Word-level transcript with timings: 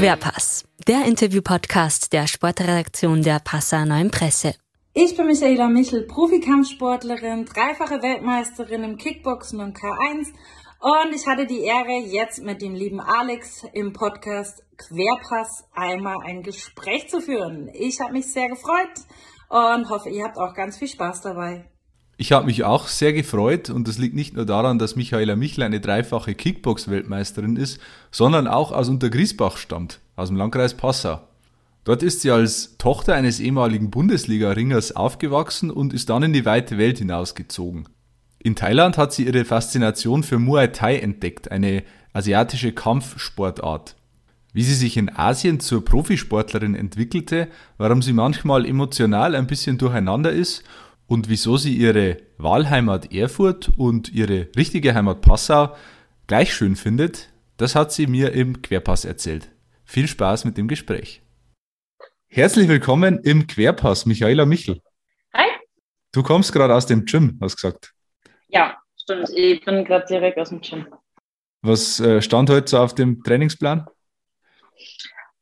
Querpass, 0.00 0.64
der 0.88 1.04
Interview-Podcast 1.04 2.14
der 2.14 2.26
Sportredaktion 2.26 3.20
der 3.20 3.38
Passauer 3.38 3.84
Neuen 3.84 4.10
Presse. 4.10 4.54
Ich 4.94 5.14
bin 5.14 5.26
Michaela 5.26 5.68
Michel, 5.68 6.06
Profikampfsportlerin, 6.06 7.44
dreifache 7.44 8.00
Weltmeisterin 8.00 8.82
im 8.82 8.96
Kickboxen 8.96 9.60
und 9.60 9.76
K1 9.76 10.28
und 10.80 11.14
ich 11.14 11.26
hatte 11.26 11.44
die 11.44 11.60
Ehre, 11.60 11.98
jetzt 11.98 12.42
mit 12.42 12.62
dem 12.62 12.74
lieben 12.74 12.98
Alex 12.98 13.66
im 13.74 13.92
Podcast 13.92 14.64
Querpass 14.78 15.68
einmal 15.74 16.16
ein 16.24 16.42
Gespräch 16.42 17.10
zu 17.10 17.20
führen. 17.20 17.68
Ich 17.74 18.00
habe 18.00 18.14
mich 18.14 18.32
sehr 18.32 18.48
gefreut 18.48 19.04
und 19.50 19.90
hoffe, 19.90 20.08
ihr 20.08 20.24
habt 20.24 20.38
auch 20.38 20.54
ganz 20.54 20.78
viel 20.78 20.88
Spaß 20.88 21.20
dabei. 21.20 21.68
Ich 22.20 22.32
habe 22.32 22.44
mich 22.44 22.64
auch 22.64 22.86
sehr 22.86 23.14
gefreut 23.14 23.70
und 23.70 23.88
das 23.88 23.96
liegt 23.96 24.14
nicht 24.14 24.36
nur 24.36 24.44
daran, 24.44 24.78
dass 24.78 24.94
Michaela 24.94 25.36
Michel 25.36 25.64
eine 25.64 25.80
dreifache 25.80 26.34
Kickbox-Weltmeisterin 26.34 27.56
ist, 27.56 27.80
sondern 28.10 28.46
auch 28.46 28.72
aus 28.72 28.90
Untergriesbach 28.90 29.56
stammt, 29.56 30.00
aus 30.16 30.28
dem 30.28 30.36
Landkreis 30.36 30.74
Passau. 30.74 31.22
Dort 31.84 32.02
ist 32.02 32.20
sie 32.20 32.30
als 32.30 32.76
Tochter 32.76 33.14
eines 33.14 33.40
ehemaligen 33.40 33.90
Bundesliga-Ringers 33.90 34.94
aufgewachsen 34.96 35.70
und 35.70 35.94
ist 35.94 36.10
dann 36.10 36.24
in 36.24 36.34
die 36.34 36.44
weite 36.44 36.76
Welt 36.76 36.98
hinausgezogen. 36.98 37.88
In 38.38 38.54
Thailand 38.54 38.98
hat 38.98 39.14
sie 39.14 39.24
ihre 39.24 39.46
Faszination 39.46 40.22
für 40.22 40.38
Muay 40.38 40.72
Thai 40.72 40.98
entdeckt, 40.98 41.50
eine 41.50 41.84
asiatische 42.12 42.72
Kampfsportart. 42.72 43.96
Wie 44.52 44.62
sie 44.62 44.74
sich 44.74 44.98
in 44.98 45.08
Asien 45.08 45.58
zur 45.58 45.86
Profisportlerin 45.86 46.74
entwickelte, 46.74 47.48
warum 47.78 48.02
sie 48.02 48.12
manchmal 48.12 48.66
emotional 48.66 49.34
ein 49.34 49.46
bisschen 49.46 49.78
durcheinander 49.78 50.32
ist 50.32 50.64
und 51.10 51.28
wieso 51.28 51.56
sie 51.56 51.74
ihre 51.76 52.18
Wahlheimat 52.38 53.12
Erfurt 53.12 53.68
und 53.76 54.12
ihre 54.12 54.46
richtige 54.56 54.94
Heimat 54.94 55.22
Passau 55.22 55.74
gleich 56.28 56.54
schön 56.54 56.76
findet, 56.76 57.30
das 57.56 57.74
hat 57.74 57.90
sie 57.90 58.06
mir 58.06 58.32
im 58.32 58.62
Querpass 58.62 59.04
erzählt. 59.04 59.50
Viel 59.84 60.06
Spaß 60.06 60.44
mit 60.44 60.56
dem 60.56 60.68
Gespräch. 60.68 61.20
Herzlich 62.28 62.68
willkommen 62.68 63.18
im 63.24 63.48
Querpass, 63.48 64.06
Michaela 64.06 64.46
Michel. 64.46 64.80
Hi. 65.34 65.48
Du 66.12 66.22
kommst 66.22 66.52
gerade 66.52 66.76
aus 66.76 66.86
dem 66.86 67.04
Gym, 67.04 67.40
hast 67.42 67.56
gesagt. 67.56 67.92
Ja, 68.46 68.76
stimmt. 69.02 69.30
Ich 69.34 69.64
bin 69.64 69.84
gerade 69.84 70.06
direkt 70.06 70.38
aus 70.38 70.50
dem 70.50 70.60
Gym. 70.60 70.86
Was 71.62 71.98
äh, 71.98 72.22
stand 72.22 72.50
heute 72.50 72.70
so 72.70 72.78
auf 72.78 72.94
dem 72.94 73.20
Trainingsplan? 73.24 73.84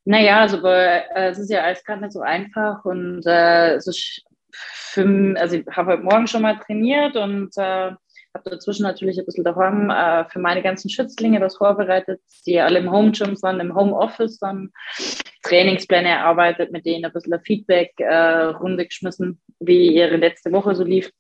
Naja, 0.06 0.41
also 0.41 0.66
äh, 0.66 1.02
es 1.28 1.39
ist 1.39 1.50
ja 1.50 1.61
alles 1.61 1.84
gerade 1.84 2.00
nicht 2.00 2.14
so 2.14 2.22
einfach 2.22 2.86
und 2.86 3.22
äh, 3.27 3.77
ist 3.77 4.24
für, 4.92 5.34
also 5.39 5.56
ich 5.56 5.67
habe 5.69 5.92
heute 5.92 6.03
Morgen 6.03 6.27
schon 6.27 6.42
mal 6.42 6.58
trainiert 6.58 7.17
und 7.17 7.56
äh, 7.56 7.92
habe 8.34 8.50
dazwischen 8.50 8.83
natürlich 8.83 9.19
ein 9.19 9.25
bisschen 9.25 9.45
daheim 9.45 9.91
äh, 9.91 10.25
für 10.28 10.39
meine 10.39 10.62
ganzen 10.62 10.91
Schützlinge 10.91 11.41
was 11.41 11.56
vorbereitet, 11.56 12.20
die 12.47 12.61
alle 12.61 12.78
im 12.78 12.91
Home 12.91 13.12
Gym 13.12 13.36
sind, 13.36 13.61
im 13.61 13.75
Home 13.75 13.95
Office 13.95 14.39
dann 14.39 14.70
Trainingspläne 15.42 16.08
erarbeitet, 16.08 16.72
mit 16.72 16.84
denen 16.86 17.05
ein 17.05 17.12
bisschen 17.12 17.41
Feedback 17.41 17.92
äh, 17.98 18.45
runde 18.45 18.86
geschmissen, 18.86 19.41
wie 19.61 19.95
ihre 19.95 20.17
letzte 20.17 20.53
Woche 20.53 20.75
so 20.75 20.84
lief, 20.84 21.11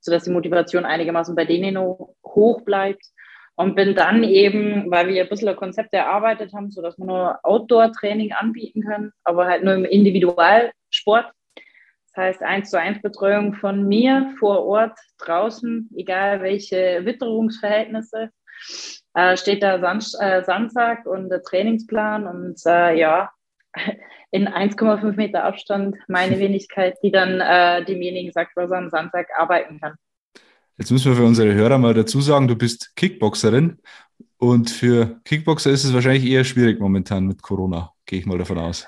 sodass 0.00 0.24
die 0.24 0.30
Motivation 0.30 0.84
einigermaßen 0.84 1.34
bei 1.34 1.44
denen 1.44 1.74
noch 1.74 2.14
hoch 2.24 2.62
bleibt. 2.62 3.02
Und 3.56 3.74
bin 3.74 3.96
dann 3.96 4.22
eben, 4.22 4.88
weil 4.88 5.08
wir 5.08 5.20
ein 5.20 5.28
bisschen 5.28 5.48
ein 5.48 5.56
Konzept 5.56 5.92
erarbeitet 5.92 6.52
haben, 6.52 6.70
sodass 6.70 6.96
wir 6.96 7.06
nur 7.06 7.40
Outdoor-Training 7.42 8.32
anbieten 8.32 8.82
können, 8.82 9.10
aber 9.24 9.46
halt 9.46 9.64
nur 9.64 9.74
im 9.74 9.84
Individualsport 9.84 11.32
heißt 12.16 12.42
eins 12.42 12.70
zu 12.70 12.78
eins 12.78 13.00
Betreuung 13.00 13.54
von 13.54 13.86
mir 13.86 14.34
vor 14.38 14.64
Ort, 14.64 14.98
draußen, 15.18 15.90
egal 15.96 16.42
welche 16.42 17.04
Witterungsverhältnisse. 17.04 18.30
Äh, 19.14 19.36
steht 19.36 19.62
da 19.62 19.80
Sand, 19.80 20.06
äh, 20.20 20.44
Sandsack 20.44 21.06
und 21.06 21.28
der 21.28 21.42
Trainingsplan 21.42 22.26
und 22.26 22.60
äh, 22.66 22.98
ja, 22.98 23.30
in 24.30 24.48
1,5 24.48 25.16
Meter 25.16 25.44
Abstand 25.44 25.96
meine 26.08 26.38
Wenigkeit, 26.38 26.96
die 27.02 27.10
dann 27.10 27.40
äh, 27.40 27.84
demjenigen 27.84 28.32
sagt, 28.32 28.56
was 28.56 28.70
er 28.70 28.78
am 28.78 28.90
Sandsack 28.90 29.28
arbeiten 29.36 29.80
kann. 29.80 29.94
Jetzt 30.76 30.92
müssen 30.92 31.10
wir 31.10 31.16
für 31.16 31.24
unsere 31.24 31.52
Hörer 31.54 31.78
mal 31.78 31.94
dazu 31.94 32.20
sagen, 32.20 32.46
du 32.46 32.54
bist 32.54 32.94
Kickboxerin 32.94 33.78
und 34.36 34.70
für 34.70 35.20
Kickboxer 35.24 35.70
ist 35.70 35.84
es 35.84 35.92
wahrscheinlich 35.92 36.24
eher 36.24 36.44
schwierig 36.44 36.78
momentan 36.78 37.26
mit 37.26 37.42
Corona, 37.42 37.92
gehe 38.06 38.20
ich 38.20 38.26
mal 38.26 38.38
davon 38.38 38.58
aus. 38.58 38.86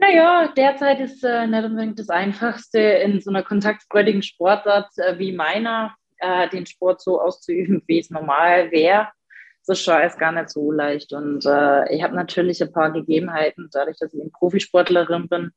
Naja, 0.00 0.52
derzeit 0.56 1.00
ist 1.00 1.24
äh, 1.24 1.46
nicht 1.48 1.64
unbedingt 1.64 1.98
das 1.98 2.08
Einfachste 2.08 2.78
in 2.78 3.20
so 3.20 3.30
einer 3.30 3.42
kontaktfreudigen 3.42 4.22
Sportart 4.22 4.90
äh, 4.96 5.18
wie 5.18 5.32
meiner, 5.32 5.96
äh, 6.18 6.48
den 6.48 6.66
Sport 6.66 7.00
so 7.00 7.20
auszuüben, 7.20 7.82
wie 7.88 7.98
es 7.98 8.10
normal 8.10 8.70
wäre. 8.70 9.08
Das 9.66 9.78
ist 9.78 9.84
schon 9.84 9.94
alles 9.94 10.16
gar 10.16 10.30
nicht 10.30 10.50
so 10.50 10.70
leicht. 10.70 11.12
Und 11.12 11.44
äh, 11.44 11.92
ich 11.92 12.02
habe 12.02 12.14
natürlich 12.14 12.62
ein 12.62 12.72
paar 12.72 12.92
Gegebenheiten, 12.92 13.68
dadurch, 13.72 13.98
dass 13.98 14.14
ich 14.14 14.20
eine 14.20 14.30
Profisportlerin 14.30 15.28
bin, 15.28 15.50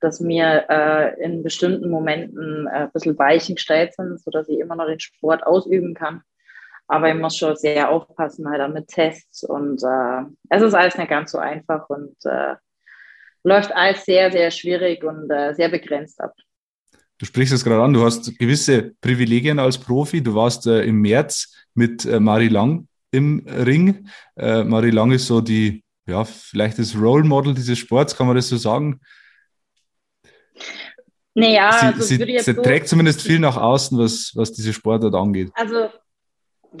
dass 0.00 0.20
mir 0.20 0.64
äh, 0.68 1.22
in 1.22 1.42
bestimmten 1.42 1.90
Momenten 1.90 2.68
äh, 2.68 2.84
ein 2.84 2.92
bisschen 2.92 3.18
Weichen 3.18 3.56
gestellt 3.56 3.94
sind, 3.94 4.20
sodass 4.20 4.48
ich 4.48 4.60
immer 4.60 4.76
noch 4.76 4.86
den 4.86 5.00
Sport 5.00 5.44
ausüben 5.44 5.94
kann. 5.94 6.22
Aber 6.86 7.08
ich 7.08 7.16
muss 7.16 7.36
schon 7.36 7.56
sehr 7.56 7.90
aufpassen 7.90 8.48
halt 8.48 8.72
mit 8.72 8.88
Tests 8.88 9.42
und 9.44 9.82
äh, 9.82 10.22
es 10.50 10.62
ist 10.62 10.74
alles 10.74 10.96
nicht 10.96 11.08
ganz 11.08 11.32
so 11.32 11.38
einfach 11.38 11.88
und 11.88 12.16
äh, 12.24 12.54
läuft 13.44 13.72
alles 13.72 14.04
sehr, 14.04 14.30
sehr 14.30 14.50
schwierig 14.50 15.02
und 15.04 15.30
äh, 15.30 15.54
sehr 15.54 15.68
begrenzt 15.68 16.20
ab. 16.20 16.34
Du 17.18 17.26
sprichst 17.26 17.54
es 17.54 17.64
gerade 17.64 17.82
an, 17.82 17.92
du 17.92 18.04
hast 18.04 18.36
gewisse 18.38 18.94
Privilegien 19.00 19.58
als 19.58 19.78
Profi. 19.78 20.22
Du 20.22 20.34
warst 20.34 20.66
äh, 20.66 20.82
im 20.82 21.00
März 21.00 21.54
mit 21.74 22.04
äh, 22.04 22.18
Marie 22.18 22.48
Lang 22.48 22.88
im 23.12 23.46
Ring. 23.46 24.08
Äh, 24.36 24.64
Marie 24.64 24.90
Lang 24.90 25.12
ist 25.12 25.26
so 25.26 25.40
die, 25.40 25.84
ja, 26.06 26.24
vielleicht 26.24 26.78
das 26.78 26.96
Role 26.96 27.24
Model 27.24 27.54
dieses 27.54 27.78
Sports, 27.78 28.16
kann 28.16 28.26
man 28.26 28.36
das 28.36 28.48
so 28.48 28.56
sagen? 28.56 29.00
Naja, 31.34 31.72
sie, 31.72 31.86
also 31.86 32.02
sie, 32.02 32.16
sie 32.16 32.38
so 32.54 32.62
trägt 32.62 32.88
zumindest 32.88 33.22
viel 33.22 33.38
nach 33.38 33.56
außen, 33.56 33.98
was, 33.98 34.32
was 34.34 34.52
diese 34.52 34.72
Sportart 34.72 35.14
angeht. 35.14 35.50
Also 35.54 35.88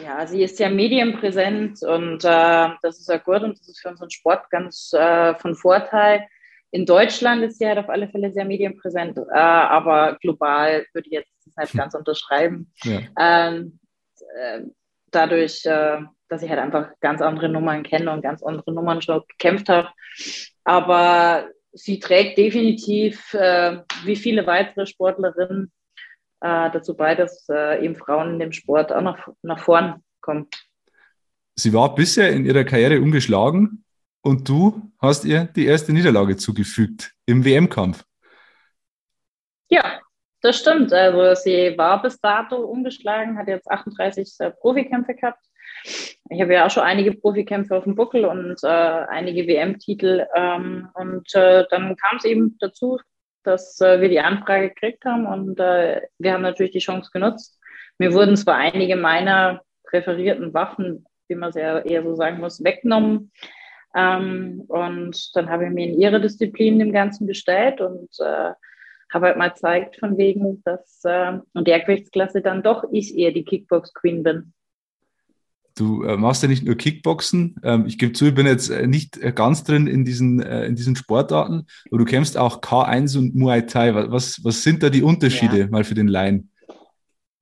ja, 0.00 0.26
sie 0.26 0.42
ist 0.42 0.58
ja 0.58 0.70
medienpräsent 0.70 1.82
und 1.82 2.24
äh, 2.24 2.68
das 2.82 2.98
ist 2.98 3.08
ja 3.08 3.18
gut 3.18 3.42
und 3.42 3.58
das 3.58 3.68
ist 3.68 3.80
für 3.80 3.90
unseren 3.90 4.10
Sport 4.10 4.50
ganz 4.50 4.92
äh, 4.92 5.34
von 5.36 5.54
Vorteil. 5.54 6.26
In 6.74 6.86
Deutschland 6.86 7.42
ist 7.42 7.58
sie 7.58 7.66
halt 7.66 7.78
auf 7.78 7.90
alle 7.90 8.08
Fälle 8.08 8.32
sehr 8.32 8.46
medienpräsent, 8.46 9.18
äh, 9.18 9.38
aber 9.38 10.16
global 10.22 10.86
würde 10.94 11.06
ich 11.06 11.12
jetzt 11.12 11.30
das 11.44 11.56
nicht 11.56 11.76
ganz 11.76 11.94
unterschreiben. 11.94 12.72
Ja. 12.82 13.00
Ähm, 13.20 13.78
äh, 14.34 14.62
dadurch, 15.10 15.66
äh, 15.66 15.98
dass 16.30 16.42
ich 16.42 16.48
halt 16.48 16.60
einfach 16.60 16.88
ganz 17.00 17.20
andere 17.20 17.50
Nummern 17.50 17.82
kenne 17.82 18.10
und 18.10 18.22
ganz 18.22 18.42
andere 18.42 18.72
Nummern 18.72 19.02
schon 19.02 19.20
gekämpft 19.28 19.68
habe. 19.68 19.88
Aber 20.64 21.50
sie 21.72 22.00
trägt 22.00 22.38
definitiv, 22.38 23.34
äh, 23.34 23.82
wie 24.04 24.16
viele 24.16 24.46
weitere 24.46 24.86
Sportlerinnen, 24.86 25.70
äh, 26.40 26.70
dazu 26.70 26.96
bei, 26.96 27.14
dass 27.14 27.46
äh, 27.50 27.84
eben 27.84 27.96
Frauen 27.96 28.32
in 28.34 28.38
dem 28.38 28.52
Sport 28.52 28.92
auch 28.92 29.02
nach, 29.02 29.28
nach 29.42 29.58
vorn 29.58 30.02
kommen. 30.22 30.48
Sie 31.54 31.74
war 31.74 31.94
bisher 31.94 32.32
in 32.32 32.46
ihrer 32.46 32.64
Karriere 32.64 32.98
ungeschlagen 33.02 33.84
und 34.22 34.48
du 34.48 34.80
hast 34.98 35.24
ihr 35.24 35.44
die 35.44 35.66
erste 35.66 35.92
Niederlage 35.92 36.36
zugefügt 36.36 37.12
im 37.26 37.44
WM-Kampf. 37.44 38.04
Ja, 39.68 40.00
das 40.40 40.58
stimmt. 40.58 40.92
Also 40.92 41.40
sie 41.40 41.74
war 41.76 42.02
bis 42.02 42.20
dato 42.20 42.56
ungeschlagen, 42.56 43.38
hat 43.38 43.48
jetzt 43.48 43.70
38 43.70 44.34
äh, 44.38 44.50
Profikämpfe 44.50 45.14
gehabt. 45.14 45.44
Ich 46.30 46.40
habe 46.40 46.54
ja 46.54 46.66
auch 46.66 46.70
schon 46.70 46.82
einige 46.82 47.12
Profikämpfe 47.12 47.76
auf 47.76 47.84
dem 47.84 47.94
Buckel 47.96 48.24
und 48.24 48.62
äh, 48.62 48.66
einige 48.66 49.46
WM-Titel. 49.46 50.26
Ähm, 50.34 50.88
und 50.94 51.34
äh, 51.34 51.64
dann 51.70 51.96
kam 51.96 52.18
es 52.18 52.24
eben 52.24 52.56
dazu, 52.60 52.98
dass 53.42 53.80
äh, 53.80 54.00
wir 54.00 54.08
die 54.08 54.20
Anfrage 54.20 54.68
gekriegt 54.68 55.04
haben 55.04 55.26
und 55.26 55.58
äh, 55.58 56.02
wir 56.18 56.32
haben 56.32 56.42
natürlich 56.42 56.72
die 56.72 56.78
Chance 56.78 57.10
genutzt. 57.12 57.58
Mir 57.98 58.12
wurden 58.12 58.36
zwar 58.36 58.56
einige 58.56 58.96
meiner 58.96 59.62
präferierten 59.84 60.54
Waffen, 60.54 61.04
wie 61.28 61.34
man 61.34 61.50
es 61.50 61.56
ja 61.56 61.78
eher 61.80 62.02
so 62.02 62.14
sagen 62.14 62.38
muss, 62.38 62.62
weggenommen. 62.62 63.32
Ähm, 63.94 64.64
und 64.68 65.36
dann 65.36 65.50
habe 65.50 65.66
ich 65.66 65.70
mir 65.70 65.88
in 65.88 66.00
ihre 66.00 66.20
Disziplin 66.20 66.78
dem 66.78 66.92
Ganzen 66.92 67.26
gestellt 67.26 67.80
und 67.80 68.08
äh, 68.18 68.52
habe 69.12 69.26
halt 69.26 69.36
mal 69.36 69.50
gezeigt 69.50 69.96
von 69.98 70.16
wegen, 70.16 70.62
dass 70.64 71.02
äh, 71.04 71.38
in 71.54 71.64
der 71.64 71.80
Gewichtsklasse 71.80 72.40
dann 72.40 72.62
doch 72.62 72.84
ich 72.90 73.16
eher 73.16 73.32
die 73.32 73.44
Kickbox-Queen 73.44 74.22
bin. 74.22 74.52
Du 75.76 76.04
äh, 76.04 76.16
machst 76.16 76.42
ja 76.42 76.48
nicht 76.48 76.64
nur 76.64 76.76
Kickboxen. 76.76 77.56
Ähm, 77.62 77.84
ich 77.86 77.98
gebe 77.98 78.12
zu, 78.12 78.26
ich 78.26 78.34
bin 78.34 78.46
jetzt 78.46 78.70
äh, 78.70 78.86
nicht 78.86 79.18
äh, 79.18 79.32
ganz 79.32 79.64
drin 79.64 79.86
in 79.86 80.04
diesen, 80.04 80.40
in 80.40 80.74
diesen 80.74 80.96
Sportarten, 80.96 81.66
aber 81.90 81.98
du 81.98 82.04
kämpfst 82.04 82.36
auch 82.36 82.60
K1 82.60 83.18
und 83.18 83.34
Muay 83.34 83.66
Thai. 83.66 83.94
Was, 83.94 84.42
was 84.44 84.62
sind 84.62 84.82
da 84.82 84.90
die 84.90 85.02
Unterschiede 85.02 85.60
ja. 85.60 85.66
mal 85.68 85.84
für 85.84 85.94
den 85.94 86.08
Laien? 86.08 86.50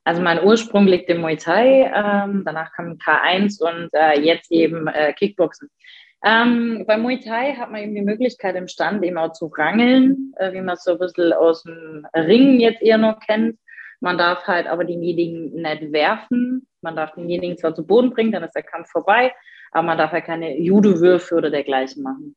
Also 0.04 0.22
mein 0.22 0.42
Ursprung 0.42 0.86
liegt 0.86 1.08
im 1.10 1.20
Muay 1.20 1.36
Thai, 1.36 1.92
ähm, 1.94 2.42
danach 2.44 2.72
kam 2.72 2.94
K1 2.94 3.62
und 3.62 3.90
äh, 3.92 4.20
jetzt 4.20 4.50
eben 4.50 4.86
äh, 4.86 5.12
Kickboxen. 5.12 5.68
Ähm, 6.22 6.84
bei 6.86 6.98
Muay 6.98 7.18
Thai 7.18 7.54
hat 7.54 7.70
man 7.70 7.82
eben 7.82 7.94
die 7.94 8.02
Möglichkeit 8.02 8.54
im 8.54 8.68
Stand 8.68 9.02
eben 9.02 9.16
auch 9.16 9.32
zu 9.32 9.46
rangeln, 9.46 10.34
äh, 10.36 10.52
wie 10.52 10.60
man 10.60 10.74
es 10.74 10.84
so 10.84 10.92
ein 10.92 10.98
bisschen 10.98 11.32
aus 11.32 11.62
dem 11.62 12.06
Ringen 12.14 12.60
jetzt 12.60 12.82
eher 12.82 12.98
noch 12.98 13.20
kennt. 13.20 13.58
Man 14.00 14.18
darf 14.18 14.46
halt 14.46 14.66
aber 14.66 14.84
denjenigen 14.84 15.52
nicht 15.52 15.92
werfen. 15.92 16.66
Man 16.82 16.96
darf 16.96 17.12
denjenigen 17.12 17.56
zwar 17.56 17.74
zu 17.74 17.86
Boden 17.86 18.10
bringen, 18.10 18.32
dann 18.32 18.42
ist 18.42 18.54
der 18.54 18.62
Kampf 18.62 18.90
vorbei, 18.90 19.32
aber 19.72 19.82
man 19.82 19.98
darf 19.98 20.12
ja 20.12 20.20
keine 20.20 20.58
Judo-Würfe 20.58 21.34
oder 21.34 21.50
dergleichen 21.50 22.02
machen. 22.02 22.36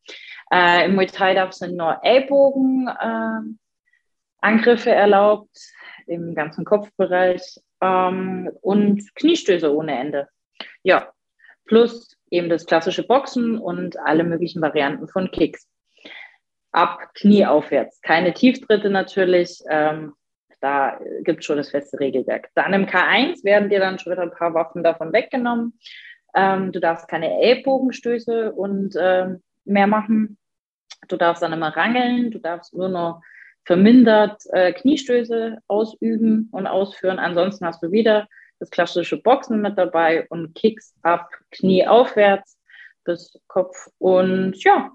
Äh, 0.51 0.85
Im 0.85 0.95
Muay 0.95 1.07
Thai 1.07 1.33
darf 1.33 1.49
es 1.49 1.61
nur 1.61 1.99
Ellbogen 2.03 2.87
äh, 2.87 4.89
erlaubt, 4.89 5.57
im 6.07 6.35
ganzen 6.35 6.65
Kopfbereich 6.65 7.59
ähm, 7.81 8.49
und 8.61 9.15
Kniestöße 9.15 9.73
ohne 9.73 9.97
Ende. 9.97 10.27
Ja, 10.83 11.11
plus 11.65 12.17
eben 12.33 12.49
das 12.49 12.65
klassische 12.65 13.05
Boxen 13.05 13.57
und 13.57 13.97
alle 13.99 14.23
möglichen 14.23 14.61
Varianten 14.61 15.07
von 15.07 15.29
Kicks. 15.31 15.69
Ab 16.71 17.13
Knie 17.13 17.45
aufwärts. 17.45 18.01
Keine 18.01 18.33
Tieftritte 18.33 18.89
natürlich. 18.89 19.61
Ähm, 19.69 20.13
da 20.59 20.99
gibt 21.21 21.41
es 21.41 21.45
schon 21.45 21.57
das 21.57 21.69
feste 21.69 21.99
Regelwerk. 21.99 22.49
Dann 22.55 22.73
im 22.73 22.87
K1 22.87 23.43
werden 23.43 23.69
dir 23.69 23.79
dann 23.79 23.99
schon 23.99 24.13
wieder 24.13 24.23
ein 24.23 24.31
paar 24.31 24.53
Waffen 24.53 24.83
davon 24.83 25.13
weggenommen. 25.13 25.77
Ähm, 26.35 26.71
du 26.71 26.79
darfst 26.79 27.07
keine 27.07 27.39
Ellbogenstöße 27.39 28.51
und 28.51 28.95
äh, 28.95 29.35
mehr 29.65 29.87
machen. 29.87 30.39
Du 31.09 31.17
darfst 31.17 31.43
dann 31.43 31.53
immer 31.53 31.75
rangeln. 31.75 32.31
Du 32.31 32.39
darfst 32.39 32.73
nur 32.73 32.89
noch 32.89 33.21
vermindert 33.65 34.41
äh, 34.51 34.73
Kniestöße 34.73 35.59
ausüben 35.67 36.49
und 36.51 36.65
ausführen. 36.65 37.19
Ansonsten 37.19 37.65
hast 37.65 37.83
du 37.83 37.91
wieder 37.91 38.27
das 38.63 38.69
klassische 38.69 39.17
Boxen 39.17 39.61
mit 39.61 39.77
dabei 39.77 40.25
und 40.29 40.55
Kicks 40.55 40.95
ab, 41.01 41.29
Knie 41.51 41.85
aufwärts 41.85 42.57
bis 43.03 43.37
Kopf. 43.47 43.89
Und 43.97 44.63
ja, 44.63 44.91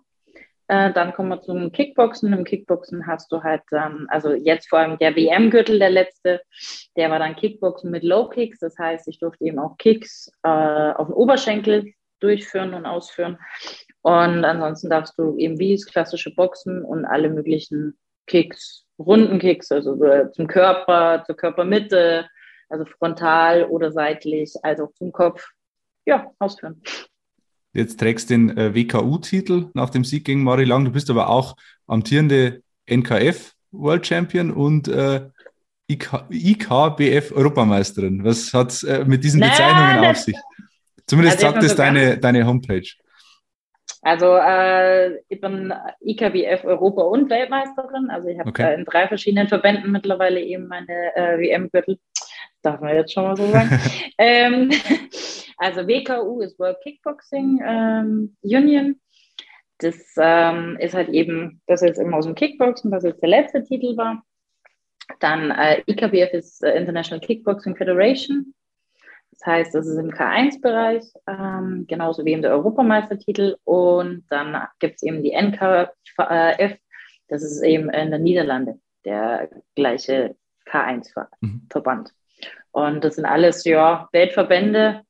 äh, 0.69 0.91
dann 0.95 1.13
kommen 1.13 1.29
wir 1.29 1.43
zum 1.43 1.71
Kickboxen. 1.71 2.33
Im 2.33 2.45
Kickboxen 2.45 3.07
hast 3.07 3.31
du 3.31 3.43
halt 3.43 3.61
dann, 3.71 4.07
also 4.09 4.33
jetzt 4.33 4.71
vor 4.71 4.79
allem 4.79 4.99
der 4.99 5.15
WM-Gürtel, 5.15 5.79
der 5.79 5.91
letzte, 5.91 6.41
der 6.97 7.11
war 7.11 7.19
dann 7.19 7.37
Kickboxen 7.37 7.91
mit 7.91 8.05
Low 8.05 8.29
Kicks. 8.29 8.59
Das 8.61 8.79
heißt, 8.79 9.07
ich 9.09 9.19
durfte 9.19 9.45
eben 9.45 9.59
auch 9.59 9.77
Kicks 9.77 10.33
äh, 10.43 10.49
auf 10.49 11.09
den 11.09 11.15
Oberschenkel 11.15 11.93
durchführen 12.21 12.73
und 12.73 12.87
ausführen. 12.87 13.39
Und 14.01 14.47
ansonsten 14.47 14.89
darfst 14.89 15.19
du 15.19 15.37
eben 15.37 15.59
wie 15.59 15.75
das 15.75 15.85
klassische 15.85 16.35
Boxen 16.35 16.83
und 16.83 17.05
alle 17.05 17.29
möglichen 17.29 17.99
Kicks, 18.27 18.87
Rundenkicks, 18.99 19.71
also 19.71 19.95
zum 20.33 20.47
Körper, 20.47 21.23
zur 21.27 21.37
Körpermitte, 21.37 22.27
also 22.69 22.85
frontal 22.85 23.65
oder 23.65 23.93
seitlich, 23.93 24.55
also 24.63 24.89
zum 24.95 25.13
Kopf, 25.13 25.47
ja, 26.07 26.31
ausführen. 26.39 26.83
Jetzt 27.73 28.01
trägst 28.01 28.31
den 28.31 28.57
äh, 28.57 28.75
WKU-Titel 28.75 29.71
nach 29.75 29.91
dem 29.91 30.05
Sieg 30.05 30.25
gegen 30.25 30.43
Mari 30.43 30.65
Lang. 30.65 30.85
Du 30.85 30.91
bist 30.91 31.11
aber 31.11 31.29
auch 31.29 31.57
amtierende 31.87 32.63
NKF 32.87 33.53
World 33.71 34.07
Champion 34.07 34.51
und 34.51 34.89
äh, 34.89 35.29
IK, 35.87 36.25
IKBF 36.31 37.33
Europameisterin. 37.33 38.25
Was 38.25 38.53
hat 38.55 38.71
es 38.71 38.83
äh, 38.83 39.05
mit 39.05 39.25
diesen 39.25 39.41
Bezeichnungen 39.41 40.11
auf 40.11 40.17
sich? 40.17 40.37
Zumindest 41.07 41.43
also 41.43 41.53
sagt 41.53 41.65
es 41.65 41.75
deine, 41.77 42.19
deine 42.19 42.47
Homepage. 42.47 42.89
Also 44.03 44.37
äh, 44.37 45.17
ich 45.29 45.41
bin 45.41 45.73
IKBF 46.01 46.65
Europa- 46.65 47.03
und 47.03 47.31
Weltmeisterin. 47.31 48.11
Also 48.11 48.29
ich 48.29 48.39
habe 48.39 48.49
okay. 48.49 48.75
in 48.75 48.85
drei 48.85 49.09
verschiedenen 49.09 49.49
Verbänden 49.49 49.91
mittlerweile 49.91 50.41
eben 50.41 50.69
meine 50.69 51.17
äh, 51.17 51.39
WM-Gürtel. 51.39 51.99
Darf 52.63 52.81
man 52.81 52.95
jetzt 52.95 53.13
schon 53.13 53.25
mal 53.25 53.37
so 53.37 53.47
sagen. 53.51 53.81
ähm, 54.19 54.71
also 55.59 55.87
WKU 55.87 56.41
ist 56.41 56.59
World 56.59 56.79
Kickboxing 56.83 57.61
ähm, 57.65 58.37
Union. 58.43 59.01
Das 59.79 59.97
ähm, 60.19 60.77
ist 60.81 60.95
halt 60.95 61.09
eben, 61.11 61.61
das 61.67 61.83
ist 61.83 61.99
immer 61.99 62.17
aus 62.17 62.25
dem 62.25 62.35
Kickboxen, 62.35 62.91
was 62.91 63.05
jetzt 63.05 63.23
der 63.23 63.29
letzte 63.29 63.63
Titel 63.63 63.97
war. 63.97 64.25
Dann 65.21 65.51
äh, 65.53 65.83
IKBF 65.87 66.33
ist 66.33 66.63
äh, 66.65 66.77
International 66.77 67.21
Kickboxing 67.21 67.77
Federation. 67.77 68.55
Das 69.31 69.47
heißt, 69.47 69.75
das 69.75 69.87
ist 69.87 69.99
im 69.99 70.11
K1-Bereich, 70.11 71.05
ähm, 71.29 71.85
genauso 71.87 72.25
wie 72.25 72.33
im 72.33 72.43
der 72.43 72.51
Europameistertitel. 72.51 73.57
Und 73.63 74.25
dann 74.31 74.67
gibt 74.81 74.97
es 74.97 75.03
eben 75.05 75.23
die 75.23 75.33
NKF, 75.33 75.91
das 77.29 77.43
ist 77.43 77.63
eben 77.63 77.89
in 77.91 78.11
den 78.11 78.23
Niederlanden, 78.23 78.83
der 79.05 79.49
gleiche 79.77 80.35
K1-Verband. 80.67 82.09
Mhm. 82.11 82.18
Und 82.73 83.05
das 83.05 83.17
sind 83.17 83.25
alles 83.25 83.65
ja 83.65 84.09
Weltverbände. 84.13 85.03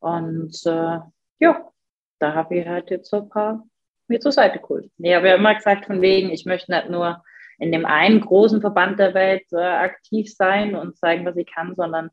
Und 0.00 0.54
äh, 0.66 0.98
ja, 1.38 1.72
da 2.18 2.34
habe 2.34 2.56
ich 2.56 2.66
halt 2.66 2.90
jetzt 2.90 3.10
so 3.10 3.18
ein 3.18 3.28
paar 3.28 3.64
mir 4.08 4.20
zur 4.20 4.32
Seite 4.32 4.60
geholt. 4.60 4.90
Nee, 4.98 5.14
habe 5.14 5.28
ja 5.28 5.34
immer 5.34 5.54
gesagt, 5.54 5.86
von 5.86 6.00
wegen, 6.00 6.30
ich 6.30 6.46
möchte 6.46 6.70
nicht 6.70 6.90
nur 6.90 7.22
in 7.58 7.72
dem 7.72 7.86
einen 7.86 8.20
großen 8.20 8.60
Verband 8.60 8.98
der 8.98 9.14
Welt 9.14 9.46
äh, 9.52 9.56
aktiv 9.56 10.32
sein 10.32 10.74
und 10.74 10.96
zeigen, 10.96 11.24
was 11.24 11.36
ich 11.36 11.46
kann, 11.46 11.74
sondern 11.74 12.10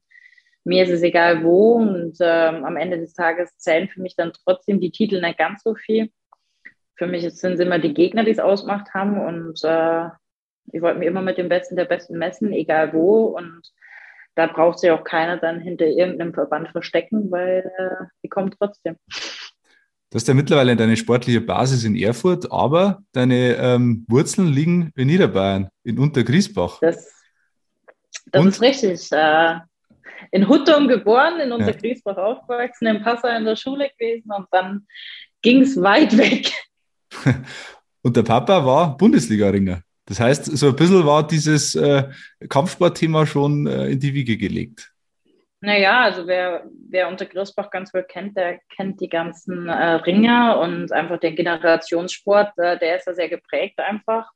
mir 0.63 0.83
ist 0.83 0.91
es 0.91 1.03
egal 1.03 1.43
wo 1.43 1.73
und 1.73 2.15
ähm, 2.21 2.63
am 2.63 2.77
Ende 2.77 2.97
des 2.97 3.13
Tages 3.13 3.57
zählen 3.57 3.89
für 3.89 4.01
mich 4.01 4.15
dann 4.15 4.31
trotzdem 4.31 4.79
die 4.79 4.91
Titel 4.91 5.21
nicht 5.21 5.37
ganz 5.37 5.61
so 5.63 5.75
viel. 5.75 6.09
Für 6.95 7.07
mich 7.07 7.29
sind 7.29 7.53
es 7.53 7.59
immer 7.59 7.79
die 7.79 7.93
Gegner, 7.93 8.23
die 8.23 8.31
es 8.31 8.39
ausmacht 8.39 8.93
haben 8.93 9.19
und 9.19 9.61
äh, 9.63 10.07
ich 10.71 10.81
wollte 10.81 10.99
mich 10.99 11.07
immer 11.07 11.21
mit 11.21 11.37
dem 11.37 11.49
Besten 11.49 11.75
der 11.75 11.85
Besten 11.85 12.17
messen, 12.17 12.53
egal 12.53 12.93
wo 12.93 13.25
und 13.25 13.61
da 14.35 14.47
braucht 14.47 14.80
sich 14.80 14.91
auch 14.91 15.03
keiner 15.03 15.38
dann 15.38 15.59
hinter 15.59 15.85
irgendeinem 15.85 16.33
Verband 16.33 16.69
verstecken, 16.69 17.31
weil 17.31 17.71
äh, 17.77 18.06
die 18.24 18.30
kommen 18.30 18.51
trotzdem. 18.57 18.95
Du 20.09 20.15
hast 20.15 20.27
ja 20.27 20.33
mittlerweile 20.33 20.75
deine 20.75 20.95
sportliche 20.95 21.41
Basis 21.41 21.83
in 21.83 21.95
Erfurt, 21.95 22.51
aber 22.51 23.01
deine 23.13 23.56
ähm, 23.56 24.06
Wurzeln 24.07 24.47
liegen 24.47 24.91
in 24.95 25.07
Niederbayern, 25.07 25.69
in 25.83 25.97
Untergriesbach. 25.97 26.80
Das, 26.81 27.12
das 28.31 28.45
ist 28.45 28.62
richtig. 28.62 29.12
Äh, 29.12 29.56
in 30.31 30.47
Huttung 30.47 30.88
geboren, 30.88 31.39
in 31.39 31.51
Untergriesbach 31.51 32.18
ja. 32.18 32.24
aufgewachsen, 32.24 32.88
in 32.88 33.01
Passau 33.01 33.27
in 33.27 33.45
der 33.45 33.56
Schule 33.56 33.89
gewesen 33.97 34.31
und 34.31 34.47
dann 34.51 34.88
ging 35.41 35.62
es 35.62 35.81
weit 35.81 36.18
weg. 36.18 36.51
Und 38.06 38.18
der 38.18 38.24
Papa 38.24 38.65
war 38.65 38.97
Bundesliga-Ringer. 38.97 39.81
Das 40.05 40.19
heißt, 40.19 40.45
so 40.57 40.67
ein 40.67 40.75
bisschen 40.75 41.05
war 41.05 41.25
dieses 41.25 41.75
äh, 41.75 42.09
Kampfsportthema 42.50 43.25
schon 43.25 43.67
äh, 43.67 43.88
in 43.88 44.00
die 44.00 44.13
Wiege 44.13 44.38
gelegt. 44.38 44.94
Naja, 45.61 46.01
also 46.01 46.27
wer, 46.27 46.65
wer 46.89 47.07
unter 47.07 47.25
Griesbach 47.25 47.69
ganz 47.69 47.94
wohl 47.94 48.03
kennt, 48.03 48.35
der 48.35 48.59
kennt 48.75 49.00
die 49.00 49.07
ganzen 49.07 49.69
äh, 49.69 49.94
Ringer 49.94 50.59
und 50.59 50.91
einfach 50.91 51.19
den 51.19 51.38
Generationssport, 51.38 52.51
äh, 52.57 52.77
der 52.77 52.97
ist 52.97 53.07
ja 53.07 53.13
sehr 53.13 53.29
geprägt 53.29 53.79
einfach. 53.79 54.29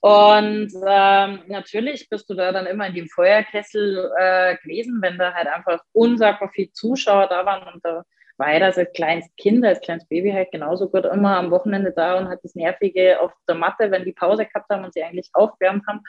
Und 0.00 0.72
ähm, 0.86 1.42
natürlich 1.48 2.08
bist 2.08 2.28
du 2.30 2.34
da 2.34 2.52
dann 2.52 2.66
immer 2.66 2.86
in 2.86 2.94
dem 2.94 3.08
Feuerkessel 3.08 4.10
äh, 4.18 4.56
gewesen, 4.56 5.02
wenn 5.02 5.18
da 5.18 5.34
halt 5.34 5.48
einfach 5.48 5.80
unsagbar 5.92 6.50
viel 6.50 6.70
Zuschauer 6.72 7.26
da 7.26 7.44
waren. 7.44 7.74
Und 7.74 7.84
da 7.84 8.02
ja 8.52 8.58
das 8.60 8.78
als 8.78 8.92
kleines 8.92 9.26
Kind, 9.36 9.64
als 9.64 9.80
kleines 9.80 10.06
Baby 10.06 10.32
halt 10.32 10.50
genauso 10.50 10.88
gut 10.88 11.04
immer 11.04 11.36
am 11.36 11.50
Wochenende 11.50 11.92
da 11.92 12.18
und 12.18 12.28
hat 12.28 12.40
das 12.42 12.54
Nervige 12.54 13.20
auf 13.20 13.32
der 13.48 13.54
Matte, 13.54 13.90
wenn 13.90 14.04
die 14.04 14.12
Pause 14.12 14.46
gehabt 14.46 14.68
haben 14.70 14.84
und 14.84 14.92
sie 14.92 15.02
eigentlich 15.02 15.30
aufwärmt 15.32 15.86
haben. 15.86 16.00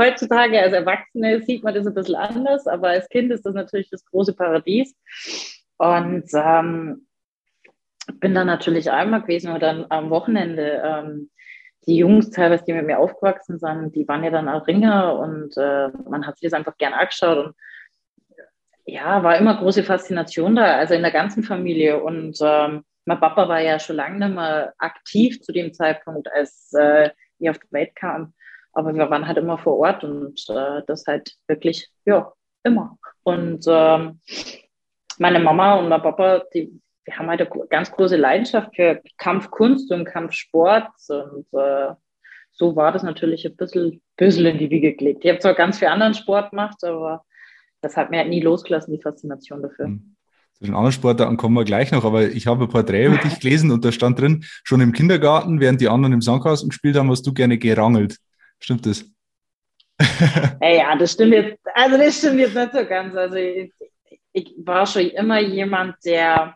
Heutzutage 0.00 0.60
als 0.60 0.72
Erwachsene 0.72 1.42
sieht 1.42 1.62
man 1.62 1.74
das 1.74 1.86
ein 1.86 1.94
bisschen 1.94 2.16
anders, 2.16 2.66
aber 2.66 2.88
als 2.88 3.08
Kind 3.08 3.32
ist 3.32 3.44
das 3.44 3.54
natürlich 3.54 3.90
das 3.90 4.04
große 4.04 4.34
Paradies. 4.34 4.94
Und 5.76 6.26
ähm, 6.34 7.06
bin 8.20 8.34
dann 8.34 8.46
natürlich 8.46 8.90
einmal 8.90 9.22
gewesen 9.22 9.50
oder 9.50 9.60
dann 9.60 9.86
am 9.88 10.10
Wochenende. 10.10 10.82
Ähm, 10.84 11.30
die 11.86 11.98
Jungs 11.98 12.30
teilweise, 12.30 12.64
die 12.64 12.72
mit 12.72 12.86
mir 12.86 12.98
aufgewachsen 12.98 13.58
sind, 13.58 13.94
die 13.94 14.08
waren 14.08 14.24
ja 14.24 14.30
dann 14.30 14.48
auch 14.48 14.66
Ringer 14.66 15.18
und 15.18 15.56
äh, 15.56 15.88
man 16.08 16.26
hat 16.26 16.38
sich 16.38 16.50
das 16.50 16.58
einfach 16.58 16.78
gern 16.78 16.94
angeschaut 16.94 17.46
und 17.46 17.54
ja, 18.84 19.22
war 19.22 19.36
immer 19.38 19.56
große 19.56 19.82
Faszination 19.82 20.56
da, 20.56 20.76
also 20.76 20.94
in 20.94 21.02
der 21.02 21.10
ganzen 21.10 21.42
Familie. 21.42 22.02
Und 22.02 22.38
ähm, 22.42 22.84
mein 23.04 23.20
Papa 23.20 23.48
war 23.48 23.60
ja 23.60 23.78
schon 23.78 23.96
lange 23.96 24.18
nicht 24.18 24.34
mehr 24.34 24.74
aktiv 24.78 25.40
zu 25.40 25.52
dem 25.52 25.72
Zeitpunkt, 25.72 26.30
als 26.32 26.72
äh, 26.78 27.10
ich 27.38 27.50
auf 27.50 27.58
die 27.58 27.72
Welt 27.72 27.94
kam. 27.96 28.34
Aber 28.72 28.94
wir 28.94 29.08
waren 29.10 29.26
halt 29.26 29.38
immer 29.38 29.58
vor 29.58 29.78
Ort 29.78 30.04
und 30.04 30.44
äh, 30.48 30.82
das 30.86 31.06
halt 31.06 31.34
wirklich, 31.46 31.88
ja, 32.04 32.32
immer. 32.62 32.98
Und 33.22 33.64
ähm, 33.68 34.20
meine 35.18 35.38
Mama 35.38 35.76
und 35.76 35.88
mein 35.88 36.02
Papa, 36.02 36.42
die 36.52 36.80
wir 37.04 37.18
haben 37.18 37.28
halt 37.28 37.40
eine 37.40 37.66
ganz 37.68 37.90
große 37.90 38.16
Leidenschaft 38.16 38.74
für 38.74 39.02
Kampfkunst 39.18 39.92
und 39.92 40.04
Kampfsport 40.04 40.88
und 41.08 41.46
äh, 41.52 41.94
so 42.52 42.76
war 42.76 42.92
das 42.92 43.02
natürlich 43.02 43.44
ein 43.44 43.56
bisschen, 43.56 44.00
bisschen 44.16 44.46
in 44.46 44.58
die 44.58 44.70
Wiege 44.70 44.94
gelegt. 44.94 45.24
Ich 45.24 45.30
habe 45.30 45.40
zwar 45.40 45.54
ganz 45.54 45.78
viel 45.78 45.88
anderen 45.88 46.14
Sport 46.14 46.50
gemacht, 46.50 46.82
aber 46.84 47.24
das 47.84 47.96
hat 47.96 48.10
mir 48.10 48.18
halt 48.18 48.28
nie 48.28 48.40
losgelassen, 48.40 48.94
die 48.94 49.02
Faszination 49.02 49.62
dafür. 49.62 49.86
Hm. 49.86 50.16
Zu 50.54 50.64
den 50.64 50.74
anderen 50.74 50.92
Sportarten 50.92 51.36
kommen 51.36 51.56
wir 51.56 51.64
gleich 51.64 51.90
noch, 51.90 52.04
aber 52.04 52.28
ich 52.28 52.46
habe 52.46 52.64
ein 52.64 52.70
Porträt 52.70 53.06
über 53.06 53.16
dich 53.16 53.40
gelesen 53.40 53.72
und 53.72 53.84
da 53.84 53.90
stand 53.90 54.20
drin, 54.20 54.44
schon 54.62 54.80
im 54.80 54.92
Kindergarten, 54.92 55.60
während 55.60 55.80
die 55.80 55.88
anderen 55.88 56.14
im 56.14 56.22
Sandkasten 56.22 56.68
gespielt 56.68 56.96
haben, 56.96 57.10
hast 57.10 57.26
du 57.26 57.34
gerne 57.34 57.58
gerangelt. 57.58 58.18
Stimmt 58.60 58.86
das? 58.86 59.04
ja, 60.60 60.96
das 60.96 61.12
stimmt 61.12 61.34
jetzt, 61.34 61.58
also 61.74 61.98
das 61.98 62.18
stimmt 62.18 62.38
jetzt 62.38 62.54
nicht 62.54 62.72
so 62.72 62.86
ganz. 62.86 63.14
Also 63.16 63.36
ich, 63.36 63.72
ich 64.32 64.54
war 64.58 64.86
schon 64.86 65.02
immer 65.02 65.40
jemand, 65.40 65.96
der 66.04 66.54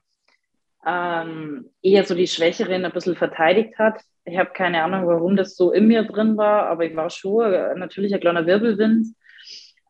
ähm, 0.86 1.70
eher 1.82 2.04
so 2.04 2.14
die 2.14 2.28
Schwächerin 2.28 2.84
ein 2.84 2.92
bisschen 2.92 3.16
verteidigt 3.16 3.78
hat. 3.78 4.00
Ich 4.24 4.38
habe 4.38 4.50
keine 4.54 4.82
Ahnung, 4.84 5.06
warum 5.06 5.36
das 5.36 5.56
so 5.56 5.72
in 5.72 5.88
mir 5.88 6.04
drin 6.04 6.36
war, 6.36 6.66
aber 6.66 6.84
ich 6.84 6.94
war 6.94 7.10
schon 7.10 7.50
natürlich 7.78 8.14
ein 8.14 8.20
kleiner 8.20 8.46
Wirbelwind. 8.46 9.08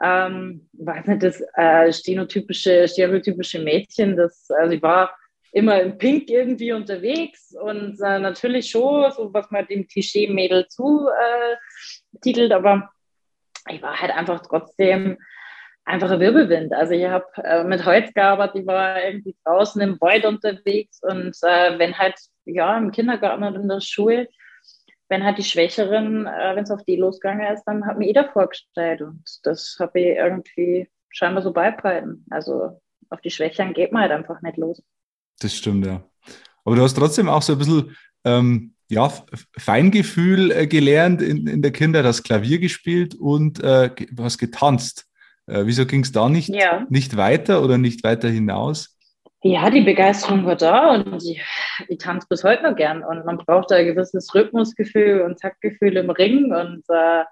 Ähm, 0.01 0.69
weiß 0.75 1.07
nicht, 1.07 1.23
das 1.23 1.43
äh, 1.55 1.93
stereotypische, 1.93 2.87
stereotypische 2.87 3.59
Mädchen, 3.59 4.17
das, 4.17 4.49
also 4.51 4.73
ich 4.75 4.83
war 4.83 5.17
immer 5.53 5.81
im 5.81 5.99
Pink 5.99 6.31
irgendwie 6.31 6.73
unterwegs 6.73 7.55
und 7.61 8.01
äh, 8.01 8.19
natürlich 8.19 8.71
schon, 8.71 9.11
so 9.13 9.33
was 9.33 9.51
man 9.51 9.67
dem 9.67 9.87
Klischee-Mädel 9.89 10.67
zutitelt, 10.69 12.51
äh, 12.51 12.55
aber 12.55 12.91
ich 13.69 13.83
war 13.83 14.01
halt 14.01 14.13
einfach 14.13 14.41
trotzdem 14.47 15.19
einfach 15.85 16.11
ein 16.11 16.21
Wirbelwind. 16.21 16.73
Also 16.75 16.93
ich 16.93 17.07
habe 17.07 17.27
äh, 17.43 17.65
mit 17.65 17.85
Holz 17.85 18.13
gearbeitet, 18.13 18.61
ich 18.61 18.67
war 18.67 19.03
irgendwie 19.03 19.35
draußen 19.45 19.81
im 19.81 20.01
Wald 20.01 20.27
unterwegs 20.27 21.01
und 21.03 21.37
äh, 21.43 21.79
wenn 21.79 21.97
halt, 21.97 22.15
ja, 22.45 22.77
im 22.77 22.93
Kindergarten 22.93 23.43
und 23.43 23.57
in 23.57 23.69
der 23.69 23.81
Schule, 23.81 24.29
wenn 25.09 25.25
halt 25.25 25.39
die 25.39 25.45
Schwächeren, 25.45 26.27
äh, 26.27 26.55
wenn 26.55 26.65
es 26.65 26.71
auf 26.71 26.85
die 26.85 26.97
losgegangen 26.97 27.53
ist, 27.53 27.65
dann 27.65 27.87
hat 27.87 27.99
mir 27.99 28.07
jeder 28.07 28.31
vorgestellt 28.31 29.03
und 29.03 29.23
das 29.43 29.77
habe 29.81 30.01
ich 30.01 30.17
irgendwie 30.17 30.89
scheinbar 31.11 31.43
so 31.43 31.53
beibehalten. 31.53 32.25
Also 32.31 32.81
auf 33.11 33.21
die 33.21 33.31
Schwächeren 33.31 33.73
geht 33.73 33.93
man 33.93 34.03
halt 34.03 34.13
einfach 34.13 34.41
nicht 34.43 34.59
los. 34.59 34.83
Das 35.41 35.55
stimmt, 35.55 35.87
ja. 35.87 36.03
Aber 36.65 36.77
du 36.77 36.83
hast 36.83 36.95
trotzdem 36.95 37.29
auch 37.29 37.43
so 37.43 37.55
ein 37.55 37.59
bisschen 37.59 37.97
ähm, 38.25 38.75
ja, 38.91 39.11
Feingefühl 39.57 40.51
äh, 40.51 40.67
gelernt 40.67 41.23
in, 41.23 41.47
in 41.47 41.63
der 41.63 41.73
Kinder, 41.73 42.03
das 42.03 42.23
Klavier 42.23 42.59
gespielt 42.59 43.15
und 43.15 43.63
äh, 43.63 43.91
hast 44.19 44.39
getanzt. 44.39 45.07
Äh, 45.47 45.65
wieso 45.65 45.87
ging 45.87 46.03
es 46.03 46.13
da 46.13 46.29
nicht, 46.29 46.51
ja. 46.51 46.87
nicht 46.91 47.17
weiter 47.17 47.63
oder 47.63 47.79
nicht 47.79 48.05
weiter 48.05 48.29
hinaus? 48.29 48.98
Ja, 49.43 49.71
die 49.71 49.83
Begeisterung 49.83 50.45
war 50.47 50.57
da 50.57 50.95
und 50.95 51.23
ich, 51.23 51.41
ich 51.87 51.99
tanze 51.99 52.27
bis 52.29 52.43
heute 52.43 52.65
noch 52.65 52.75
gern. 52.75 53.05
Und 53.05 53.25
man 53.25 53.39
braucht 53.39 53.71
ein 53.71 53.87
gewisses 53.87 54.35
Rhythmusgefühl 54.35 55.23
und 55.23 55.39
Taktgefühl 55.39 55.97
im 55.97 56.11
Ring 56.11 56.53
und 56.53 56.83
äh, 56.89 57.25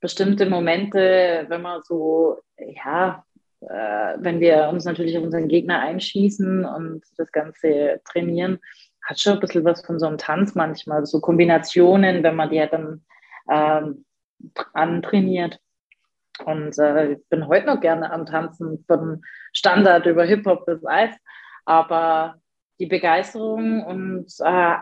bestimmte 0.00 0.46
Momente, 0.46 1.46
wenn 1.48 1.62
man 1.62 1.82
so, 1.82 2.38
ja, 2.58 3.24
äh, 3.60 4.14
wenn 4.18 4.38
wir 4.38 4.68
uns 4.68 4.84
natürlich 4.84 5.18
auf 5.18 5.24
unseren 5.24 5.48
Gegner 5.48 5.80
einschießen 5.80 6.64
und 6.64 7.02
das 7.16 7.32
Ganze 7.32 8.00
trainieren, 8.04 8.60
hat 9.04 9.18
schon 9.18 9.34
ein 9.34 9.40
bisschen 9.40 9.64
was 9.64 9.84
von 9.84 9.98
so 9.98 10.06
einem 10.06 10.18
Tanz 10.18 10.54
manchmal, 10.54 11.04
so 11.06 11.20
Kombinationen, 11.20 12.22
wenn 12.22 12.36
man 12.36 12.50
die 12.50 12.60
halt 12.60 12.72
dann 12.72 13.04
ähm, 13.50 14.04
antrainiert. 14.74 15.58
Und 16.44 16.78
äh, 16.78 17.12
ich 17.14 17.28
bin 17.28 17.48
heute 17.48 17.66
noch 17.66 17.80
gerne 17.80 18.12
am 18.12 18.26
Tanzen 18.26 18.84
von 18.86 19.22
Standard 19.52 20.06
über 20.06 20.24
Hip-Hop 20.24 20.66
bis 20.66 20.84
Eis. 20.84 21.14
Aber 21.64 22.36
die 22.78 22.86
Begeisterung 22.86 23.84
und 23.84 24.26
äh, 24.40 24.74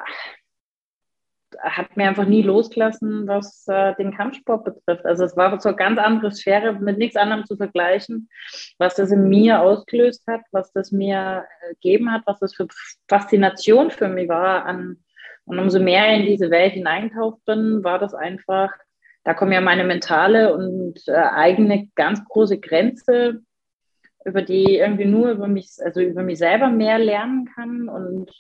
hat 1.58 1.96
mir 1.96 2.08
einfach 2.08 2.26
nie 2.26 2.42
losgelassen, 2.42 3.26
was 3.26 3.66
äh, 3.68 3.94
den 3.96 4.16
Kampfsport 4.16 4.64
betrifft. 4.64 5.04
Also 5.04 5.24
es 5.24 5.36
war 5.36 5.60
so 5.60 5.68
eine 5.68 5.76
ganz 5.76 5.98
andere 5.98 6.32
Sphäre, 6.32 6.72
mit 6.74 6.98
nichts 6.98 7.16
anderem 7.16 7.44
zu 7.44 7.56
vergleichen, 7.56 8.28
was 8.78 8.94
das 8.94 9.10
in 9.10 9.28
mir 9.28 9.60
ausgelöst 9.60 10.24
hat, 10.26 10.42
was 10.52 10.72
das 10.72 10.92
mir 10.92 11.44
äh, 11.62 11.74
gegeben 11.74 12.12
hat, 12.12 12.22
was 12.26 12.38
das 12.38 12.54
für 12.54 12.66
Faszination 13.08 13.90
für 13.90 14.08
mich 14.08 14.28
war. 14.28 14.64
An, 14.64 14.98
und 15.44 15.58
umso 15.58 15.80
mehr 15.80 16.14
in 16.14 16.26
diese 16.26 16.50
Welt 16.50 16.74
hineingetaucht 16.74 17.44
bin, 17.44 17.82
war 17.82 17.98
das 17.98 18.14
einfach, 18.14 18.72
da 19.24 19.34
kommt 19.34 19.52
ja 19.52 19.60
meine 19.60 19.84
mentale 19.84 20.54
und 20.54 21.00
äh, 21.08 21.12
eigene 21.12 21.88
ganz 21.96 22.24
große 22.24 22.60
Grenze, 22.60 23.40
über 24.24 24.42
die 24.42 24.76
irgendwie 24.76 25.06
nur 25.06 25.30
über 25.30 25.48
mich, 25.48 25.70
also 25.82 26.00
über 26.00 26.22
mich 26.22 26.38
selber 26.38 26.68
mehr 26.68 26.98
lernen 26.98 27.46
kann 27.46 27.88
und 27.88 28.30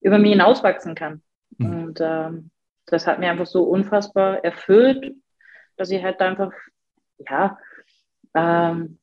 über 0.00 0.18
mich 0.18 0.32
hinauswachsen 0.32 0.94
kann. 0.94 1.22
Mhm. 1.58 1.66
Und 1.66 2.00
ähm, 2.00 2.50
das 2.86 3.06
hat 3.06 3.18
mir 3.18 3.30
einfach 3.30 3.46
so 3.46 3.64
unfassbar 3.64 4.44
erfüllt, 4.44 5.14
dass 5.76 5.90
ich 5.90 6.02
halt 6.02 6.20
einfach, 6.20 6.52
ja, 7.18 7.58
ähm, 8.34 8.98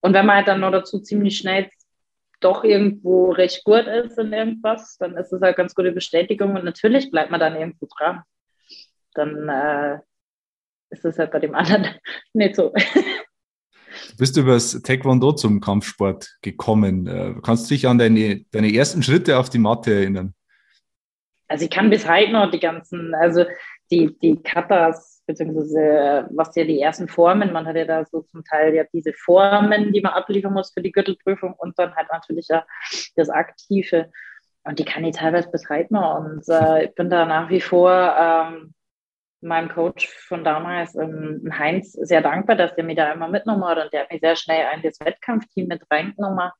und 0.00 0.14
wenn 0.14 0.26
man 0.26 0.36
halt 0.36 0.48
dann 0.48 0.60
noch 0.60 0.72
dazu 0.72 1.00
ziemlich 1.00 1.36
schnell 1.36 1.68
doch 2.40 2.64
irgendwo 2.64 3.30
recht 3.30 3.64
gut 3.64 3.86
ist 3.86 4.18
in 4.18 4.32
irgendwas, 4.32 4.96
dann 4.96 5.16
ist 5.16 5.32
es 5.32 5.42
halt 5.42 5.56
ganz 5.56 5.74
gute 5.74 5.92
Bestätigung 5.92 6.56
und 6.56 6.64
natürlich 6.64 7.10
bleibt 7.10 7.30
man 7.30 7.40
dann 7.40 7.54
irgendwo 7.54 7.86
dran. 7.86 8.22
Dann 9.12 9.48
äh, 9.48 9.98
ist 10.88 11.04
es 11.04 11.18
halt 11.18 11.30
bei 11.32 11.38
dem 11.38 11.54
anderen 11.54 11.86
nicht 12.32 12.56
so. 12.56 12.72
Du 14.10 14.16
bist 14.18 14.36
übers 14.36 14.80
Taekwondo 14.82 15.32
zum 15.32 15.60
Kampfsport 15.60 16.38
gekommen. 16.42 17.06
Äh, 17.06 17.34
kannst 17.42 17.70
du 17.70 17.74
dich 17.74 17.86
an 17.86 17.98
deine, 17.98 18.44
deine 18.50 18.72
ersten 18.72 19.02
Schritte 19.02 19.38
auf 19.38 19.50
die 19.50 19.58
Matte 19.58 19.92
erinnern? 19.92 20.34
also 21.50 21.64
ich 21.64 21.70
kann 21.70 21.90
bis 21.90 22.08
heute 22.08 22.32
noch 22.32 22.50
die 22.50 22.60
ganzen, 22.60 23.12
also 23.14 23.44
die, 23.90 24.16
die 24.20 24.40
Katas, 24.40 25.22
beziehungsweise 25.26 26.28
was 26.30 26.54
ja 26.54 26.64
die 26.64 26.80
ersten 26.80 27.08
Formen, 27.08 27.52
man 27.52 27.66
hat 27.66 27.74
ja 27.74 27.84
da 27.84 28.04
so 28.04 28.22
zum 28.22 28.44
Teil 28.44 28.72
ja 28.72 28.84
diese 28.92 29.12
Formen, 29.12 29.92
die 29.92 30.00
man 30.00 30.12
abliefern 30.12 30.52
muss 30.52 30.72
für 30.72 30.80
die 30.80 30.92
Gürtelprüfung 30.92 31.54
und 31.58 31.76
dann 31.76 31.94
halt 31.96 32.06
natürlich 32.12 32.46
ja 32.48 32.64
das 33.16 33.30
Aktive. 33.30 34.10
Und 34.62 34.78
die 34.78 34.84
kann 34.84 35.04
ich 35.04 35.16
teilweise 35.16 35.50
bis 35.50 35.68
heute 35.68 35.92
noch. 35.92 36.20
Und 36.20 36.48
äh, 36.48 36.84
ich 36.84 36.94
bin 36.94 37.10
da 37.10 37.26
nach 37.26 37.50
wie 37.50 37.60
vor 37.60 37.90
ähm, 37.90 38.74
meinem 39.42 39.68
Coach 39.68 40.08
von 40.08 40.44
damals, 40.44 40.94
ähm, 40.94 41.50
Heinz, 41.56 41.92
sehr 41.92 42.20
dankbar, 42.20 42.56
dass 42.56 42.74
der 42.74 42.84
mich 42.84 42.96
da 42.96 43.12
immer 43.12 43.28
mitgenommen 43.28 43.64
hat 43.64 43.78
und 43.78 43.92
der 43.92 44.02
hat 44.02 44.12
mich 44.12 44.20
sehr 44.20 44.36
schnell 44.36 44.66
in 44.74 44.82
das 44.82 45.00
Wettkampfteam 45.00 45.66
mit 45.66 45.82
reingenommen. 45.90 46.50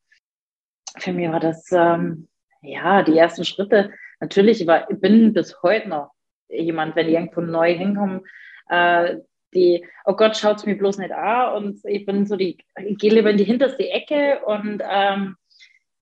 Für 0.98 1.12
mich 1.12 1.30
war 1.30 1.40
das, 1.40 1.70
ähm, 1.72 2.28
ja, 2.62 3.02
die 3.02 3.16
ersten 3.16 3.44
Schritte. 3.44 3.92
Natürlich, 4.20 4.66
war, 4.66 4.90
ich 4.90 5.00
bin 5.00 5.32
bis 5.32 5.62
heute 5.62 5.88
noch 5.88 6.12
jemand, 6.48 6.96
wenn 6.96 7.08
ich 7.08 7.14
irgendwo 7.14 7.40
neu 7.40 7.74
hinkomme, 7.74 8.22
äh, 8.68 9.18
die, 9.54 9.86
oh 10.04 10.14
Gott, 10.14 10.36
schaut 10.36 10.58
es 10.58 10.66
mir 10.66 10.76
bloß 10.76 10.98
nicht 10.98 11.12
an 11.12 11.54
und 11.54 11.80
ich 11.84 12.06
bin 12.06 12.26
so 12.26 12.36
die, 12.36 12.58
ich 12.84 12.98
gehe 12.98 13.12
lieber 13.12 13.30
in 13.30 13.36
die 13.36 13.44
hinterste 13.44 13.88
Ecke 13.88 14.40
und 14.44 14.82
ähm, 14.88 15.36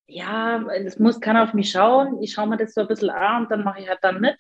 ja, 0.07 0.63
es 0.73 0.99
muss 0.99 1.21
keiner 1.21 1.45
auf 1.45 1.55
mich 1.55 1.71
schauen, 1.71 2.23
ich 2.23 2.33
schaue 2.33 2.49
mir 2.49 2.57
das 2.57 2.75
so 2.75 2.83
ein 2.83 2.89
bisschen 2.89 3.11
an 3.11 3.43
und 3.43 3.51
dann 3.51 3.65
mache 3.65 3.81
ich 3.81 3.89
halt 3.89 4.01
dann 4.03 4.21
mit, 4.21 4.37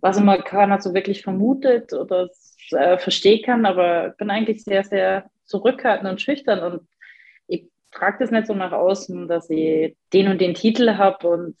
was 0.00 0.18
immer 0.18 0.38
keiner 0.38 0.80
so 0.80 0.94
wirklich 0.94 1.22
vermutet 1.22 1.92
oder 1.92 2.28
äh, 2.70 2.98
verstehen 2.98 3.44
kann, 3.44 3.66
aber 3.66 4.08
ich 4.08 4.16
bin 4.16 4.30
eigentlich 4.30 4.64
sehr, 4.64 4.84
sehr 4.84 5.30
zurückhaltend 5.44 6.10
und 6.10 6.20
schüchtern 6.20 6.60
und 6.72 6.88
ich 7.46 7.68
trage 7.92 8.18
das 8.20 8.30
nicht 8.30 8.46
so 8.46 8.54
nach 8.54 8.72
außen, 8.72 9.28
dass 9.28 9.48
ich 9.50 9.96
den 10.12 10.28
und 10.28 10.40
den 10.40 10.54
Titel 10.54 10.96
habe 10.96 11.28
und 11.28 11.56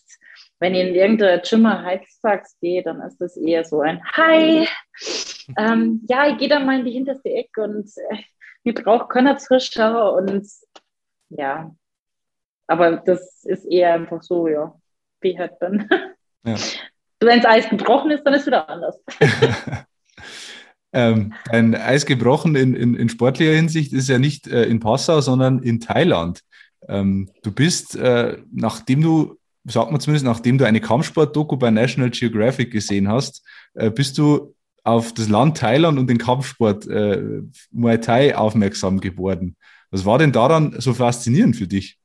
wenn 0.58 0.74
ihr 0.74 0.88
in 0.88 0.94
irgendeine 0.94 1.42
Chimmer 1.42 1.82
Heißtags 1.82 2.58
geht, 2.60 2.86
dann 2.86 3.00
ist 3.02 3.18
das 3.18 3.36
eher 3.36 3.64
so 3.64 3.80
ein 3.80 4.02
Hi. 4.12 4.66
Ähm, 5.58 6.02
ja, 6.08 6.28
ich 6.28 6.38
gehe 6.38 6.48
da 6.48 6.58
mal 6.58 6.78
in 6.78 6.84
die 6.84 6.92
hinterste 6.92 7.28
Ecke 7.30 7.62
und 7.62 7.88
äh, 8.10 8.16
mir 8.64 8.74
braucht 8.74 9.10
keiner 9.10 9.36
Zuschauer 9.36 10.14
und 10.14 10.46
ja. 11.28 11.74
Aber 12.66 12.96
das 12.96 13.44
ist 13.44 13.64
eher 13.64 13.94
einfach 13.94 14.22
so, 14.22 14.48
ja, 14.48 14.74
wie 15.20 15.38
halt 15.38 15.52
dann. 15.60 15.88
Ja. 16.44 16.56
Wenn 17.20 17.40
das 17.40 17.50
Eis 17.50 17.68
gebrochen 17.68 18.10
ist, 18.10 18.24
dann 18.24 18.34
ist 18.34 18.42
es 18.42 18.46
wieder 18.46 18.68
anders. 18.68 19.00
ähm, 20.92 21.32
ein 21.48 21.74
Eis 21.74 22.06
gebrochen 22.06 22.56
in, 22.56 22.74
in, 22.74 22.94
in, 22.94 23.08
sportlicher 23.08 23.54
Hinsicht 23.54 23.92
ist 23.92 24.08
ja 24.08 24.18
nicht 24.18 24.46
äh, 24.48 24.64
in 24.64 24.80
Passau, 24.80 25.20
sondern 25.20 25.60
in 25.60 25.80
Thailand. 25.80 26.40
Ähm, 26.88 27.30
du 27.42 27.52
bist, 27.52 27.96
äh, 27.96 28.38
nachdem 28.52 29.00
du 29.00 29.38
sagt 29.66 29.90
man 29.90 30.00
zumindest, 30.00 30.24
nachdem 30.24 30.58
du 30.58 30.66
eine 30.66 30.80
Kampfsport-Doku 30.80 31.56
bei 31.56 31.70
National 31.70 32.10
Geographic 32.10 32.70
gesehen 32.70 33.08
hast, 33.08 33.44
äh, 33.74 33.90
bist 33.90 34.16
du 34.18 34.54
auf 34.84 35.12
das 35.12 35.28
Land 35.28 35.56
Thailand 35.58 35.98
und 35.98 36.08
den 36.08 36.18
Kampfsport 36.18 36.86
äh, 36.86 37.42
Muay 37.72 38.00
Thai 38.00 38.36
aufmerksam 38.36 39.00
geworden. 39.00 39.56
Was 39.90 40.04
war 40.04 40.18
denn 40.18 40.32
daran 40.32 40.76
so 40.78 40.94
faszinierend 40.94 41.56
für 41.56 41.66
dich? 41.66 41.98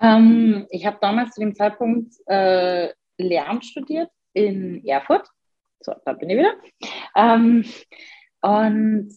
Ähm, 0.00 0.66
ich 0.70 0.86
habe 0.86 0.98
damals 1.00 1.34
zu 1.34 1.40
dem 1.40 1.54
Zeitpunkt 1.54 2.14
äh, 2.26 2.90
Lehramt 3.22 3.64
studiert 3.64 4.10
in 4.32 4.84
Erfurt. 4.86 5.28
So, 5.80 5.94
da 6.04 6.12
bin 6.12 6.30
ich 6.30 6.38
wieder. 6.38 6.54
Ähm, 7.16 7.64
und 8.42 9.10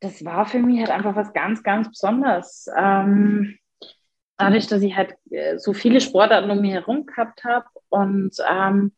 das 0.00 0.24
war 0.24 0.46
für 0.46 0.58
mich 0.58 0.80
halt 0.80 0.90
einfach 0.90 1.16
was 1.16 1.32
ganz, 1.32 1.62
ganz 1.62 1.88
Besonderes. 1.88 2.68
Ähm, 2.76 3.58
dadurch, 4.36 4.66
dass 4.66 4.82
ich 4.82 4.94
halt 4.94 5.14
äh, 5.30 5.58
so 5.58 5.72
viele 5.72 6.00
Sportarten 6.00 6.50
um 6.50 6.60
mich 6.60 6.72
herum 6.72 7.06
gehabt 7.06 7.44
habe 7.44 7.66
und 7.88 8.36
ähm, 8.48 8.92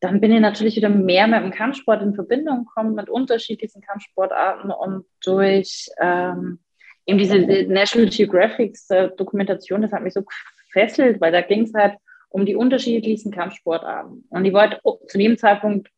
dann 0.00 0.20
bin 0.20 0.32
ich 0.32 0.40
natürlich 0.40 0.76
wieder 0.76 0.88
mehr 0.88 1.26
mit 1.26 1.42
dem 1.42 1.50
Kampfsport 1.50 2.02
in 2.02 2.14
Verbindung 2.14 2.64
gekommen, 2.64 2.94
mit 2.94 3.10
unterschiedlichsten 3.10 3.82
Kampfsportarten 3.82 4.70
und 4.70 5.04
durch 5.22 5.88
ähm, 6.00 6.58
eben 7.04 7.18
diese 7.18 7.38
National 7.68 8.08
Geographic 8.08 8.76
äh, 8.88 9.10
Dokumentation, 9.16 9.82
das 9.82 9.92
hat 9.92 10.02
mich 10.02 10.14
so 10.14 10.22
gefesselt, 10.22 11.20
weil 11.20 11.32
da 11.32 11.42
ging 11.42 11.64
es 11.64 11.74
halt 11.74 11.96
um 12.30 12.46
die 12.46 12.56
unterschiedlichsten 12.56 13.30
Kampfsportarten. 13.30 14.24
Und 14.30 14.44
ich 14.44 14.52
wollte 14.52 14.80
zu 15.06 15.18
dem 15.18 15.36
Zeitpunkt 15.36 15.88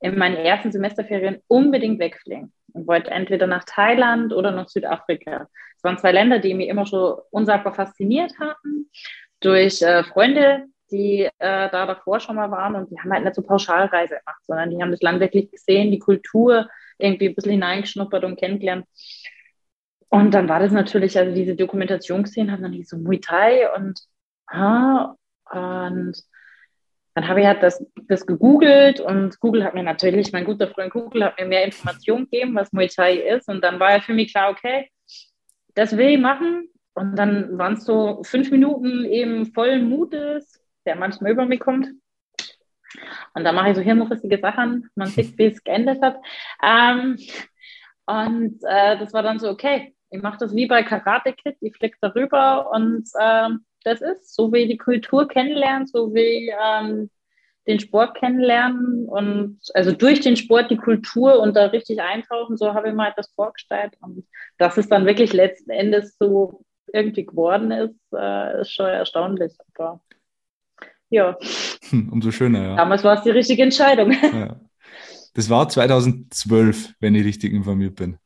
in 0.00 0.18
meinen 0.18 0.36
ersten 0.36 0.72
Semesterferien 0.72 1.40
unbedingt 1.46 2.00
wegfliegen 2.00 2.52
und 2.72 2.86
wollte 2.86 3.10
entweder 3.10 3.46
nach 3.46 3.64
Thailand 3.64 4.32
oder 4.32 4.50
nach 4.50 4.68
Südafrika. 4.68 5.48
Es 5.76 5.84
waren 5.84 5.98
zwei 5.98 6.12
Länder, 6.12 6.38
die 6.38 6.54
mich 6.54 6.68
immer 6.68 6.86
schon 6.86 7.18
unsagbar 7.30 7.74
fasziniert 7.74 8.32
hatten, 8.38 8.90
durch 9.40 9.82
äh, 9.82 10.04
Freunde, 10.04 10.66
die 10.90 11.24
äh, 11.24 11.30
da 11.38 11.86
davor 11.86 12.20
schon 12.20 12.36
mal 12.36 12.50
waren 12.50 12.76
und 12.76 12.90
die 12.90 12.98
haben 12.98 13.12
halt 13.12 13.24
nicht 13.24 13.34
so 13.34 13.42
Pauschalreise 13.42 14.16
gemacht, 14.18 14.44
sondern 14.44 14.70
die 14.70 14.80
haben 14.80 14.90
das 14.90 15.02
Land 15.02 15.20
wirklich 15.20 15.50
gesehen, 15.50 15.90
die 15.90 15.98
Kultur 15.98 16.68
irgendwie 16.98 17.28
ein 17.28 17.34
bisschen 17.34 17.52
hineingeschnuppert 17.52 18.24
und 18.24 18.38
kennengelernt. 18.38 18.86
Und 20.08 20.32
dann 20.32 20.48
war 20.48 20.60
das 20.60 20.72
natürlich, 20.72 21.16
also 21.18 21.34
diese 21.34 21.56
Dokumentation 21.56 22.22
gesehen, 22.24 22.52
hat 22.52 22.60
dann 22.60 22.82
so 22.84 22.98
Muay 22.98 23.18
Thai 23.18 23.72
und 23.74 23.98
ha, 24.50 25.16
und 25.50 26.14
dann 27.14 27.28
habe 27.28 27.40
ich 27.40 27.46
halt 27.46 27.62
das, 27.62 27.84
das 28.08 28.26
gegoogelt 28.26 29.00
und 29.00 29.38
Google 29.40 29.64
hat 29.64 29.74
mir 29.74 29.82
natürlich, 29.82 30.32
mein 30.32 30.46
guter 30.46 30.68
Freund 30.68 30.92
Google 30.92 31.24
hat 31.24 31.38
mir 31.38 31.46
mehr 31.46 31.64
Informationen 31.64 32.24
gegeben, 32.24 32.54
was 32.54 32.72
Muay 32.72 32.88
Thai 32.88 33.16
ist. 33.16 33.48
Und 33.48 33.62
dann 33.62 33.78
war 33.78 33.92
ja 33.92 34.00
für 34.00 34.14
mich 34.14 34.32
klar, 34.32 34.50
okay, 34.50 34.90
das 35.74 35.96
will 35.96 36.08
ich 36.08 36.20
machen. 36.20 36.68
Und 36.94 37.16
dann 37.16 37.58
waren 37.58 37.74
es 37.74 37.84
so 37.84 38.22
fünf 38.24 38.50
Minuten 38.50 39.04
eben 39.04 39.52
vollen 39.52 39.88
Mutes, 39.88 40.62
der 40.86 40.96
manchmal 40.96 41.32
über 41.32 41.44
mich 41.44 41.60
kommt. 41.60 41.88
Und 43.34 43.44
dann 43.44 43.54
mache 43.54 43.70
ich 43.70 43.76
so 43.76 43.82
hirnrissige 43.82 44.38
Sachen. 44.38 44.88
Man 44.94 45.08
sieht, 45.08 45.36
wie 45.38 45.46
es 45.46 45.62
geendet 45.62 46.02
hat. 46.02 46.16
Ähm, 46.62 47.18
und 48.06 48.58
äh, 48.64 48.98
das 48.98 49.12
war 49.12 49.22
dann 49.22 49.38
so, 49.38 49.50
okay, 49.50 49.94
ich 50.10 50.22
mache 50.22 50.38
das 50.38 50.54
wie 50.54 50.66
bei 50.66 50.82
Karate 50.82 51.32
Kid, 51.32 51.56
ich 51.60 51.74
fliege 51.76 51.96
darüber 52.00 52.70
und 52.70 53.08
äh, 53.18 53.48
das 53.84 54.00
ist, 54.00 54.34
so 54.34 54.52
wie 54.52 54.66
die 54.66 54.76
Kultur 54.76 55.28
kennenlernen, 55.28 55.86
so 55.86 56.14
wie 56.14 56.50
ähm, 56.50 57.10
den 57.66 57.78
Sport 57.78 58.16
kennenlernen 58.16 59.08
und 59.08 59.58
also 59.74 59.92
durch 59.92 60.20
den 60.20 60.36
Sport 60.36 60.70
die 60.70 60.76
Kultur 60.76 61.40
und 61.40 61.54
da 61.54 61.66
richtig 61.66 62.00
eintauchen, 62.00 62.56
so 62.56 62.74
habe 62.74 62.88
ich 62.88 62.94
mir 62.94 63.04
halt 63.04 63.18
das 63.18 63.32
vorgestellt. 63.34 63.92
Und 64.00 64.26
dass 64.58 64.76
es 64.76 64.88
dann 64.88 65.06
wirklich 65.06 65.32
letzten 65.32 65.70
Endes 65.70 66.16
so 66.18 66.64
irgendwie 66.92 67.24
geworden 67.24 67.70
ist, 67.70 68.00
äh, 68.14 68.60
ist 68.60 68.72
schon 68.72 68.86
erstaunlich. 68.86 69.52
Aber 69.74 70.00
ja. 71.08 71.36
Hm, 71.90 72.08
umso 72.10 72.30
schöner, 72.30 72.62
ja. 72.62 72.76
Damals 72.76 73.04
war 73.04 73.16
es 73.16 73.22
die 73.22 73.30
richtige 73.30 73.62
Entscheidung. 73.62 74.12
Ja. 74.12 74.60
Das 75.34 75.48
war 75.48 75.66
2012, 75.68 76.94
wenn 77.00 77.14
ich 77.14 77.24
richtig 77.24 77.54
informiert 77.54 77.94
bin. 77.94 78.18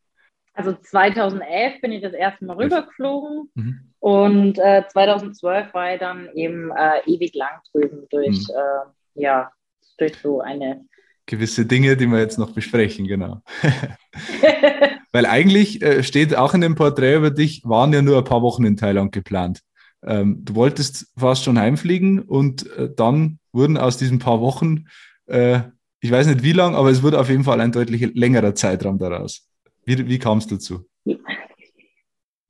Also 0.57 0.73
2011 0.73 1.81
bin 1.83 1.93
ich 1.93 2.03
das 2.03 2.15
erste 2.15 2.47
Mal 2.47 2.57
rübergeflogen 2.57 3.51
mhm. 3.55 3.81
und 4.01 4.59
äh, 4.59 4.85
2012 4.89 5.75
war 5.75 5.93
ich 5.93 6.01
dann 6.01 6.31
eben 6.35 6.71
äh, 6.71 7.01
ewig 7.07 7.35
lang 7.35 7.61
drüben 7.71 8.07
durch, 8.11 8.49
mhm. 8.49 8.55
äh, 8.55 9.23
ja, 9.23 9.51
durch 9.99 10.17
so 10.17 10.41
eine 10.41 10.87
gewisse 11.27 11.67
Dinge, 11.67 11.97
die 11.97 12.07
wir 12.07 12.21
jetzt 12.21 12.39
noch 12.39 12.53
besprechen, 12.53 13.07
genau. 13.07 13.43
Weil 15.13 15.27
eigentlich 15.27 15.83
äh, 15.83 16.03
steht 16.03 16.35
auch 16.35 16.55
in 16.55 16.61
dem 16.61 16.75
Porträt 16.75 17.17
über 17.17 17.31
dich, 17.31 17.63
waren 17.65 17.93
ja 17.93 18.01
nur 18.01 18.19
ein 18.19 18.25
paar 18.25 18.43
Wochen 18.43 18.65
in 18.65 18.77
Thailand 18.77 19.13
geplant. 19.13 19.61
Ähm, 20.03 20.45
du 20.45 20.55
wolltest 20.55 21.13
fast 21.19 21.45
schon 21.45 21.59
heimfliegen 21.59 22.21
und 22.21 22.71
äh, 22.77 22.91
dann 22.95 23.39
wurden 23.53 23.77
aus 23.77 23.97
diesen 23.97 24.19
paar 24.19 24.41
Wochen, 24.41 24.87
äh, 25.27 25.61
ich 26.01 26.11
weiß 26.11 26.29
nicht 26.29 26.43
wie 26.43 26.53
lang, 26.53 26.75
aber 26.77 26.91
es 26.91 27.03
wurde 27.03 27.19
auf 27.19 27.29
jeden 27.29 27.45
Fall 27.45 27.61
ein 27.61 27.73
deutlich 27.73 28.15
längerer 28.15 28.55
Zeitraum 28.55 28.99
daraus. 28.99 29.46
Wie, 29.87 30.09
wie 30.09 30.19
kam 30.19 30.39
es 30.39 30.47
dazu? 30.47 30.85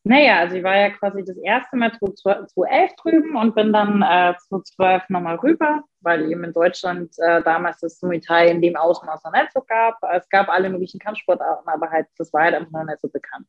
Naja, 0.08 0.38
also 0.38 0.54
ich 0.54 0.62
war 0.62 0.76
ja 0.76 0.90
quasi 0.90 1.24
das 1.24 1.36
erste 1.38 1.76
Mal 1.76 1.92
2011 1.92 2.92
drüben 2.94 3.34
und 3.34 3.56
bin 3.56 3.72
dann 3.72 4.02
äh, 4.02 4.34
2012 4.38 5.02
nochmal 5.08 5.34
rüber, 5.34 5.82
weil 6.00 6.30
eben 6.30 6.44
in 6.44 6.52
Deutschland 6.52 7.12
äh, 7.18 7.42
damals 7.42 7.80
das 7.80 8.00
Muay 8.02 8.20
Thai 8.20 8.52
in 8.52 8.62
dem 8.62 8.76
Ausmaß 8.76 9.24
noch 9.24 9.32
nicht 9.32 9.50
so 9.52 9.62
gab. 9.62 9.98
Es 10.14 10.28
gab 10.28 10.48
alle 10.48 10.70
möglichen 10.70 11.00
Kampfsportarten, 11.00 11.66
aber 11.66 11.90
halt, 11.90 12.06
das 12.18 12.32
war 12.32 12.44
halt 12.44 12.54
einfach 12.54 12.70
noch 12.70 12.84
nicht 12.84 13.00
so 13.00 13.08
bekannt. 13.08 13.48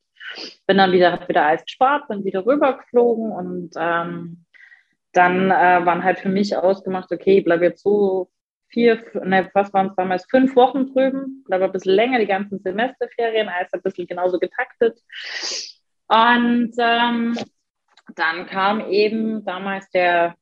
Bin 0.66 0.78
dann 0.78 0.92
wieder, 0.92 1.12
hab 1.12 1.30
wieder 1.30 1.46
Eis 1.46 1.64
gespart, 1.64 2.08
bin 2.08 2.26
wieder 2.26 2.44
rübergeflogen 2.44 3.32
und 3.32 3.70
ähm, 3.78 4.44
dann 5.12 5.52
äh, 5.52 5.86
waren 5.86 6.04
halt 6.04 6.18
für 6.18 6.30
mich 6.30 6.58
ausgemacht, 6.58 7.12
okay, 7.12 7.38
ich 7.38 7.44
bleibe 7.44 7.66
jetzt 7.66 7.84
so 7.84 8.32
vier, 8.70 9.04
ne, 9.24 9.50
was 9.54 9.74
waren 9.74 9.88
es 9.88 9.96
damals, 9.96 10.26
fünf 10.30 10.56
Wochen 10.56 10.94
drüben, 10.94 11.44
bleibe 11.46 11.66
ein 11.66 11.72
bisschen 11.72 11.96
länger, 11.96 12.20
die 12.20 12.28
ganzen 12.28 12.60
Semesterferien, 12.60 13.50
alles 13.50 13.74
ein 13.74 13.82
bisschen 13.82 14.08
genauso 14.08 14.40
getaktet. 14.40 15.00
Und 16.08 16.74
ähm, 16.78 17.38
dann 18.16 18.46
kam 18.48 18.90
eben 18.90 19.44
damals 19.46 19.90
der 19.90 20.36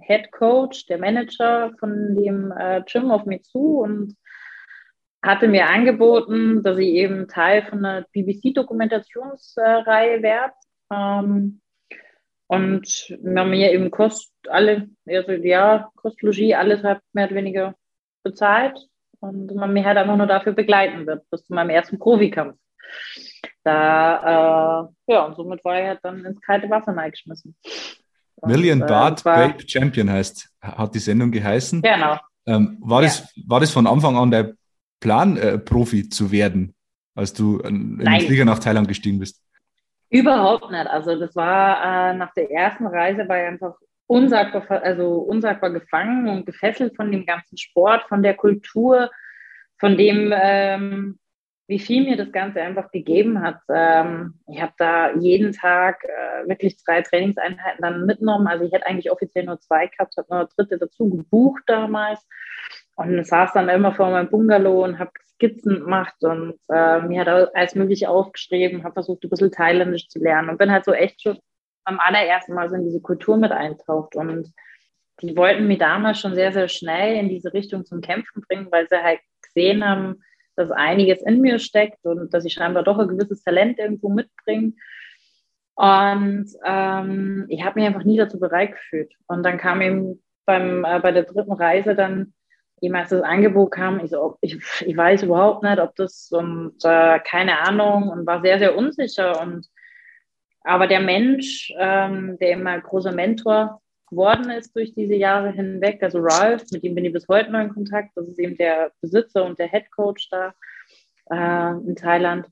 Head 0.00 0.32
Coach, 0.32 0.86
der 0.86 0.98
Manager 0.98 1.72
von 1.78 2.16
dem 2.16 2.50
äh, 2.52 2.82
Gym 2.86 3.10
auf 3.10 3.26
mich 3.26 3.42
zu 3.44 3.80
und 3.80 4.16
hatte 5.22 5.48
mir 5.48 5.68
angeboten, 5.68 6.62
dass 6.62 6.78
ich 6.78 6.88
eben 6.88 7.28
Teil 7.28 7.62
von 7.62 7.84
einer 7.84 8.06
BBC-Dokumentationsreihe 8.12 10.22
werde. 10.22 10.54
Ähm, 10.90 11.60
und 12.52 13.16
wir 13.20 13.40
haben 13.40 13.50
mir 13.50 13.72
eben 13.72 13.90
Kost, 13.90 14.32
alle, 14.48 14.88
also 15.06 15.32
ja, 15.32 15.90
Kostlogie, 15.96 16.54
alles 16.54 16.82
hat 16.82 17.00
mehr 17.12 17.26
oder 17.26 17.36
weniger 17.36 17.74
bezahlt. 18.22 18.78
Und 19.20 19.54
man 19.54 19.72
mich 19.72 19.84
halt 19.84 19.98
einfach 19.98 20.16
nur 20.16 20.26
dafür 20.26 20.52
begleiten 20.52 21.06
wird, 21.06 21.28
bis 21.30 21.44
zu 21.44 21.54
meinem 21.54 21.70
ersten 21.70 21.98
Profikampf 21.98 22.56
da, 23.64 24.88
äh, 25.06 25.12
ja, 25.12 25.24
und 25.24 25.36
somit 25.36 25.64
war 25.64 25.78
er 25.78 25.88
halt 25.88 26.00
dann 26.02 26.24
ins 26.24 26.40
kalte 26.40 26.68
Wasser 26.70 26.96
reingeschmissen. 26.96 27.54
Million 28.44 28.82
äh, 28.82 28.86
Bart 28.86 29.22
Babe 29.22 29.56
Champion 29.66 30.10
heißt, 30.10 30.50
hat 30.60 30.94
die 30.94 30.98
Sendung 30.98 31.30
geheißen. 31.30 31.82
Genau. 31.82 32.18
Ähm, 32.46 32.78
war, 32.80 33.02
ja. 33.02 33.08
das, 33.08 33.32
war 33.46 33.60
das 33.60 33.70
von 33.70 33.86
Anfang 33.86 34.16
an 34.16 34.30
der 34.30 34.54
Plan, 35.00 35.36
äh, 35.36 35.58
Profi 35.58 36.08
zu 36.08 36.32
werden, 36.32 36.74
als 37.14 37.32
du 37.32 37.58
in 37.60 37.98
den 37.98 38.20
Flieger 38.20 38.44
nach 38.44 38.58
Thailand 38.58 38.88
gestiegen 38.88 39.20
bist? 39.20 39.40
Überhaupt 40.12 40.70
nicht. 40.70 40.86
Also 40.86 41.18
das 41.18 41.34
war 41.34 42.10
äh, 42.10 42.14
nach 42.14 42.34
der 42.34 42.50
ersten 42.50 42.86
Reise 42.86 43.26
war 43.28 43.38
ich 43.38 43.48
einfach 43.48 43.74
unsagbar, 44.06 44.82
also 44.82 45.20
unsagbar 45.20 45.70
gefangen 45.70 46.28
und 46.28 46.44
gefesselt 46.44 46.94
von 46.96 47.10
dem 47.10 47.24
ganzen 47.24 47.56
Sport, 47.56 48.04
von 48.10 48.22
der 48.22 48.34
Kultur, 48.34 49.10
von 49.78 49.96
dem, 49.96 50.30
ähm, 50.36 51.18
wie 51.66 51.78
viel 51.78 52.04
mir 52.04 52.18
das 52.18 52.30
Ganze 52.30 52.60
einfach 52.60 52.90
gegeben 52.90 53.40
hat. 53.40 53.60
Ähm, 53.70 54.38
ich 54.48 54.60
habe 54.60 54.74
da 54.76 55.14
jeden 55.14 55.52
Tag 55.52 56.04
äh, 56.04 56.46
wirklich 56.46 56.76
drei 56.84 57.00
Trainingseinheiten 57.00 57.80
dann 57.80 58.04
mitgenommen. 58.04 58.48
Also 58.48 58.66
ich 58.66 58.72
hätte 58.72 58.86
eigentlich 58.86 59.10
offiziell 59.10 59.46
nur 59.46 59.60
zwei 59.60 59.86
gehabt, 59.86 60.14
habe 60.18 60.26
nur 60.28 60.40
eine 60.40 60.48
dritte 60.54 60.76
dazu 60.76 61.08
gebucht 61.08 61.62
damals 61.68 62.28
und 62.96 63.26
saß 63.26 63.54
dann 63.54 63.70
immer 63.70 63.94
vor 63.94 64.10
meinem 64.10 64.28
Bungalow 64.28 64.84
und 64.84 64.98
habe 64.98 65.12
Skizzen 65.42 65.80
gemacht 65.80 66.14
und 66.20 66.54
äh, 66.68 67.00
mir 67.00 67.20
hat 67.20 67.28
alles 67.28 67.74
Mögliche 67.74 68.08
aufgeschrieben, 68.08 68.84
habe 68.84 68.94
versucht, 68.94 69.24
ein 69.24 69.30
bisschen 69.30 69.50
Thailändisch 69.50 70.08
zu 70.08 70.20
lernen 70.20 70.50
und 70.50 70.58
bin 70.58 70.70
halt 70.70 70.84
so 70.84 70.92
echt 70.92 71.22
schon 71.22 71.38
am 71.84 71.98
allerersten 71.98 72.54
Mal 72.54 72.68
so 72.70 72.76
in 72.76 72.84
diese 72.84 73.00
Kultur 73.00 73.36
mit 73.36 73.50
eintaucht 73.50 74.14
und 74.14 74.52
die 75.20 75.36
wollten 75.36 75.66
mich 75.66 75.78
damals 75.78 76.20
schon 76.20 76.34
sehr, 76.34 76.52
sehr 76.52 76.68
schnell 76.68 77.16
in 77.16 77.28
diese 77.28 77.52
Richtung 77.52 77.84
zum 77.84 78.00
Kämpfen 78.00 78.42
bringen, 78.42 78.68
weil 78.70 78.88
sie 78.88 79.02
halt 79.02 79.20
gesehen 79.42 79.84
haben, 79.84 80.22
dass 80.56 80.70
einiges 80.70 81.22
in 81.22 81.40
mir 81.40 81.58
steckt 81.58 82.04
und 82.04 82.32
dass 82.32 82.44
ich 82.44 82.54
scheinbar 82.54 82.82
doch 82.82 82.98
ein 82.98 83.08
gewisses 83.08 83.42
Talent 83.42 83.78
irgendwo 83.78 84.08
mitbringe. 84.08 84.72
Und 85.74 86.46
ähm, 86.64 87.46
ich 87.48 87.64
habe 87.64 87.80
mich 87.80 87.88
einfach 87.88 88.04
nie 88.04 88.18
dazu 88.18 88.38
bereit 88.38 88.72
gefühlt. 88.72 89.12
Und 89.26 89.42
dann 89.42 89.58
kam 89.58 89.80
eben 89.80 90.22
beim, 90.44 90.84
äh, 90.84 91.00
bei 91.00 91.12
der 91.12 91.22
dritten 91.22 91.52
Reise 91.52 91.94
dann 91.94 92.34
jemals 92.82 93.10
das 93.10 93.22
Angebot 93.22 93.70
kam, 93.70 94.00
ich 94.00 94.10
so, 94.10 94.36
ich, 94.40 94.58
ich 94.84 94.96
weiß 94.96 95.22
überhaupt 95.22 95.62
nicht, 95.62 95.78
ob 95.78 95.94
das 95.94 96.30
und 96.32 96.74
äh, 96.82 97.20
keine 97.20 97.60
Ahnung 97.60 98.08
und 98.08 98.26
war 98.26 98.42
sehr, 98.42 98.58
sehr 98.58 98.76
unsicher. 98.76 99.40
Und 99.40 99.66
aber 100.64 100.88
der 100.88 101.00
Mensch, 101.00 101.72
ähm, 101.78 102.36
der 102.40 102.50
immer 102.50 102.80
großer 102.80 103.12
Mentor 103.12 103.80
geworden 104.10 104.50
ist 104.50 104.74
durch 104.74 104.94
diese 104.94 105.14
Jahre 105.14 105.52
hinweg. 105.52 106.02
Also 106.02 106.18
Ralph, 106.20 106.64
mit 106.72 106.82
dem 106.82 106.96
bin 106.96 107.04
ich 107.04 107.12
bis 107.12 107.28
heute 107.28 107.52
noch 107.52 107.60
in 107.60 107.72
Kontakt. 107.72 108.10
Das 108.16 108.26
ist 108.26 108.38
eben 108.40 108.56
der 108.56 108.90
Besitzer 109.00 109.44
und 109.44 109.58
der 109.60 109.68
Head 109.68 109.90
Coach 109.92 110.28
da 110.30 110.52
äh, 111.30 111.70
in 111.86 111.94
Thailand. 111.94 112.48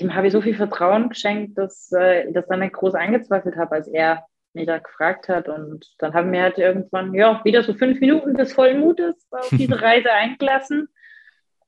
Dem 0.00 0.12
habe 0.12 0.26
ich 0.26 0.32
so 0.32 0.40
viel 0.40 0.56
Vertrauen 0.56 1.08
geschenkt, 1.08 1.56
dass 1.56 1.92
äh, 1.92 2.32
das 2.32 2.48
dann 2.48 2.60
nicht 2.60 2.74
groß 2.74 2.94
eingezweifelt 2.96 3.56
habe, 3.56 3.76
als 3.76 3.86
er 3.86 4.24
mich 4.54 4.66
da 4.66 4.78
gefragt 4.78 5.28
hat. 5.28 5.48
Und 5.48 5.86
dann 5.98 6.14
haben 6.14 6.32
wir 6.32 6.42
halt 6.42 6.58
irgendwann, 6.58 7.14
ja, 7.14 7.40
wieder 7.44 7.62
so 7.62 7.74
fünf 7.74 8.00
Minuten 8.00 8.34
des 8.34 8.52
vollen 8.52 8.80
Mutes 8.80 9.26
auf 9.30 9.48
diese 9.50 9.80
Reise 9.82 10.12
eingelassen. 10.12 10.88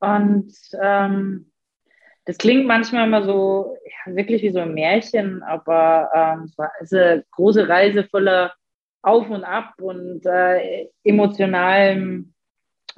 Und 0.00 0.54
ähm, 0.80 1.50
das 2.24 2.38
klingt 2.38 2.66
manchmal 2.66 3.06
immer 3.06 3.22
so, 3.22 3.76
ja, 3.84 4.14
wirklich 4.14 4.42
wie 4.42 4.50
so 4.50 4.60
ein 4.60 4.74
Märchen, 4.74 5.42
aber 5.42 6.10
ähm, 6.14 6.44
es 6.44 6.56
war 6.58 6.70
eine 6.80 7.24
große 7.32 7.68
Reise 7.68 8.04
voller 8.04 8.54
Auf 9.02 9.28
und 9.30 9.44
Ab 9.44 9.74
und 9.80 10.24
äh, 10.26 10.88
emotionalen 11.04 12.34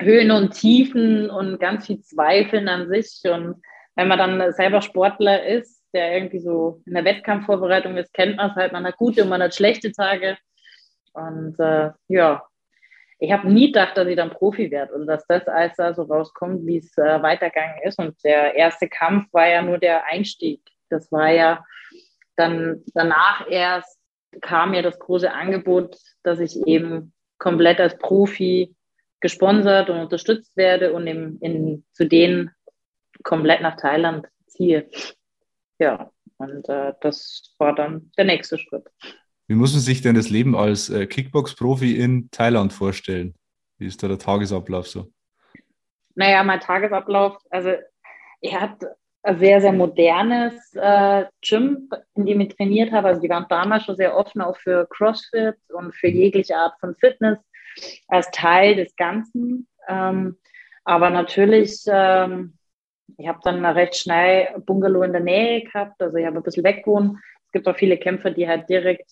Höhen 0.01 0.31
und 0.31 0.51
Tiefen 0.53 1.31
und 1.31 1.61
ganz 1.61 1.87
viel 1.87 2.01
Zweifeln 2.01 2.69
an 2.69 2.89
sich. 2.89 3.21
Und 3.25 3.63
wenn 3.95 4.09
man 4.09 4.19
dann 4.19 4.53
selber 4.53 4.83
Sportler 4.83 5.47
ist, 5.47 5.82
der 5.93 6.15
irgendwie 6.15 6.41
so 6.41 6.83
in 6.87 6.95
der 6.95 7.05
Wettkampfvorbereitung 7.05 7.97
ist, 7.97 8.13
kennt 8.13 8.37
man 8.37 8.51
es 8.51 8.57
halt, 8.57 8.73
man 8.73 8.85
hat 8.85 8.97
gute 8.97 9.23
und 9.23 9.29
man 9.29 9.43
hat 9.43 9.55
schlechte 9.55 9.93
Tage. 9.93 10.37
Und 11.13 11.59
äh, 11.61 11.91
ja, 12.09 12.45
ich 13.19 13.31
habe 13.31 13.51
nie 13.51 13.67
gedacht, 13.67 13.97
dass 13.97 14.09
ich 14.09 14.17
dann 14.17 14.31
Profi 14.31 14.71
werde 14.71 14.95
und 14.95 15.07
dass 15.07 15.27
das 15.27 15.47
alles 15.47 15.77
da 15.77 15.95
so 15.95 16.03
rauskommt, 16.03 16.67
wie 16.67 16.79
es 16.79 16.97
äh, 16.99 17.23
weitergegangen 17.23 17.83
ist. 17.85 17.99
Und 17.99 18.17
der 18.25 18.55
erste 18.55 18.89
Kampf 18.89 19.33
war 19.33 19.47
ja 19.47 19.63
nur 19.63 19.79
der 19.79 20.07
Einstieg. 20.07 20.61
Das 20.89 21.11
war 21.13 21.31
ja 21.31 21.65
dann 22.37 22.83
danach 22.95 23.49
erst 23.49 23.99
kam 24.41 24.75
ja 24.75 24.83
das 24.83 24.99
große 24.99 25.31
Angebot, 25.31 25.97
dass 26.23 26.41
ich 26.41 26.57
eben 26.67 27.13
komplett 27.39 27.81
als 27.81 27.99
Profi 27.99 28.75
gesponsert 29.21 29.91
und 29.91 29.99
unterstützt 29.99 30.57
werde 30.57 30.93
und 30.93 31.07
im, 31.07 31.39
in, 31.41 31.85
zu 31.93 32.07
denen 32.07 32.51
komplett 33.23 33.61
nach 33.61 33.77
Thailand 33.77 34.27
ziehe. 34.47 34.89
Ja, 35.83 36.13
und 36.37 36.69
äh, 36.69 36.93
das 37.01 37.57
war 37.59 37.75
dann 37.75 38.13
der 38.17 38.25
nächste 38.25 38.57
Schritt. 38.57 38.85
Wie 39.49 39.57
muss 39.57 39.73
man 39.73 39.81
sich 39.81 40.01
denn 40.01 40.15
das 40.15 40.31
Leben 40.31 40.55
als 40.55 40.89
äh, 40.91 41.07
Kickbox-Profi 41.07 41.99
in 41.99 42.31
Thailand 42.31 42.73
vorstellen? 42.73 43.35
Wie 43.79 43.87
ist 43.87 44.01
da 44.01 44.07
der 44.07 44.21
Tagesablauf 44.21 44.87
so? 44.87 45.13
Naja, 46.15 46.45
mein 46.45 46.61
Tagesablauf, 46.61 47.37
also 47.51 47.73
er 48.43 48.61
hat 48.61 48.81
ein 49.25 49.41
sehr, 49.41 49.61
sehr 49.61 49.73
modernes 49.73 50.55
äh, 50.75 51.25
Gym, 51.41 51.91
in 52.15 52.27
dem 52.27 52.41
ich 52.43 52.55
trainiert 52.55 52.93
habe. 52.93 53.09
Also 53.09 53.21
die 53.21 53.29
waren 53.29 53.47
damals 53.49 53.85
schon 53.85 53.97
sehr 53.97 54.17
offen 54.17 54.41
auch 54.41 54.57
für 54.57 54.87
CrossFit 54.89 55.57
und 55.71 55.97
für 55.97 56.09
jegliche 56.09 56.57
Art 56.57 56.79
von 56.79 56.95
Fitness 56.95 57.39
als 58.07 58.31
Teil 58.31 58.77
des 58.77 58.95
Ganzen. 58.95 59.67
Ähm, 59.89 60.39
aber 60.85 61.11
natürlich, 61.11 61.83
ähm, 61.89 62.57
ich 63.19 63.29
habe 63.29 63.41
dann 63.43 63.65
recht 63.65 63.97
schnell 63.97 64.49
Bungalow 64.65 65.03
in 65.03 65.13
der 65.13 65.21
Nähe 65.21 65.63
gehabt, 65.63 66.01
also 66.01 66.17
ich 66.17 66.27
habe 66.27 66.37
ein 66.37 66.43
bisschen 66.43 66.65
weggewohnt. 66.65 67.19
Es 67.47 67.53
gibt 67.53 67.69
auch 67.69 67.77
viele 67.77 67.99
Kämpfer, 67.99 68.31
die 68.31 68.49
halt 68.49 68.69
direkt 68.69 69.11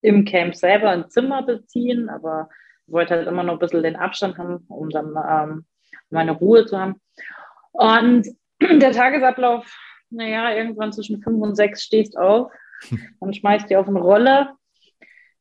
im 0.00 0.24
Camp 0.24 0.54
selber 0.54 0.90
ein 0.90 1.08
Zimmer 1.10 1.42
beziehen, 1.42 2.08
aber 2.08 2.48
ich 2.86 2.92
wollte 2.92 3.14
halt 3.14 3.28
immer 3.28 3.42
noch 3.42 3.54
ein 3.54 3.58
bisschen 3.58 3.82
den 3.82 3.96
Abstand 3.96 4.38
haben, 4.38 4.64
um 4.68 4.90
dann 4.90 5.14
ähm, 5.28 5.66
meine 6.10 6.32
Ruhe 6.32 6.66
zu 6.66 6.78
haben. 6.78 7.00
Und 7.72 8.26
der 8.60 8.92
Tagesablauf, 8.92 9.66
naja, 10.10 10.52
irgendwann 10.54 10.92
zwischen 10.92 11.22
fünf 11.22 11.40
und 11.42 11.56
sechs 11.56 11.82
stehst 11.82 12.18
auf, 12.18 12.50
dann 13.20 13.32
schmeißt 13.32 13.70
die 13.70 13.76
auf 13.76 13.88
eine 13.88 14.00
Rolle, 14.00 14.54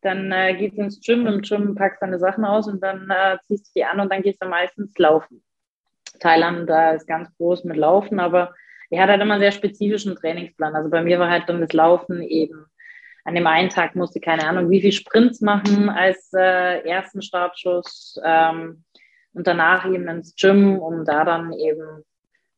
dann 0.01 0.31
äh, 0.31 0.55
gehst 0.55 0.77
du 0.77 0.81
ins 0.81 0.99
Gym, 1.01 1.27
im 1.27 1.41
Gym 1.41 1.75
packst 1.75 2.01
deine 2.01 2.19
Sachen 2.19 2.45
aus 2.45 2.67
und 2.67 2.81
dann 2.81 3.09
äh, 3.09 3.37
ziehst 3.45 3.67
du 3.67 3.71
die 3.75 3.85
an 3.85 3.99
und 3.99 4.11
dann 4.11 4.21
gehst 4.21 4.41
du 4.41 4.47
meistens 4.47 4.97
laufen. 4.97 5.43
Thailand 6.19 6.69
da 6.69 6.91
ist 6.91 7.07
ganz 7.07 7.29
groß 7.37 7.63
mit 7.63 7.77
Laufen, 7.77 8.19
aber 8.19 8.53
ich 8.89 8.99
hatte 8.99 9.13
halt 9.13 9.21
immer 9.21 9.35
einen 9.35 9.41
sehr 9.41 9.51
spezifischen 9.51 10.15
Trainingsplan. 10.15 10.75
Also 10.75 10.89
bei 10.89 11.01
mir 11.01 11.17
war 11.19 11.29
halt 11.29 11.47
dann 11.47 11.61
das 11.61 11.73
Laufen 11.73 12.21
eben. 12.21 12.65
An 13.23 13.35
dem 13.35 13.47
einen 13.47 13.69
Tag 13.69 13.95
musste 13.95 14.19
keine 14.19 14.47
Ahnung, 14.47 14.69
wie 14.69 14.81
viel 14.81 14.91
Sprints 14.91 15.41
machen 15.41 15.89
als 15.89 16.31
äh, 16.33 16.81
ersten 16.87 17.21
Startschuss 17.21 18.19
ähm, 18.23 18.83
und 19.33 19.47
danach 19.47 19.85
eben 19.85 20.07
ins 20.07 20.35
Gym, 20.35 20.79
um 20.79 21.05
da 21.05 21.23
dann 21.23 21.53
eben 21.53 22.03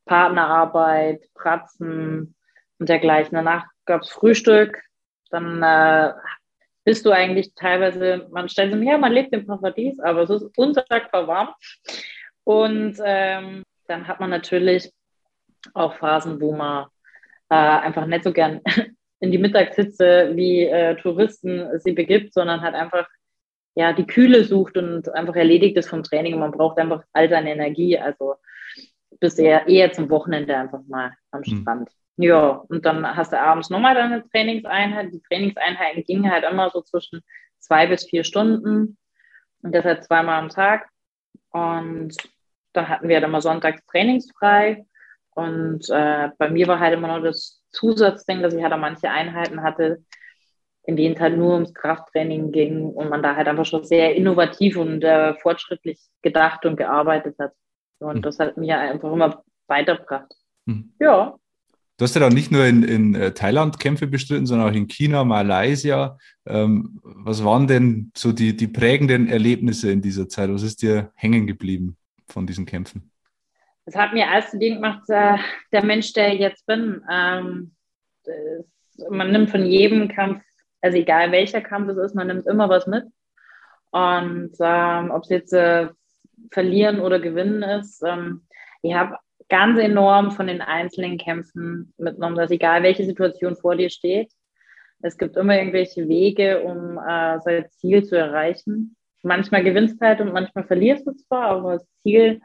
Partnerarbeit, 0.05 1.21
Pratzen 1.35 2.35
und 2.79 2.89
dergleichen. 2.89 3.35
Danach 3.35 3.65
gab 3.85 4.01
es 4.01 4.09
Frühstück, 4.09 4.81
dann 5.29 5.61
äh, 5.61 6.13
bist 6.83 7.05
du 7.05 7.11
eigentlich 7.11 7.53
teilweise, 7.55 8.27
man 8.31 8.49
stellt 8.49 8.73
sich, 8.73 8.83
ja, 8.83 8.97
man 8.97 9.11
lebt 9.11 9.33
im 9.33 9.45
Paradies, 9.45 9.99
aber 9.99 10.21
es 10.23 10.29
ist 10.29 10.57
unsagbar 10.57 11.27
warm. 11.27 11.49
Und 12.43 12.97
ähm, 13.03 13.63
dann 13.87 14.07
hat 14.07 14.19
man 14.19 14.29
natürlich 14.29 14.91
auch 15.73 15.95
Phasen, 15.95 16.41
wo 16.41 16.53
man 16.53 16.87
äh, 17.49 17.55
einfach 17.55 18.05
nicht 18.05 18.23
so 18.23 18.33
gern 18.33 18.61
in 19.19 19.31
die 19.31 19.37
Mittagshitze 19.37 20.31
wie 20.35 20.63
äh, 20.63 20.95
Touristen 20.95 21.79
sie 21.79 21.93
begibt, 21.93 22.33
sondern 22.33 22.61
halt 22.61 22.75
einfach 22.75 23.07
ja 23.75 23.93
die 23.93 24.05
Kühle 24.05 24.43
sucht 24.43 24.77
und 24.77 25.13
einfach 25.13 25.35
erledigt 25.35 25.77
ist 25.77 25.89
vom 25.89 26.03
Training. 26.03 26.33
Und 26.33 26.41
man 26.41 26.51
braucht 26.51 26.77
einfach 26.77 27.03
all 27.13 27.29
seine 27.29 27.51
Energie. 27.51 27.97
Also 27.97 28.35
bist 29.19 29.39
eher, 29.39 29.67
eher 29.67 29.91
zum 29.93 30.09
Wochenende 30.09 30.55
einfach 30.55 30.81
mal 30.87 31.13
am 31.31 31.41
mhm. 31.45 31.61
Strand. 31.61 31.89
Ja, 32.17 32.63
und 32.67 32.85
dann 32.85 33.15
hast 33.15 33.31
du 33.31 33.39
abends 33.39 33.69
nochmal 33.69 33.95
deine 33.95 34.27
Trainingseinheit. 34.29 35.13
Die 35.13 35.21
Trainingseinheiten 35.21 36.03
gingen 36.03 36.29
halt 36.29 36.43
immer 36.43 36.69
so 36.69 36.81
zwischen 36.81 37.21
zwei 37.59 37.87
bis 37.87 38.05
vier 38.05 38.23
Stunden 38.23 38.97
und 39.61 39.73
das 39.73 39.85
halt 39.85 40.03
zweimal 40.03 40.39
am 40.39 40.49
Tag. 40.49 40.89
Und 41.53 42.17
dann 42.73 42.89
hatten 42.89 43.07
wir 43.07 43.21
dann 43.21 43.31
mal 43.31 43.41
sonntags 43.41 43.85
trainingsfrei. 43.85 44.85
Und 45.35 45.89
äh, 45.89 46.29
bei 46.37 46.49
mir 46.49 46.67
war 46.67 46.79
halt 46.79 46.93
immer 46.93 47.07
noch 47.07 47.23
das 47.23 47.61
Zusatzding, 47.71 48.41
dass 48.41 48.53
ich 48.53 48.61
halt 48.61 48.73
auch 48.73 48.77
manche 48.77 49.09
Einheiten 49.09 49.63
hatte, 49.63 50.03
in 50.83 50.97
denen 50.97 51.15
es 51.15 51.21
halt 51.21 51.37
nur 51.37 51.53
ums 51.53 51.73
Krafttraining 51.73 52.51
ging 52.51 52.83
und 52.89 53.09
man 53.09 53.23
da 53.23 53.35
halt 53.35 53.47
einfach 53.47 53.65
schon 53.65 53.83
sehr 53.83 54.15
innovativ 54.15 54.77
und 54.77 55.03
äh, 55.03 55.33
fortschrittlich 55.35 55.99
gedacht 56.21 56.65
und 56.65 56.75
gearbeitet 56.75 57.37
hat. 57.39 57.53
Und 57.99 58.17
mhm. 58.17 58.21
das 58.21 58.39
hat 58.39 58.57
mir 58.57 58.77
einfach 58.79 59.11
immer 59.11 59.43
weitergebracht. 59.67 60.33
Mhm. 60.65 60.93
Ja. 60.99 61.37
Du 61.97 62.05
hast 62.05 62.15
ja 62.15 62.21
dann 62.21 62.33
nicht 62.33 62.51
nur 62.51 62.65
in, 62.65 62.81
in 62.81 63.13
äh, 63.13 63.33
Thailand 63.33 63.79
Kämpfe 63.79 64.07
bestritten, 64.07 64.47
sondern 64.47 64.69
auch 64.69 64.75
in 64.75 64.87
China, 64.87 65.23
Malaysia. 65.23 66.17
Ähm, 66.45 66.99
was 67.03 67.43
waren 67.43 67.67
denn 67.67 68.11
so 68.15 68.31
die, 68.31 68.55
die 68.55 68.67
prägenden 68.67 69.27
Erlebnisse 69.27 69.91
in 69.91 70.01
dieser 70.01 70.27
Zeit? 70.27 70.51
Was 70.51 70.63
ist 70.63 70.81
dir 70.81 71.11
hängen 71.15 71.45
geblieben 71.45 71.97
von 72.27 72.47
diesen 72.47 72.65
Kämpfen? 72.65 73.11
Das 73.85 73.95
hat 73.95 74.13
mir 74.13 74.29
alles 74.29 74.49
zu 74.49 74.57
gemacht, 74.57 75.03
äh, 75.09 75.37
der 75.71 75.85
Mensch, 75.85 76.13
der 76.13 76.33
ich 76.33 76.39
jetzt 76.39 76.65
bin. 76.65 77.03
Ähm, 77.11 77.75
das, 78.23 78.65
man 79.09 79.31
nimmt 79.31 79.51
von 79.51 79.65
jedem 79.65 80.07
Kampf, 80.07 80.41
also 80.81 80.97
egal 80.97 81.31
welcher 81.31 81.61
Kampf 81.61 81.89
es 81.89 81.97
ist, 81.97 82.15
man 82.15 82.27
nimmt 82.27 82.47
immer 82.47 82.69
was 82.69 82.87
mit. 82.87 83.05
Und 83.91 84.53
ähm, 84.59 85.11
ob 85.11 85.23
es 85.23 85.29
jetzt 85.29 85.53
äh, 85.53 85.89
verlieren 86.51 86.99
oder 86.99 87.19
gewinnen 87.19 87.61
ist, 87.61 88.01
ähm, 88.03 88.47
ich 88.81 88.95
habe 88.95 89.17
ganz 89.53 89.77
enorm 89.77 90.31
von 90.31 90.47
den 90.47 90.61
einzelnen 90.61 91.19
Kämpfen 91.19 91.93
mitgenommen, 91.99 92.35
dass 92.35 92.49
egal 92.49 92.81
welche 92.81 93.05
Situation 93.05 93.55
vor 93.55 93.75
dir 93.75 93.91
steht, 93.91 94.31
es 95.03 95.15
gibt 95.15 95.37
immer 95.37 95.55
irgendwelche 95.55 96.07
Wege, 96.07 96.63
um 96.63 96.97
äh, 96.97 97.39
sein 97.39 97.65
Ziel 97.69 98.03
zu 98.03 98.17
erreichen. 98.17 98.95
Manchmal 99.21 99.63
gewinnst 99.63 100.01
du 100.01 100.05
halt 100.07 100.21
und 100.21 100.33
manchmal 100.33 100.63
verlierst 100.63 101.05
du 101.05 101.11
zwar, 101.11 101.49
aber 101.49 101.73
das 101.73 101.87
Ziel 102.01 102.41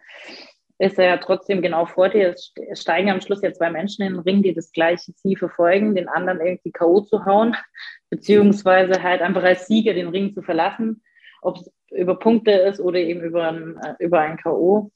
ist 0.78 0.98
ja 0.98 1.16
trotzdem 1.16 1.62
genau 1.62 1.86
vor 1.86 2.10
dir. 2.10 2.34
Es 2.34 2.52
steigen 2.74 3.10
am 3.10 3.22
Schluss 3.22 3.40
ja 3.40 3.54
zwei 3.54 3.70
Menschen 3.70 4.02
in 4.02 4.12
den 4.12 4.20
Ring, 4.20 4.42
die 4.42 4.52
das 4.52 4.70
gleiche 4.70 5.14
Ziel 5.14 5.38
verfolgen, 5.38 5.94
den 5.94 6.08
anderen 6.10 6.42
irgendwie 6.42 6.72
K.O. 6.72 7.00
zu 7.00 7.24
hauen, 7.24 7.56
beziehungsweise 8.10 9.02
halt 9.02 9.22
einfach 9.22 9.44
als 9.44 9.66
Sieger 9.66 9.94
den 9.94 10.08
Ring 10.08 10.34
zu 10.34 10.42
verlassen, 10.42 11.02
ob 11.40 11.56
es 11.56 11.72
über 11.90 12.18
Punkte 12.18 12.50
ist 12.50 12.80
oder 12.80 12.98
eben 12.98 13.22
über 13.22 13.48
ein, 13.48 13.78
äh, 13.82 13.94
über 14.04 14.20
ein 14.20 14.36
K.O. 14.36 14.90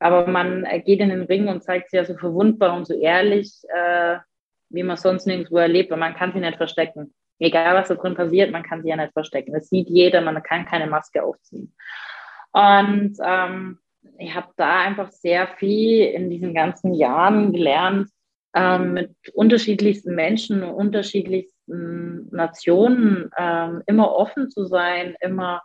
Aber 0.00 0.26
man 0.26 0.66
geht 0.84 1.00
in 1.00 1.10
den 1.10 1.24
Ring 1.24 1.48
und 1.48 1.62
zeigt 1.62 1.90
sich 1.90 1.98
ja 1.98 2.04
so 2.04 2.16
verwundbar 2.16 2.76
und 2.76 2.86
so 2.86 2.94
ehrlich, 2.94 3.52
äh, 3.68 4.16
wie 4.70 4.82
man 4.82 4.96
sonst 4.96 5.26
nirgendwo 5.26 5.58
erlebt, 5.58 5.90
weil 5.90 5.98
man 5.98 6.14
kann 6.14 6.32
sie 6.32 6.40
nicht 6.40 6.56
verstecken. 6.56 7.14
Egal, 7.38 7.74
was 7.74 7.88
da 7.88 7.94
drin 7.94 8.14
passiert, 8.14 8.50
man 8.50 8.62
kann 8.62 8.82
sie 8.82 8.88
ja 8.88 8.96
nicht 8.96 9.12
verstecken. 9.12 9.52
Das 9.52 9.68
sieht 9.68 9.88
jeder, 9.88 10.20
man 10.20 10.42
kann 10.42 10.66
keine 10.66 10.86
Maske 10.86 11.22
aufziehen. 11.22 11.74
Und 12.52 13.16
ähm, 13.22 13.78
ich 14.18 14.34
habe 14.34 14.48
da 14.56 14.80
einfach 14.80 15.10
sehr 15.10 15.46
viel 15.46 16.06
in 16.06 16.30
diesen 16.30 16.54
ganzen 16.54 16.94
Jahren 16.94 17.52
gelernt, 17.52 18.08
ähm, 18.54 18.94
mit 18.94 19.14
unterschiedlichsten 19.34 20.14
Menschen, 20.14 20.62
unterschiedlichsten 20.62 22.28
Nationen 22.30 23.30
ähm, 23.38 23.82
immer 23.86 24.12
offen 24.14 24.50
zu 24.50 24.64
sein, 24.64 25.14
immer 25.20 25.62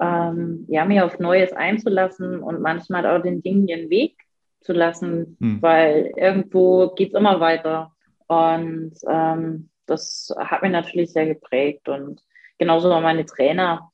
ähm, 0.00 0.66
ja, 0.68 0.84
mir 0.84 1.04
auf 1.04 1.18
Neues 1.18 1.52
einzulassen 1.52 2.42
und 2.42 2.60
manchmal 2.60 3.06
auch 3.06 3.22
den 3.22 3.42
Dingen 3.42 3.68
ihren 3.68 3.90
Weg 3.90 4.16
zu 4.60 4.72
lassen, 4.72 5.36
hm. 5.40 5.62
weil 5.62 6.12
irgendwo 6.16 6.90
geht 6.94 7.08
es 7.08 7.14
immer 7.14 7.40
weiter. 7.40 7.92
Und 8.26 8.92
ähm, 9.08 9.70
das 9.86 10.34
hat 10.38 10.62
mich 10.62 10.72
natürlich 10.72 11.12
sehr 11.12 11.26
geprägt. 11.26 11.88
Und 11.88 12.20
genauso 12.58 12.88
meine 13.00 13.24
Trainer, 13.24 13.90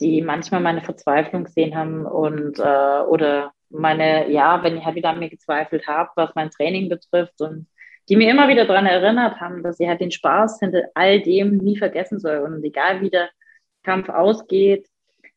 die 0.00 0.22
manchmal 0.22 0.60
meine 0.60 0.82
Verzweiflung 0.82 1.44
gesehen 1.44 1.74
haben 1.76 2.06
und 2.06 2.58
äh, 2.58 3.00
oder 3.06 3.52
meine, 3.70 4.30
ja, 4.30 4.62
wenn 4.62 4.76
ich 4.76 4.84
halt 4.84 4.94
wieder 4.94 5.10
an 5.10 5.18
mir 5.18 5.30
gezweifelt 5.30 5.86
habe, 5.86 6.10
was 6.16 6.34
mein 6.34 6.50
Training 6.50 6.88
betrifft 6.88 7.40
und 7.40 7.66
die 8.08 8.16
mir 8.16 8.30
immer 8.30 8.48
wieder 8.48 8.66
daran 8.66 8.86
erinnert 8.86 9.40
haben, 9.40 9.62
dass 9.62 9.80
ich 9.80 9.88
halt 9.88 10.00
den 10.00 10.10
Spaß 10.10 10.60
hinter 10.60 10.82
all 10.94 11.20
dem 11.22 11.56
nie 11.56 11.76
vergessen 11.76 12.18
soll. 12.18 12.38
Und 12.38 12.62
egal 12.62 13.00
wie 13.00 13.10
der 13.10 13.30
Kampf 13.82 14.08
ausgeht, 14.08 14.86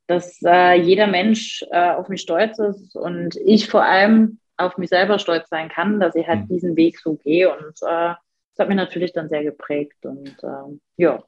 dass 0.07 0.41
äh, 0.43 0.73
jeder 0.73 1.07
Mensch 1.07 1.63
äh, 1.71 1.91
auf 1.91 2.09
mich 2.09 2.21
stolz 2.21 2.59
ist 2.59 2.95
und 2.95 3.35
ich 3.45 3.67
vor 3.67 3.83
allem 3.83 4.39
auf 4.57 4.77
mich 4.77 4.89
selber 4.89 5.19
stolz 5.19 5.49
sein 5.49 5.69
kann, 5.69 5.99
dass 5.99 6.15
ich 6.15 6.27
halt 6.27 6.41
mhm. 6.41 6.47
diesen 6.47 6.75
Weg 6.75 6.99
so 6.99 7.15
gehe. 7.15 7.53
Und 7.55 7.75
äh, 7.81 8.15
das 8.57 8.59
hat 8.59 8.69
mich 8.69 8.77
natürlich 8.77 9.13
dann 9.13 9.29
sehr 9.29 9.43
geprägt. 9.43 10.05
Und 10.05 10.35
ähm, 10.43 10.81
ja. 10.97 11.23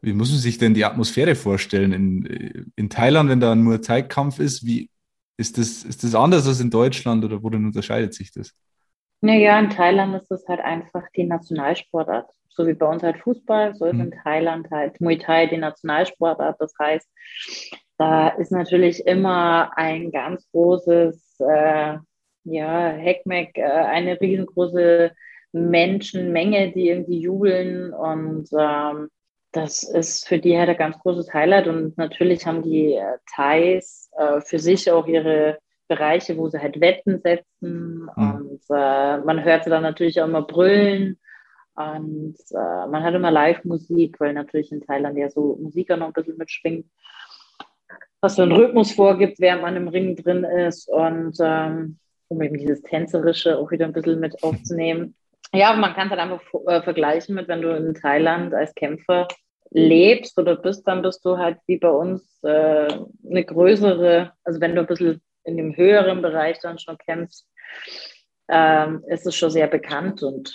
Wie 0.00 0.14
muss 0.14 0.30
man 0.30 0.38
sich 0.38 0.56
denn 0.56 0.72
die 0.72 0.84
Atmosphäre 0.84 1.34
vorstellen 1.34 1.92
in, 1.92 2.72
in 2.76 2.88
Thailand, 2.88 3.28
wenn 3.28 3.40
da 3.40 3.54
nur 3.54 3.82
Zeitkampf 3.82 4.38
ist? 4.38 4.64
Wie 4.64 4.90
ist 5.36 5.58
das, 5.58 5.84
ist 5.84 6.02
das 6.02 6.14
anders 6.14 6.46
als 6.48 6.60
in 6.60 6.70
Deutschland 6.70 7.24
oder 7.24 7.42
worin 7.42 7.66
unterscheidet 7.66 8.14
sich 8.14 8.32
das? 8.32 8.54
Naja, 9.20 9.58
in 9.58 9.70
Thailand 9.70 10.14
ist 10.14 10.30
das 10.30 10.46
halt 10.48 10.60
einfach 10.60 11.04
die 11.14 11.24
Nationalsportart. 11.24 12.30
So 12.48 12.66
wie 12.66 12.72
bei 12.72 12.86
uns 12.86 13.02
halt 13.02 13.18
Fußball, 13.18 13.74
so 13.74 13.84
ist 13.84 13.94
mhm. 13.94 14.00
in 14.00 14.10
Thailand 14.22 14.70
halt 14.70 14.98
Muay 15.00 15.18
Thai 15.18 15.46
die 15.46 15.58
Nationalsportart. 15.58 16.58
Das 16.58 16.72
heißt, 16.80 17.06
da 17.98 18.28
ist 18.28 18.52
natürlich 18.52 19.06
immer 19.06 19.76
ein 19.76 20.10
ganz 20.10 20.48
großes, 20.50 21.36
äh, 21.40 21.98
ja, 22.44 22.88
Heckmeck, 22.88 23.56
äh, 23.56 23.62
eine 23.62 24.20
riesengroße 24.20 25.12
Menschenmenge, 25.52 26.72
die 26.72 26.88
irgendwie 26.88 27.20
jubeln. 27.20 27.92
Und 27.92 28.48
ähm, 28.58 29.08
das 29.52 29.82
ist 29.82 30.28
für 30.28 30.38
die 30.38 30.58
halt 30.58 30.68
ein 30.68 30.76
ganz 30.76 30.98
großes 30.98 31.32
Highlight. 31.32 31.68
Und 31.68 31.96
natürlich 31.96 32.46
haben 32.46 32.62
die 32.62 32.94
äh, 32.94 33.18
Thais 33.34 34.10
äh, 34.18 34.40
für 34.40 34.58
sich 34.58 34.90
auch 34.90 35.06
ihre 35.06 35.58
Bereiche, 35.88 36.36
wo 36.36 36.48
sie 36.48 36.60
halt 36.60 36.80
Wetten 36.80 37.20
setzen. 37.20 37.44
Mhm. 37.60 38.10
und 38.16 38.60
äh, 38.70 39.18
man 39.18 39.42
hört 39.44 39.64
sie 39.64 39.70
dann 39.70 39.82
natürlich 39.82 40.20
auch 40.20 40.26
immer 40.26 40.42
brüllen. 40.42 41.18
Und 41.74 42.36
äh, 42.52 42.86
man 42.88 43.02
hat 43.02 43.14
immer 43.14 43.30
Live-Musik, 43.30 44.18
weil 44.18 44.32
natürlich 44.32 44.72
in 44.72 44.80
Thailand 44.80 45.16
ja 45.18 45.28
so 45.28 45.56
Musik 45.60 45.90
auch 45.90 45.98
noch 45.98 46.06
ein 46.06 46.12
bisschen 46.14 46.38
mitschwingt, 46.38 46.86
was 48.26 48.34
so 48.34 48.42
einen 48.42 48.52
Rhythmus 48.52 48.90
vorgibt, 48.90 49.38
während 49.38 49.62
man 49.62 49.76
im 49.76 49.86
Ring 49.86 50.16
drin 50.16 50.42
ist 50.42 50.88
und 50.88 51.36
ähm, 51.40 51.98
um 52.26 52.42
eben 52.42 52.58
dieses 52.58 52.82
Tänzerische 52.82 53.56
auch 53.56 53.70
wieder 53.70 53.86
ein 53.86 53.92
bisschen 53.92 54.18
mit 54.18 54.42
aufzunehmen. 54.42 55.14
Ja, 55.54 55.74
man 55.74 55.94
kann 55.94 56.08
es 56.08 56.10
halt 56.10 56.20
einfach 56.20 56.42
äh, 56.66 56.82
vergleichen 56.82 57.36
mit, 57.36 57.46
wenn 57.46 57.62
du 57.62 57.70
in 57.76 57.94
Thailand 57.94 58.52
als 58.52 58.74
Kämpfer 58.74 59.28
lebst 59.70 60.36
oder 60.40 60.56
bist, 60.56 60.88
dann 60.88 61.02
bist 61.02 61.24
du 61.24 61.38
halt 61.38 61.58
wie 61.68 61.78
bei 61.78 61.88
uns 61.88 62.42
äh, 62.42 62.88
eine 63.30 63.44
größere, 63.44 64.32
also 64.42 64.60
wenn 64.60 64.74
du 64.74 64.80
ein 64.80 64.88
bisschen 64.88 65.22
in 65.44 65.56
dem 65.56 65.76
höheren 65.76 66.20
Bereich 66.20 66.58
dann 66.60 66.80
schon 66.80 66.98
kämpfst, 66.98 67.46
ähm, 68.48 69.04
ist 69.08 69.24
es 69.24 69.36
schon 69.36 69.50
sehr 69.50 69.68
bekannt 69.68 70.24
und 70.24 70.52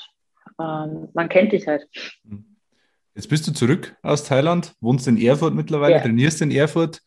ähm, 0.60 1.08
man 1.14 1.30
kennt 1.30 1.54
dich 1.54 1.68
halt. 1.68 1.88
Jetzt 3.16 3.30
bist 3.30 3.48
du 3.48 3.54
zurück 3.54 3.96
aus 4.02 4.26
Thailand, 4.26 4.74
wohnst 4.82 5.08
in 5.08 5.18
Erfurt 5.18 5.54
mittlerweile, 5.54 5.96
ja. 5.96 6.02
trainierst 6.02 6.42
in 6.42 6.52
Erfurt. 6.52 7.02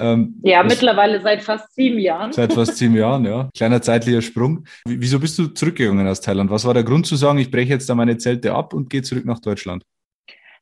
Ähm, 0.00 0.40
ja, 0.42 0.62
mittlerweile 0.62 1.20
seit 1.20 1.42
fast 1.42 1.74
sieben 1.74 1.98
Jahren. 1.98 2.32
Seit 2.32 2.52
fast 2.52 2.76
sieben 2.76 2.94
Jahren, 2.96 3.24
ja. 3.24 3.50
Kleiner 3.54 3.82
zeitlicher 3.82 4.22
Sprung. 4.22 4.64
Wieso 4.86 5.20
bist 5.20 5.38
du 5.38 5.48
zurückgegangen 5.48 6.06
aus 6.06 6.20
Thailand? 6.20 6.50
Was 6.50 6.64
war 6.64 6.74
der 6.74 6.84
Grund 6.84 7.06
zu 7.06 7.16
sagen, 7.16 7.38
ich 7.38 7.50
breche 7.50 7.70
jetzt 7.70 7.88
da 7.88 7.94
meine 7.94 8.16
Zelte 8.16 8.54
ab 8.54 8.72
und 8.72 8.88
gehe 8.88 9.02
zurück 9.02 9.26
nach 9.26 9.40
Deutschland? 9.40 9.84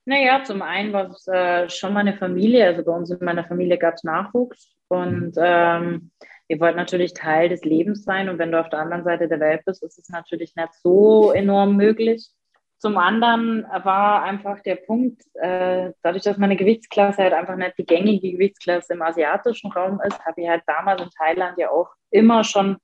Naja, 0.05 0.43
zum 0.43 0.63
einen 0.63 0.93
war 0.93 1.11
es 1.11 1.27
äh, 1.29 1.69
schon 1.69 1.93
meine 1.93 2.17
Familie. 2.17 2.67
Also 2.67 2.83
bei 2.83 2.93
uns 2.93 3.11
in 3.11 3.25
meiner 3.25 3.45
Familie 3.45 3.79
gab 3.79 3.95
es 3.95 4.05
Nachwuchs 4.05 4.75
und 4.89 5.37
mhm. 5.37 5.43
ähm, 5.43 6.11
wir 6.49 6.61
wollten 6.61 6.79
natürlich 6.79 7.13
Teil 7.13 7.51
des 7.51 7.63
Lebens 7.63 8.05
sein. 8.05 8.29
Und 8.29 8.39
wenn 8.39 8.51
du 8.51 8.59
auf 8.59 8.71
der 8.71 8.81
anderen 8.81 9.05
Seite 9.05 9.29
der 9.29 9.39
Welt 9.39 9.65
bist, 9.67 9.83
ist 9.83 9.99
es 9.99 10.09
natürlich 10.09 10.57
nicht 10.57 10.75
so 10.83 11.31
enorm 11.33 11.77
möglich. 11.77 12.29
Zum 12.79 12.97
anderen 12.97 13.65
war 13.83 14.23
einfach 14.23 14.61
der 14.61 14.77
Punkt, 14.77 15.23
äh, 15.35 15.91
dadurch, 16.03 16.23
dass 16.23 16.39
meine 16.39 16.57
Gewichtsklasse 16.57 17.25
halt 17.25 17.33
einfach 17.33 17.57
nicht 17.57 17.77
die 17.77 17.85
gängige 17.85 18.33
Gewichtsklasse 18.33 18.95
im 18.95 19.03
asiatischen 19.03 19.73
Raum 19.73 20.01
ist, 20.07 20.25
habe 20.25 20.41
ich 20.43 20.49
halt 20.49 20.63
damals 20.67 21.03
in 21.03 21.11
Thailand 21.11 21.59
ja 21.59 21.71
auch 21.71 21.91
immer 22.11 22.45
schon 22.45 22.77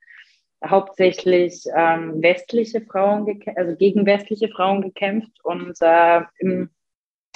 hauptsächlich 0.65 1.65
ähm, 1.77 2.23
westliche 2.23 2.81
Frauen, 2.81 3.41
also 3.55 3.77
gegen 3.77 4.05
westliche 4.07 4.49
Frauen 4.49 4.83
gekämpft 4.83 5.45
und 5.45 5.77
äh, 5.81 6.23
im, 6.39 6.71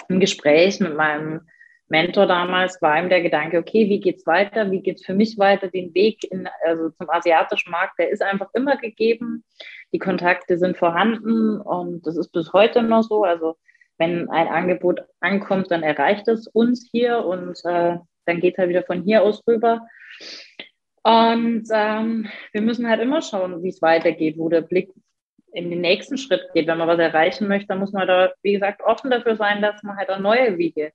im 0.09 0.21
Gespräch 0.21 0.81
mit 0.81 0.97
meinem 0.97 1.43
Mentor 1.89 2.27
damals 2.27 2.81
war 2.83 2.99
ihm 2.99 3.09
der 3.09 3.23
Gedanke, 3.23 3.59
okay, 3.59 3.89
wie 3.89 4.01
geht's 4.01 4.27
weiter? 4.27 4.71
Wie 4.71 4.83
geht's 4.83 5.05
für 5.05 5.15
mich 5.15 5.39
weiter? 5.39 5.69
Den 5.69 5.95
Weg 5.95 6.23
in, 6.31 6.49
also 6.65 6.91
zum 6.91 7.09
asiatischen 7.09 7.71
Markt, 7.71 7.99
der 7.99 8.11
ist 8.11 8.23
einfach 8.23 8.49
immer 8.55 8.77
gegeben. 8.77 9.45
Die 9.93 9.99
Kontakte 9.99 10.59
sind 10.59 10.77
vorhanden 10.77 11.61
und 11.61 12.07
das 12.07 12.17
ist 12.17 12.31
bis 12.31 12.53
heute 12.53 12.83
noch 12.83 13.03
so. 13.03 13.25
Also 13.25 13.57
wenn 13.97 14.29
ein 14.29 14.49
Angebot 14.49 15.01
ankommt, 15.21 15.71
dann 15.71 15.83
erreicht 15.83 16.29
es 16.29 16.47
uns 16.47 16.89
hier 16.91 17.25
und 17.25 17.59
äh, 17.65 17.97
dann 18.27 18.41
geht 18.41 18.59
er 18.59 18.69
wieder 18.69 18.83
von 18.83 19.03
hier 19.03 19.23
aus 19.23 19.43
rüber. 19.47 19.87
Und 21.03 21.65
ähm, 21.73 22.29
wir 22.53 22.61
müssen 22.61 22.89
halt 22.89 23.01
immer 23.01 23.23
schauen, 23.23 23.63
wie 23.63 23.69
es 23.69 23.81
weitergeht, 23.81 24.37
wo 24.37 24.51
der 24.51 24.61
Blick 24.61 24.93
in 25.53 25.71
den 25.71 25.81
nächsten 25.81 26.19
Schritt 26.19 26.43
geht. 26.53 26.67
Wenn 26.67 26.77
man 26.77 26.89
was 26.89 26.99
erreichen 26.99 27.49
möchte, 27.49 27.69
dann 27.69 27.79
muss 27.79 27.93
man 27.93 28.07
da, 28.07 28.31
wie 28.43 28.53
gesagt, 28.53 28.83
offen 28.83 29.11
dafür 29.11 29.37
sein, 29.37 29.63
dass 29.63 29.83
man 29.83 29.97
halt 29.97 30.11
auch 30.11 30.19
neue 30.19 30.59
Wege 30.59 30.93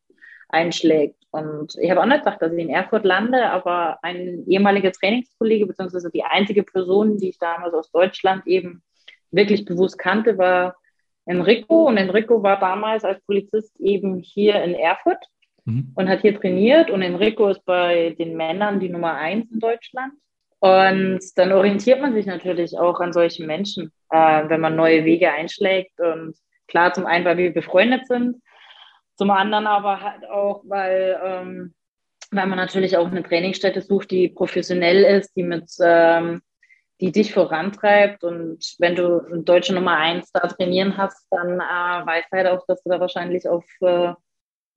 einschlägt. 0.54 1.16
Und 1.32 1.76
ich 1.82 1.90
habe 1.90 2.02
auch 2.02 2.06
nicht 2.06 2.20
gesagt, 2.20 2.42
dass 2.42 2.54
ich 2.54 2.60
in 2.60 2.70
Erfurt 2.70 3.06
lande, 3.06 3.50
aber 3.50 3.98
ein 4.04 4.44
ehemaliger 4.48 4.92
Trainingskollege, 4.92 5.66
beziehungsweise 5.66 6.12
die 6.12 6.24
einzige 6.24 6.64
Person, 6.64 7.18
die 7.18 7.30
ich 7.30 7.40
damals 7.40 7.74
aus 7.74 7.92
Deutschland 7.92 8.46
eben 8.46 8.84
wirklich 9.32 9.66
bewusst 9.66 9.98
kannte, 9.98 10.38
war 10.38 10.76
Enrico. 11.26 11.88
Und 11.88 11.98
Enrico 11.98 12.44
war 12.44 12.60
damals 12.60 13.04
als 13.04 13.20
Polizist 13.26 13.80
eben 13.80 14.20
hier 14.20 14.64
in 14.64 14.76
Erfurt 14.76 15.26
mhm. 15.66 15.92
und 15.96 16.08
hat 16.08 16.22
hier 16.22 16.40
trainiert. 16.40 16.92
Und 16.92 17.02
Enrico 17.02 17.50
ist 17.50 17.66
bei 17.66 18.16
den 18.20 18.38
Männern 18.38 18.80
die 18.80 18.90
Nummer 18.90 19.16
eins 19.16 19.52
in 19.52 19.60
Deutschland. 19.60 20.14
Und 20.60 21.20
dann 21.36 21.52
orientiert 21.52 22.00
man 22.00 22.14
sich 22.14 22.26
natürlich 22.26 22.78
auch 22.78 23.00
an 23.00 23.12
solchen 23.12 23.48
Menschen, 23.48 23.92
äh, 24.12 24.44
wenn 24.48 24.62
man 24.62 24.76
neue 24.76 25.04
Wege 25.04 25.32
einschlägt. 25.32 26.00
Und 26.00 26.36
klar, 26.68 26.94
zum 26.94 27.06
einen, 27.06 27.26
weil 27.26 27.38
wir 27.38 27.54
befreundet 27.54 28.08
sind, 28.08 28.38
zum 29.16 29.32
anderen 29.32 29.68
aber 29.68 30.02
halt 30.02 30.26
auch, 30.30 30.64
weil, 30.66 31.20
ähm, 31.24 31.74
weil 32.32 32.48
man 32.48 32.58
natürlich 32.58 32.98
auch 32.98 33.08
eine 33.08 33.24
Trainingsstätte 33.24 33.82
sucht, 33.82 34.12
die 34.12 34.30
professionell 34.30 35.04
ist, 35.04 35.36
die 35.36 35.44
mit, 35.44 35.70
ähm, 35.82 36.42
die 37.00 37.12
dich 37.12 37.34
vorantreibt. 37.34 38.24
Und 38.24 38.76
wenn 38.80 38.96
du 38.96 39.26
eine 39.26 39.44
deutsche 39.44 39.74
Nummer 39.74 39.98
eins 39.98 40.32
da 40.32 40.48
trainieren 40.48 40.98
hast, 40.98 41.28
dann 41.32 41.60
äh, 41.60 42.06
weißt 42.06 42.28
du 42.32 42.38
halt 42.38 42.48
auch, 42.48 42.66
dass 42.68 42.82
du 42.84 42.90
da 42.90 43.00
wahrscheinlich 43.00 43.48
auf 43.48 43.66
äh, 43.82 44.14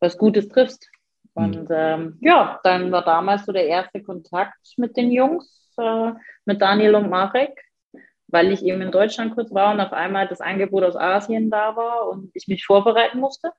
was 0.00 0.18
Gutes 0.18 0.48
triffst. 0.48 0.88
Mhm. 1.34 1.44
Und 1.44 1.68
ähm, 1.70 2.18
ja, 2.20 2.60
dann 2.64 2.92
war 2.92 3.04
damals 3.04 3.46
so 3.46 3.52
der 3.52 3.66
erste 3.66 4.02
Kontakt 4.02 4.58
mit 4.76 4.96
den 4.96 5.10
Jungs, 5.10 5.74
äh, 5.78 6.12
mit 6.44 6.60
Daniel 6.60 6.94
und 6.94 7.08
Marek 7.08 7.66
weil 8.28 8.52
ich 8.52 8.64
eben 8.64 8.82
in 8.82 8.90
Deutschland 8.90 9.34
kurz 9.34 9.52
war 9.52 9.72
und 9.72 9.80
auf 9.80 9.92
einmal 9.92 10.26
das 10.26 10.40
Angebot 10.40 10.84
aus 10.84 10.96
Asien 10.96 11.50
da 11.50 11.76
war 11.76 12.08
und 12.08 12.30
ich 12.34 12.48
mich 12.48 12.64
vorbereiten 12.64 13.20
musste. 13.20 13.52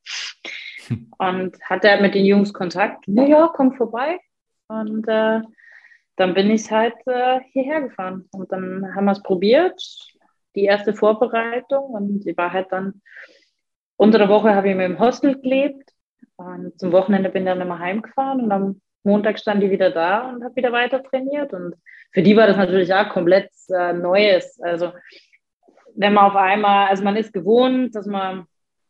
Und 1.18 1.58
hatte 1.64 2.02
mit 2.02 2.16
den 2.16 2.26
Jungs 2.26 2.54
Kontakt. 2.54 3.06
Ja, 3.08 3.24
ja, 3.24 3.52
komm 3.54 3.74
vorbei. 3.74 4.20
Und 4.68 5.08
äh, 5.08 5.42
dann 6.16 6.34
bin 6.34 6.50
ich 6.50 6.70
halt 6.72 6.96
äh, 7.06 7.40
hierher 7.52 7.82
gefahren. 7.82 8.28
Und 8.32 8.52
dann 8.52 8.96
haben 8.96 9.06
wir 9.06 9.12
es 9.12 9.24
probiert, 9.24 9.82
die 10.56 10.66
erste 10.66 10.94
Vorbereitung. 10.94 11.86
Und 11.92 12.26
ich 12.26 12.38
war 12.38 12.52
halt 12.52 12.72
dann, 12.72 13.02
unter 13.96 14.18
der 14.18 14.30
Woche 14.30 14.54
habe 14.54 14.70
ich 14.70 14.76
mir 14.76 14.86
im 14.86 15.00
Hostel 15.00 15.40
gelebt. 15.40 15.92
Und 16.36 16.80
zum 16.80 16.92
Wochenende 16.92 17.30
bin 17.30 17.44
ich 17.44 17.50
dann 17.50 17.62
immer 17.62 17.80
heimgefahren. 17.80 18.42
Und 18.42 18.52
am 18.52 18.82
Montag 19.04 19.40
stand 19.40 19.64
die 19.64 19.72
wieder 19.72 19.92
da 19.92 20.30
und 20.30 20.44
habe 20.44 20.56
wieder 20.56 20.72
weiter 20.72 21.04
trainiert. 21.04 21.54
Und 21.54 21.76
für 22.12 22.22
die 22.22 22.36
war 22.36 22.48
das 22.48 22.58
natürlich 22.58 22.94
auch 22.94 23.10
komplett 23.10 23.52
äh, 23.70 23.94
Neues. 23.94 24.60
Also 24.62 24.92
wenn 25.96 26.14
man 26.14 26.26
auf 26.26 26.36
einmal, 26.36 26.90
also 26.90 27.04
man 27.04 27.16
ist 27.16 27.34
gewohnt, 27.34 27.96
dass 27.96 28.06
man, 28.06 28.46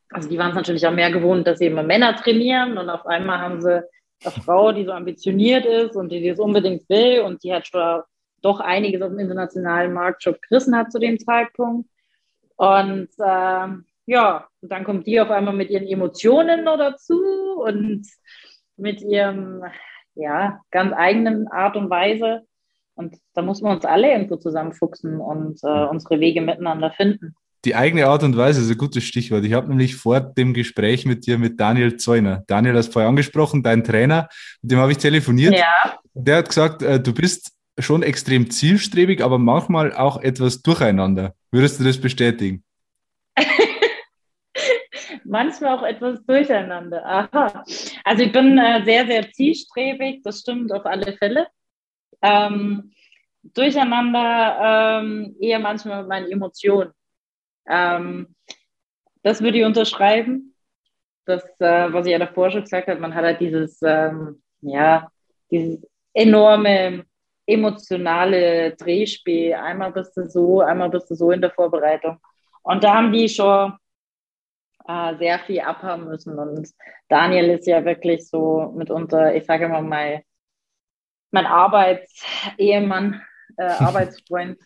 also 0.10 0.30
die 0.30 0.38
waren 0.38 0.50
es 0.50 0.56
natürlich 0.56 0.88
auch 0.88 0.94
mehr 0.94 1.12
gewohnt, 1.12 1.48
dass 1.48 1.60
sie 1.60 1.68
immer 1.68 1.84
Männer 1.84 2.16
trainieren 2.16 2.78
und 2.78 2.90
auf 2.90 3.06
einmal 3.06 3.40
haben 3.40 3.62
sie 3.62 3.84
eine 4.24 4.32
Frau, 4.44 4.72
die 4.72 4.86
so 4.86 4.92
ambitioniert 4.92 5.66
ist 5.66 5.96
und 5.96 6.12
die 6.12 6.28
das 6.28 6.40
unbedingt 6.40 6.90
will 6.90 7.22
und 7.22 7.44
die 7.44 7.54
hat 7.54 7.68
schon 7.68 8.02
doch 8.42 8.60
einiges 8.60 9.02
auf 9.02 9.10
dem 9.10 9.20
internationalen 9.20 9.94
Markt 9.94 10.24
schon 10.24 10.36
gerissen 10.48 10.76
hat 10.76 10.92
zu 10.92 11.00
dem 11.00 11.20
Zeitpunkt. 11.20 11.90
Und 12.56 13.10
äh, 13.20 13.68
ja, 14.06 14.48
und 14.62 14.72
dann 14.72 14.84
kommt 14.84 15.06
die 15.06 15.20
auf 15.20 15.30
einmal 15.30 15.54
mit 15.54 15.70
ihren 15.70 15.88
Emotionen 15.88 16.64
noch 16.64 16.78
dazu 16.78 17.22
und 17.58 18.08
mit 18.78 19.02
ihrem 19.02 19.64
ja, 20.16 20.62
ganz 20.72 20.94
eigenen 20.96 21.48
Art 21.48 21.76
und 21.76 21.90
Weise. 21.90 22.44
Und 22.96 23.16
da 23.34 23.42
muss 23.42 23.62
man 23.62 23.76
uns 23.76 23.86
alle 23.86 24.12
irgendwo 24.12 24.38
zusammenfuchsen 24.38 25.20
und 25.20 25.60
äh, 25.64 25.86
unsere 25.86 26.20
Wege 26.20 26.42
miteinander 26.42 26.92
finden. 26.92 27.36
Die 27.66 27.76
eigene 27.76 28.08
Art 28.08 28.24
und 28.24 28.38
Weise 28.38 28.62
ist 28.62 28.70
ein 28.70 28.78
gutes 28.78 29.04
Stichwort. 29.04 29.44
Ich 29.44 29.54
habe 29.54 29.68
nämlich 29.68 29.96
vor 29.96 30.20
dem 30.20 30.54
Gespräch 30.54 31.06
mit 31.06 31.26
dir 31.26 31.38
mit 31.38 31.60
Daniel 31.60 31.98
Zeuner, 31.98 32.44
Daniel 32.48 32.76
hast 32.76 32.94
vorher 32.94 33.10
angesprochen, 33.10 33.64
dein 33.64 33.84
Trainer, 33.84 34.30
mit 34.62 34.72
dem 34.72 34.80
habe 34.80 34.92
ich 34.92 35.00
telefoniert. 35.00 35.58
Ja. 35.58 36.00
Der 36.14 36.38
hat 36.38 36.50
gesagt, 36.50 36.82
äh, 36.82 37.00
du 37.00 37.14
bist 37.14 37.52
schon 37.80 38.04
extrem 38.04 38.50
zielstrebig, 38.50 39.24
aber 39.24 39.38
manchmal 39.38 39.94
auch 39.94 40.22
etwas 40.22 40.62
durcheinander. 40.62 41.34
Würdest 41.52 41.80
du 41.80 41.84
das 41.84 42.00
bestätigen? 42.00 42.64
manchmal 45.28 45.78
auch 45.78 45.84
etwas 45.84 46.26
durcheinander. 46.26 47.06
Aha. 47.06 47.64
Also 48.04 48.24
ich 48.24 48.32
bin 48.32 48.58
äh, 48.58 48.84
sehr, 48.84 49.06
sehr 49.06 49.32
zielstrebig, 49.32 50.22
das 50.24 50.40
stimmt 50.40 50.72
auf 50.72 50.86
alle 50.86 51.14
Fälle. 51.14 51.48
Ähm, 52.22 52.92
durcheinander 53.54 55.02
ähm, 55.02 55.36
eher 55.40 55.60
manchmal 55.60 56.00
mit 56.00 56.10
meinen 56.10 56.32
Emotionen. 56.32 56.92
Ähm, 57.70 58.36
das 59.24 59.42
würde 59.42 59.60
ich 59.60 59.66
unterschreiben. 59.66 60.56
Das, 61.26 61.44
äh, 61.60 61.92
was 61.92 62.06
ich 62.06 62.14
ja 62.14 62.20
davor 62.20 62.50
schon 62.50 62.64
gesagt 62.64 62.88
habe, 62.88 63.00
man 63.00 63.14
hat 63.14 63.26
halt 63.26 63.42
dieses, 63.42 63.82
ähm, 63.82 64.42
ja, 64.62 65.12
dieses 65.52 65.86
enorme 66.14 67.06
emotionale 67.46 68.76
Drehspiel. 68.76 69.54
Einmal 69.54 69.92
bist 69.92 70.16
du 70.18 70.30
so, 70.30 70.62
einmal 70.62 70.90
bist 70.90 71.10
du 71.10 71.16
so 71.16 71.32
in 71.32 71.42
der 71.42 71.52
Vorbereitung. 71.52 72.20
Und 72.64 72.84
da 72.84 72.96
haben 72.96 73.12
die 73.12 73.30
schon 73.30 73.74
äh, 74.88 75.16
sehr 75.18 75.40
viel 75.40 75.62
abhaben 75.62 76.06
müssen. 76.06 76.38
Und 76.38 76.70
Daniel 77.08 77.50
ist 77.52 77.68
ja 77.68 77.84
wirklich 77.84 78.28
so 78.28 78.74
mitunter, 78.76 79.34
ich 79.36 79.46
sage 79.46 79.66
immer 79.66 79.82
mal, 79.82 80.24
mein 81.32 81.46
Arbeitsehemann, 81.46 83.22
äh, 83.58 83.64
Arbeitsfreund, 83.80 84.60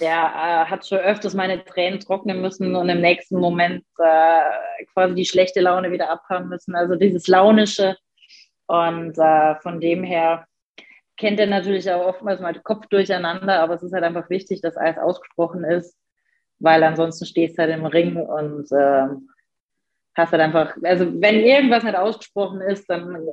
der 0.00 0.16
äh, 0.16 0.70
hat 0.70 0.86
schon 0.86 0.98
öfters 0.98 1.34
meine 1.34 1.64
Tränen 1.64 2.00
trocknen 2.00 2.40
müssen 2.40 2.74
und 2.76 2.88
im 2.88 3.00
nächsten 3.00 3.38
Moment 3.38 3.84
äh, 3.98 4.84
quasi 4.92 5.14
die 5.14 5.26
schlechte 5.26 5.60
Laune 5.60 5.90
wieder 5.90 6.10
abhaben 6.10 6.48
müssen. 6.48 6.74
Also 6.74 6.94
dieses 6.94 7.26
Launische. 7.26 7.96
Und 8.66 9.18
äh, 9.18 9.56
von 9.56 9.80
dem 9.80 10.04
her 10.04 10.46
kennt 11.16 11.40
er 11.40 11.46
natürlich 11.46 11.90
auch 11.90 12.06
oftmals 12.06 12.40
mal 12.40 12.52
den 12.52 12.62
Kopf 12.62 12.86
durcheinander, 12.86 13.60
aber 13.60 13.74
es 13.74 13.82
ist 13.82 13.92
halt 13.92 14.04
einfach 14.04 14.30
wichtig, 14.30 14.60
dass 14.60 14.76
alles 14.76 14.96
ausgesprochen 14.96 15.64
ist 15.64 15.96
weil 16.60 16.82
ansonsten 16.84 17.26
stehst 17.26 17.58
du 17.58 17.62
halt 17.62 17.74
im 17.74 17.86
Ring 17.86 18.16
und 18.16 18.70
äh, 18.70 19.08
hast 20.14 20.32
halt 20.32 20.42
einfach, 20.42 20.76
also 20.84 21.06
wenn 21.20 21.40
irgendwas 21.40 21.82
nicht 21.82 21.96
ausgesprochen 21.96 22.60
ist, 22.60 22.88
dann 22.88 23.26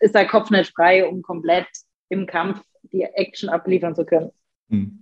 ist 0.00 0.14
der 0.14 0.26
Kopf 0.26 0.50
nicht 0.50 0.74
frei, 0.74 1.06
um 1.06 1.22
komplett 1.22 1.68
im 2.08 2.26
Kampf 2.26 2.60
die 2.82 3.02
Action 3.02 3.48
abliefern 3.48 3.94
zu 3.94 4.04
können. 4.04 4.32
Hm. 4.68 5.01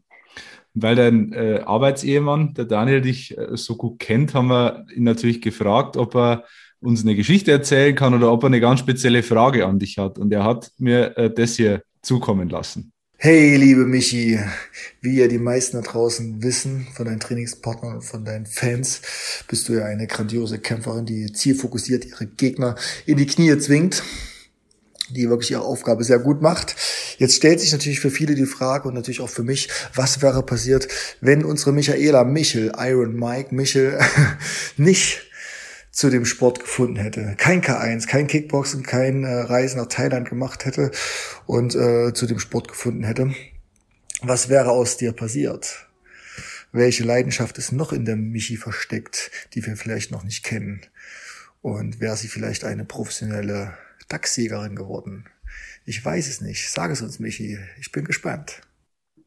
Weil 0.74 0.94
dein 0.94 1.32
äh, 1.32 1.62
Arbeitsehemann, 1.64 2.54
der 2.54 2.64
Daniel, 2.64 3.00
dich 3.00 3.36
äh, 3.36 3.56
so 3.56 3.76
gut 3.76 3.98
kennt, 3.98 4.34
haben 4.34 4.48
wir 4.48 4.86
ihn 4.94 5.04
natürlich 5.04 5.42
gefragt, 5.42 5.96
ob 5.96 6.14
er 6.14 6.44
uns 6.80 7.02
eine 7.02 7.14
Geschichte 7.14 7.50
erzählen 7.50 7.94
kann 7.94 8.14
oder 8.14 8.32
ob 8.32 8.42
er 8.44 8.46
eine 8.46 8.60
ganz 8.60 8.80
spezielle 8.80 9.22
Frage 9.22 9.66
an 9.66 9.78
dich 9.78 9.98
hat. 9.98 10.18
Und 10.18 10.32
er 10.32 10.44
hat 10.44 10.70
mir 10.78 11.16
äh, 11.18 11.30
das 11.32 11.56
hier 11.56 11.82
zukommen 12.02 12.48
lassen. 12.48 12.92
Hey, 13.22 13.56
liebe 13.56 13.84
Michi, 13.84 14.38
wie 15.02 15.18
ja 15.18 15.28
die 15.28 15.38
meisten 15.38 15.76
da 15.76 15.82
draußen 15.82 16.42
wissen, 16.42 16.86
von 16.94 17.04
deinen 17.04 17.20
Trainingspartnern 17.20 17.96
und 17.96 18.00
von 18.00 18.24
deinen 18.24 18.46
Fans, 18.46 19.02
bist 19.46 19.68
du 19.68 19.74
ja 19.74 19.84
eine 19.84 20.06
grandiose 20.06 20.58
Kämpferin, 20.58 21.04
die 21.04 21.30
zielfokussiert 21.30 22.06
ihre 22.06 22.26
Gegner 22.26 22.76
in 23.04 23.18
die 23.18 23.26
Knie 23.26 23.58
zwingt, 23.58 24.02
die 25.14 25.28
wirklich 25.28 25.50
ihre 25.50 25.62
Aufgabe 25.62 26.04
sehr 26.04 26.18
gut 26.18 26.42
macht. 26.42 26.76
Jetzt 27.18 27.36
stellt 27.36 27.60
sich 27.60 27.72
natürlich 27.72 28.00
für 28.00 28.10
viele 28.10 28.34
die 28.34 28.46
Frage 28.46 28.88
und 28.88 28.94
natürlich 28.94 29.20
auch 29.20 29.28
für 29.28 29.42
mich, 29.42 29.68
was 29.94 30.22
wäre 30.22 30.42
passiert, 30.42 30.88
wenn 31.20 31.44
unsere 31.44 31.72
Michaela 31.72 32.24
Michel, 32.24 32.72
Iron 32.78 33.14
Mike 33.14 33.54
Michel, 33.54 33.98
nicht 34.76 35.22
zu 35.90 36.08
dem 36.08 36.24
Sport 36.24 36.60
gefunden 36.60 36.96
hätte. 36.96 37.34
Kein 37.36 37.62
K1, 37.62 38.06
kein 38.06 38.26
Kickboxen, 38.26 38.82
kein 38.82 39.24
äh, 39.24 39.40
Reisen 39.40 39.78
nach 39.78 39.88
Thailand 39.88 40.28
gemacht 40.28 40.64
hätte 40.64 40.90
und 41.46 41.74
äh, 41.74 42.12
zu 42.14 42.26
dem 42.26 42.38
Sport 42.38 42.68
gefunden 42.68 43.04
hätte. 43.04 43.34
Was 44.22 44.48
wäre 44.48 44.70
aus 44.70 44.96
dir 44.96 45.12
passiert? 45.12 45.88
Welche 46.72 47.02
Leidenschaft 47.02 47.58
ist 47.58 47.72
noch 47.72 47.92
in 47.92 48.04
der 48.04 48.16
Michi 48.16 48.56
versteckt, 48.56 49.30
die 49.54 49.66
wir 49.66 49.76
vielleicht 49.76 50.12
noch 50.12 50.22
nicht 50.22 50.44
kennen? 50.44 50.82
Und 51.62 52.00
wäre 52.00 52.16
sie 52.16 52.28
vielleicht 52.28 52.64
eine 52.64 52.84
professionelle 52.84 53.74
Dachsjägerin 54.10 54.76
geworden? 54.76 55.28
Ich 55.86 56.04
weiß 56.04 56.28
es 56.28 56.40
nicht. 56.40 56.70
Sag 56.70 56.90
es 56.90 57.00
uns, 57.00 57.18
Michi. 57.18 57.58
Ich 57.78 57.90
bin 57.92 58.04
gespannt. 58.04 58.60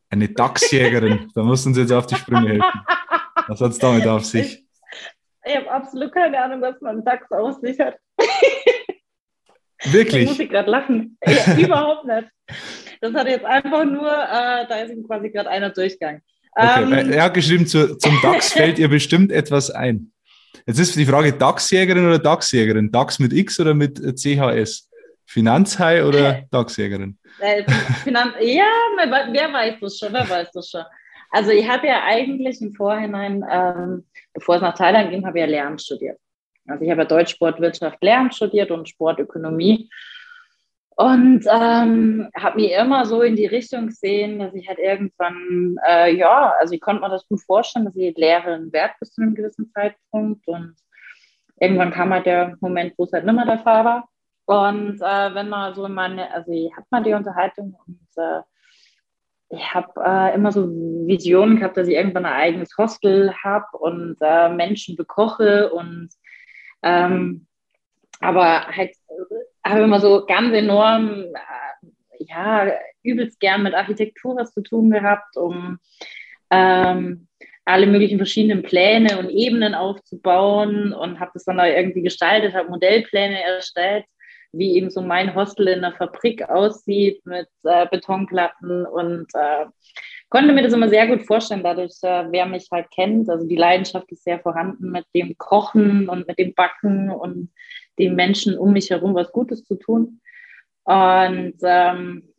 Eine 0.09 0.29
Dachsjägerin. 0.29 1.31
da 1.33 1.43
mussten 1.43 1.73
Sie 1.73 1.81
jetzt 1.81 1.91
auf 1.91 2.05
die 2.05 2.15
Sprünge 2.15 2.49
helfen. 2.49 2.81
Was 3.47 3.61
hat 3.61 3.71
es 3.71 3.79
damit 3.79 4.05
auf 4.07 4.25
sich? 4.25 4.65
Ich 5.45 5.55
habe 5.55 5.69
absolut 5.71 6.13
keine 6.13 6.41
Ahnung, 6.41 6.61
was 6.61 6.79
man 6.79 7.03
DAX 7.03 7.29
aussichert. 7.31 7.97
Wirklich? 9.83 10.25
Da 10.25 10.29
muss 10.31 10.39
ich 10.39 10.49
gerade 10.49 10.71
lachen. 10.71 11.17
Ja, 11.25 11.57
überhaupt 11.57 12.05
nicht. 12.05 12.29
Das 13.01 13.13
hat 13.13 13.27
jetzt 13.27 13.43
einfach 13.43 13.83
nur, 13.83 14.09
äh, 14.09 14.65
da 14.67 14.75
ist 14.81 14.91
ihm 14.91 15.05
quasi 15.05 15.29
gerade 15.29 15.49
einer 15.49 15.71
Durchgang. 15.71 16.21
Okay. 16.55 17.01
Ähm, 17.01 17.11
er 17.11 17.23
hat 17.23 17.33
geschrieben, 17.33 17.67
zu, 17.67 17.97
zum 17.97 18.17
DAX 18.21 18.53
fällt 18.53 18.79
ihr 18.79 18.87
bestimmt 18.87 19.31
etwas 19.31 19.71
ein. 19.71 20.12
Jetzt 20.65 20.79
ist 20.79 20.95
die 20.95 21.05
Frage, 21.05 21.33
DAX-Jägerin 21.33 22.05
oder 22.05 22.19
DAX-Jägerin? 22.19 22.91
DAX 22.91 23.19
mit 23.19 23.33
X 23.33 23.59
oder 23.59 23.73
mit 23.73 23.99
CHS? 24.17 24.89
Finanzhai 25.25 26.05
oder 26.05 26.43
DAX-Jägerin? 26.51 27.17
Äh, 27.39 27.63
ja, 28.41 28.65
wer 28.95 29.53
weiß 29.53 29.75
das 29.81 29.97
schon, 29.97 30.13
wer 30.13 30.29
weiß 30.29 30.51
das 30.51 30.69
schon. 30.69 30.83
Also 31.31 31.49
ich 31.49 31.67
habe 31.67 31.87
ja 31.87 32.03
eigentlich 32.05 32.61
im 32.61 32.73
Vorhinein, 32.73 33.43
ähm, 33.49 34.05
bevor 34.33 34.55
es 34.55 34.61
nach 34.61 34.77
Thailand 34.77 35.09
ging, 35.09 35.25
habe 35.25 35.39
ich 35.39 35.41
ja 35.41 35.49
Lehramt 35.49 35.81
studiert. 35.81 36.19
Also 36.67 36.85
ich 36.85 36.91
habe 36.91 37.01
ja 37.01 37.07
Deutsch, 37.07 37.31
Sport, 37.31 37.59
Wirtschaft, 37.59 37.97
Lehramt 38.01 38.35
studiert 38.35 38.71
und 38.71 38.87
Sportökonomie. 38.87 39.89
Und 40.95 41.45
ähm, 41.49 42.29
habe 42.35 42.61
mir 42.61 42.77
immer 42.77 43.05
so 43.05 43.21
in 43.21 43.35
die 43.35 43.47
Richtung 43.47 43.87
gesehen, 43.87 44.39
dass 44.39 44.53
ich 44.53 44.67
halt 44.67 44.77
irgendwann, 44.77 45.77
äh, 45.87 46.15
ja, 46.15 46.53
also 46.59 46.73
ich 46.73 46.81
konnte 46.81 47.01
mir 47.01 47.09
das 47.09 47.27
gut 47.27 47.41
vorstellen, 47.41 47.85
dass 47.85 47.95
ich 47.95 48.15
Lehrerin 48.15 48.71
werde 48.71 48.93
bis 48.99 49.13
zu 49.13 49.21
einem 49.21 49.33
gewissen 49.33 49.71
Zeitpunkt. 49.71 50.47
Und 50.47 50.75
irgendwann 51.59 51.91
kam 51.91 52.13
halt 52.13 52.27
der 52.27 52.57
Moment, 52.61 52.93
wo 52.97 53.05
es 53.05 53.11
halt 53.11 53.25
nicht 53.25 53.35
mehr 53.35 53.45
der 53.45 53.59
Fall 53.59 53.85
war. 53.85 54.09
Und 54.45 55.01
äh, 55.01 55.35
wenn 55.35 55.49
man 55.49 55.73
so 55.73 55.85
in 55.85 55.93
meine, 55.93 56.31
also 56.31 56.51
ich 56.51 56.71
habe 56.75 56.85
mal 56.91 57.03
die 57.03 57.13
Unterhaltung 57.13 57.75
und 57.87 58.07
äh, 58.17 58.41
ich 59.49 59.73
habe 59.73 59.93
äh, 60.03 60.35
immer 60.35 60.51
so 60.51 60.67
Visionen 60.67 61.57
gehabt, 61.57 61.77
dass 61.77 61.87
ich 61.87 61.95
irgendwann 61.95 62.25
ein 62.25 62.33
eigenes 62.33 62.77
Hostel 62.77 63.33
habe 63.43 63.77
und 63.77 64.17
äh, 64.21 64.49
Menschen 64.49 64.95
bekoche 64.95 65.71
und 65.71 66.09
ähm, 66.81 67.47
aber 68.19 68.67
halt 68.67 68.95
habe 69.65 69.81
immer 69.81 69.99
so 69.99 70.25
ganz 70.25 70.53
enorm, 70.53 71.25
äh, 71.33 72.23
ja, 72.25 72.71
übelst 73.03 73.39
gern 73.39 73.63
mit 73.63 73.73
Architektur 73.73 74.35
was 74.35 74.53
zu 74.53 74.61
tun 74.61 74.89
gehabt, 74.89 75.35
um 75.37 75.79
ähm, 76.51 77.27
alle 77.65 77.87
möglichen 77.87 78.17
verschiedenen 78.17 78.63
Pläne 78.63 79.19
und 79.19 79.29
Ebenen 79.29 79.73
aufzubauen 79.73 80.93
und 80.93 81.19
habe 81.19 81.31
das 81.33 81.45
dann 81.45 81.57
da 81.57 81.65
irgendwie 81.65 82.01
gestaltet, 82.01 82.53
habe 82.53 82.69
Modellpläne 82.69 83.41
erstellt 83.41 84.05
wie 84.53 84.75
eben 84.75 84.89
so 84.89 85.01
mein 85.01 85.35
Hostel 85.35 85.67
in 85.67 85.81
der 85.81 85.93
Fabrik 85.93 86.47
aussieht 86.47 87.25
mit 87.25 87.49
äh, 87.63 87.87
Betonplatten 87.87 88.85
und 88.85 89.27
äh, 89.33 89.65
konnte 90.33 90.51
mir 90.51 90.63
das 90.63 90.73
immer 90.73 90.89
sehr 90.89 91.05
gut 91.05 91.27
vorstellen, 91.27 91.61
dadurch, 91.61 91.93
äh, 92.01 92.25
wer 92.31 92.47
mich 92.47 92.67
halt 92.71 92.89
kennt. 92.89 93.29
Also 93.29 93.47
die 93.47 93.55
Leidenschaft 93.55 94.11
ist 94.11 94.23
sehr 94.23 94.39
vorhanden 94.39 94.89
mit 94.89 95.05
dem 95.13 95.37
Kochen 95.37 96.09
und 96.09 96.27
mit 96.27 96.39
dem 96.39 96.55
Backen 96.55 97.11
und 97.11 97.53
den 97.99 98.15
Menschen 98.15 98.57
um 98.57 98.73
mich 98.73 98.89
herum 98.89 99.13
was 99.13 99.31
Gutes 99.31 99.63
zu 99.63 99.75
tun. 99.75 100.21
Und 100.85 101.53
ähm, 101.61 102.33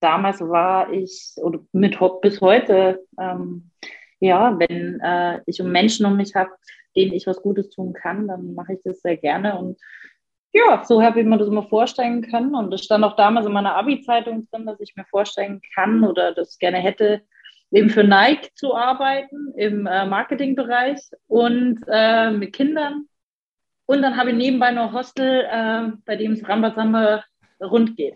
damals 0.00 0.40
war 0.40 0.92
ich, 0.92 1.34
oder 1.36 1.60
mit 1.70 1.96
bis 2.20 2.40
heute, 2.40 3.04
ähm, 3.16 3.70
ja, 4.18 4.58
wenn 4.58 4.98
äh, 4.98 5.40
ich 5.46 5.62
um 5.62 5.70
Menschen 5.70 6.04
um 6.04 6.16
mich 6.16 6.34
habe, 6.34 6.50
denen 6.96 7.12
ich 7.12 7.28
was 7.28 7.40
Gutes 7.40 7.70
tun 7.70 7.92
kann, 7.92 8.26
dann 8.26 8.54
mache 8.54 8.72
ich 8.72 8.80
das 8.82 9.02
sehr 9.02 9.18
gerne 9.18 9.56
und 9.56 9.78
ja, 10.52 10.82
so 10.84 11.00
habe 11.02 11.20
ich 11.20 11.26
mir 11.26 11.36
das 11.36 11.48
immer 11.48 11.68
vorstellen 11.68 12.22
können. 12.22 12.54
Und 12.54 12.72
es 12.72 12.82
stand 12.82 13.04
auch 13.04 13.14
damals 13.14 13.44
in 13.44 13.52
meiner 13.52 13.76
Abi-Zeitung 13.76 14.48
drin, 14.50 14.64
dass 14.64 14.80
ich 14.80 14.96
mir 14.96 15.04
vorstellen 15.04 15.60
kann 15.74 16.02
oder 16.02 16.32
das 16.32 16.58
gerne 16.58 16.78
hätte, 16.78 17.20
eben 17.70 17.90
für 17.90 18.04
Nike 18.04 18.50
zu 18.54 18.74
arbeiten 18.74 19.52
im 19.56 19.86
äh, 19.86 20.06
Marketingbereich 20.06 21.00
und 21.26 21.80
äh, 21.88 22.30
mit 22.30 22.52
Kindern. 22.52 23.06
Und 23.86 24.02
dann 24.02 24.16
habe 24.16 24.30
ich 24.30 24.36
nebenbei 24.36 24.72
noch 24.72 24.92
Hostel, 24.92 25.44
äh, 25.50 25.92
bei 26.04 26.16
dem 26.16 26.32
es 26.32 26.46
Rambazamba 26.46 27.24
rund 27.60 27.96
geht. 27.96 28.14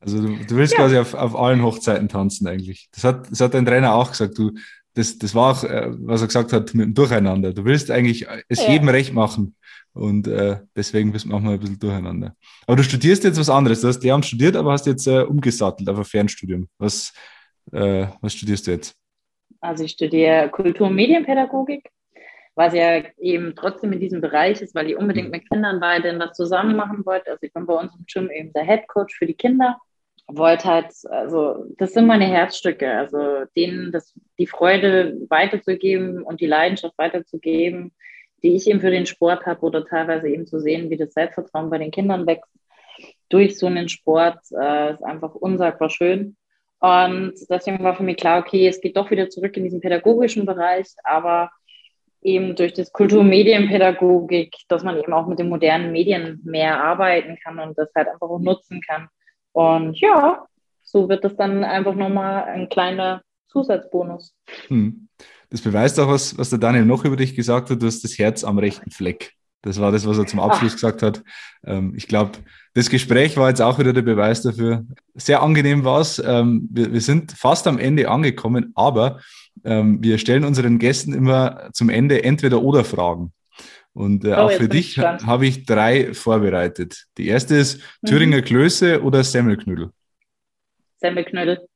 Also 0.00 0.22
du, 0.22 0.34
du 0.36 0.56
willst 0.56 0.72
ja. 0.72 0.78
quasi 0.78 0.98
auf, 0.98 1.14
auf 1.14 1.36
allen 1.36 1.62
Hochzeiten 1.62 2.08
tanzen 2.08 2.46
eigentlich. 2.46 2.88
Das 2.92 3.04
hat, 3.04 3.30
das 3.30 3.40
hat 3.40 3.54
dein 3.54 3.66
Trainer 3.66 3.94
auch 3.94 4.10
gesagt. 4.10 4.38
Du, 4.38 4.52
das, 4.94 5.18
das 5.18 5.34
war 5.34 5.52
auch, 5.52 5.64
äh, 5.64 5.88
was 5.90 6.22
er 6.22 6.26
gesagt 6.26 6.52
hat, 6.52 6.74
mit 6.74 6.86
dem 6.86 6.94
Durcheinander. 6.94 7.52
Du 7.52 7.64
willst 7.64 7.90
eigentlich 7.90 8.26
es 8.48 8.62
ja. 8.62 8.70
jedem 8.70 8.88
recht 8.88 9.12
machen. 9.12 9.56
Und 9.92 10.28
äh, 10.28 10.60
deswegen 10.74 11.12
bist 11.12 11.24
du 11.24 11.30
manchmal 11.30 11.54
ein 11.54 11.60
bisschen 11.60 11.78
durcheinander. 11.78 12.34
Aber 12.66 12.76
du 12.76 12.84
studierst 12.84 13.24
jetzt 13.24 13.38
was 13.38 13.50
anderes. 13.50 13.80
Du 13.80 13.88
hast 13.88 14.02
Lehramt 14.02 14.24
studiert, 14.24 14.56
aber 14.56 14.72
hast 14.72 14.86
jetzt 14.86 15.06
äh, 15.06 15.22
umgesattelt 15.22 15.88
auf 15.88 15.98
ein 15.98 16.04
Fernstudium. 16.04 16.68
Was, 16.78 17.12
äh, 17.72 18.06
was 18.20 18.34
studierst 18.34 18.66
du 18.66 18.72
jetzt? 18.72 18.96
Also 19.60 19.84
ich 19.84 19.92
studiere 19.92 20.48
Kultur- 20.50 20.86
und 20.86 20.94
Medienpädagogik, 20.94 21.90
was 22.54 22.74
ja 22.74 23.02
eben 23.18 23.54
trotzdem 23.54 23.92
in 23.92 24.00
diesem 24.00 24.20
Bereich 24.20 24.60
ist, 24.60 24.74
weil 24.74 24.90
ich 24.90 24.96
unbedingt 24.96 25.26
mhm. 25.26 25.32
mit 25.32 25.50
Kindern 25.50 25.80
beide 25.80 26.18
was 26.18 26.36
zusammen 26.36 26.76
machen 26.76 27.04
wollte. 27.04 27.30
Also 27.30 27.40
ich 27.42 27.52
bin 27.52 27.66
bei 27.66 27.74
uns 27.74 27.94
im 27.94 28.04
Gym 28.06 28.30
eben 28.30 28.52
der 28.52 28.64
Head 28.64 28.88
Coach 28.88 29.16
für 29.16 29.26
die 29.26 29.34
Kinder. 29.34 29.78
Wollte 30.26 30.64
halt, 30.64 30.92
also 31.10 31.66
das 31.76 31.92
sind 31.92 32.06
meine 32.06 32.26
Herzstücke, 32.26 32.90
also 32.90 33.44
denen 33.56 33.90
das, 33.90 34.14
die 34.38 34.46
Freude 34.46 35.16
weiterzugeben 35.28 36.22
und 36.22 36.40
die 36.40 36.46
Leidenschaft 36.46 36.96
weiterzugeben, 36.98 37.92
die 38.42 38.54
ich 38.54 38.68
eben 38.68 38.80
für 38.80 38.92
den 38.92 39.06
Sport 39.06 39.44
habe 39.46 39.60
oder 39.62 39.84
teilweise 39.84 40.28
eben 40.28 40.46
zu 40.46 40.60
sehen, 40.60 40.88
wie 40.88 40.96
das 40.96 41.12
Selbstvertrauen 41.12 41.68
bei 41.68 41.78
den 41.78 41.90
Kindern 41.90 42.26
wächst 42.26 42.48
durch 43.28 43.58
so 43.58 43.66
einen 43.66 43.88
Sport, 43.88 44.38
äh, 44.52 44.92
ist 44.92 45.02
einfach 45.02 45.34
unsagbar 45.34 45.90
schön. 45.90 46.36
Und 46.80 47.34
deswegen 47.48 47.82
war 47.84 47.94
für 47.94 48.02
mich 48.02 48.16
klar, 48.16 48.40
okay, 48.40 48.66
es 48.66 48.80
geht 48.80 48.96
doch 48.96 49.10
wieder 49.10 49.28
zurück 49.28 49.56
in 49.56 49.64
diesen 49.64 49.80
pädagogischen 49.80 50.46
Bereich, 50.46 50.88
aber 51.04 51.50
eben 52.22 52.56
durch 52.56 52.74
das 52.74 52.92
Kulturmedienpädagogik, 52.92 54.54
dass 54.68 54.82
man 54.82 54.98
eben 54.98 55.12
auch 55.12 55.26
mit 55.26 55.38
den 55.38 55.48
modernen 55.48 55.92
Medien 55.92 56.40
mehr 56.44 56.82
arbeiten 56.82 57.38
kann 57.42 57.58
und 57.58 57.76
das 57.78 57.90
halt 57.94 58.08
einfach 58.08 58.28
auch 58.28 58.38
nutzen 58.38 58.80
kann. 58.80 59.08
Und 59.52 59.98
ja, 60.00 60.46
so 60.82 61.08
wird 61.08 61.24
das 61.24 61.36
dann 61.36 61.64
einfach 61.64 61.94
nochmal 61.94 62.44
ein 62.44 62.68
kleiner 62.68 63.22
Zusatzbonus. 63.48 64.34
Hm. 64.68 65.08
Das 65.50 65.62
beweist 65.62 65.98
auch, 65.98 66.08
was, 66.08 66.36
was 66.38 66.50
der 66.50 66.58
Daniel 66.58 66.84
noch 66.84 67.04
über 67.04 67.16
dich 67.16 67.34
gesagt 67.34 67.70
hat, 67.70 67.82
du 67.82 67.86
hast 67.86 68.04
das 68.04 68.18
Herz 68.18 68.44
am 68.44 68.58
rechten 68.58 68.90
Fleck. 68.90 69.32
Das 69.62 69.80
war 69.80 69.92
das, 69.92 70.06
was 70.06 70.18
er 70.18 70.26
zum 70.26 70.40
Abschluss 70.40 70.72
Ach. 70.72 70.76
gesagt 70.76 71.02
hat. 71.02 71.22
Ähm, 71.64 71.92
ich 71.96 72.08
glaube, 72.08 72.32
das 72.74 72.88
Gespräch 72.88 73.36
war 73.36 73.48
jetzt 73.48 73.60
auch 73.60 73.78
wieder 73.78 73.92
der 73.92 74.02
Beweis 74.02 74.42
dafür. 74.42 74.86
Sehr 75.14 75.42
angenehm 75.42 75.84
war 75.84 76.00
es. 76.00 76.18
Ähm, 76.18 76.68
wir, 76.70 76.92
wir, 76.92 77.00
sind 77.00 77.32
fast 77.32 77.66
am 77.66 77.78
Ende 77.78 78.08
angekommen, 78.08 78.72
aber 78.74 79.20
ähm, 79.64 80.02
wir 80.02 80.18
stellen 80.18 80.44
unseren 80.44 80.78
Gästen 80.78 81.12
immer 81.12 81.70
zum 81.72 81.90
Ende 81.90 82.24
entweder 82.24 82.62
oder 82.62 82.84
Fragen. 82.84 83.32
Und 83.92 84.24
äh, 84.24 84.32
oh, 84.32 84.34
auch 84.34 84.52
für 84.52 84.68
dich 84.68 84.98
habe 84.98 85.46
ich 85.46 85.66
drei 85.66 86.14
vorbereitet. 86.14 87.06
Die 87.18 87.26
erste 87.26 87.56
ist 87.56 87.80
mhm. 88.00 88.06
Thüringer 88.06 88.42
Klöße 88.42 89.02
oder 89.02 89.24
Semmelknödel? 89.24 89.90
Semmelknödel. 90.98 91.66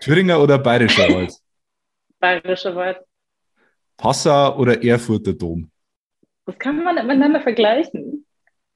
Thüringer 0.00 0.40
oder 0.40 0.58
Bayerischer 0.58 1.12
Wald? 1.12 1.32
Bayerischer 2.20 2.74
Wald. 2.74 2.98
Passau 3.96 4.56
oder 4.56 4.82
Erfurter 4.82 5.32
Dom? 5.32 5.70
Das 6.50 6.58
kann 6.58 6.82
man 6.82 6.96
nicht 6.96 7.06
miteinander 7.06 7.40
vergleichen. 7.40 8.26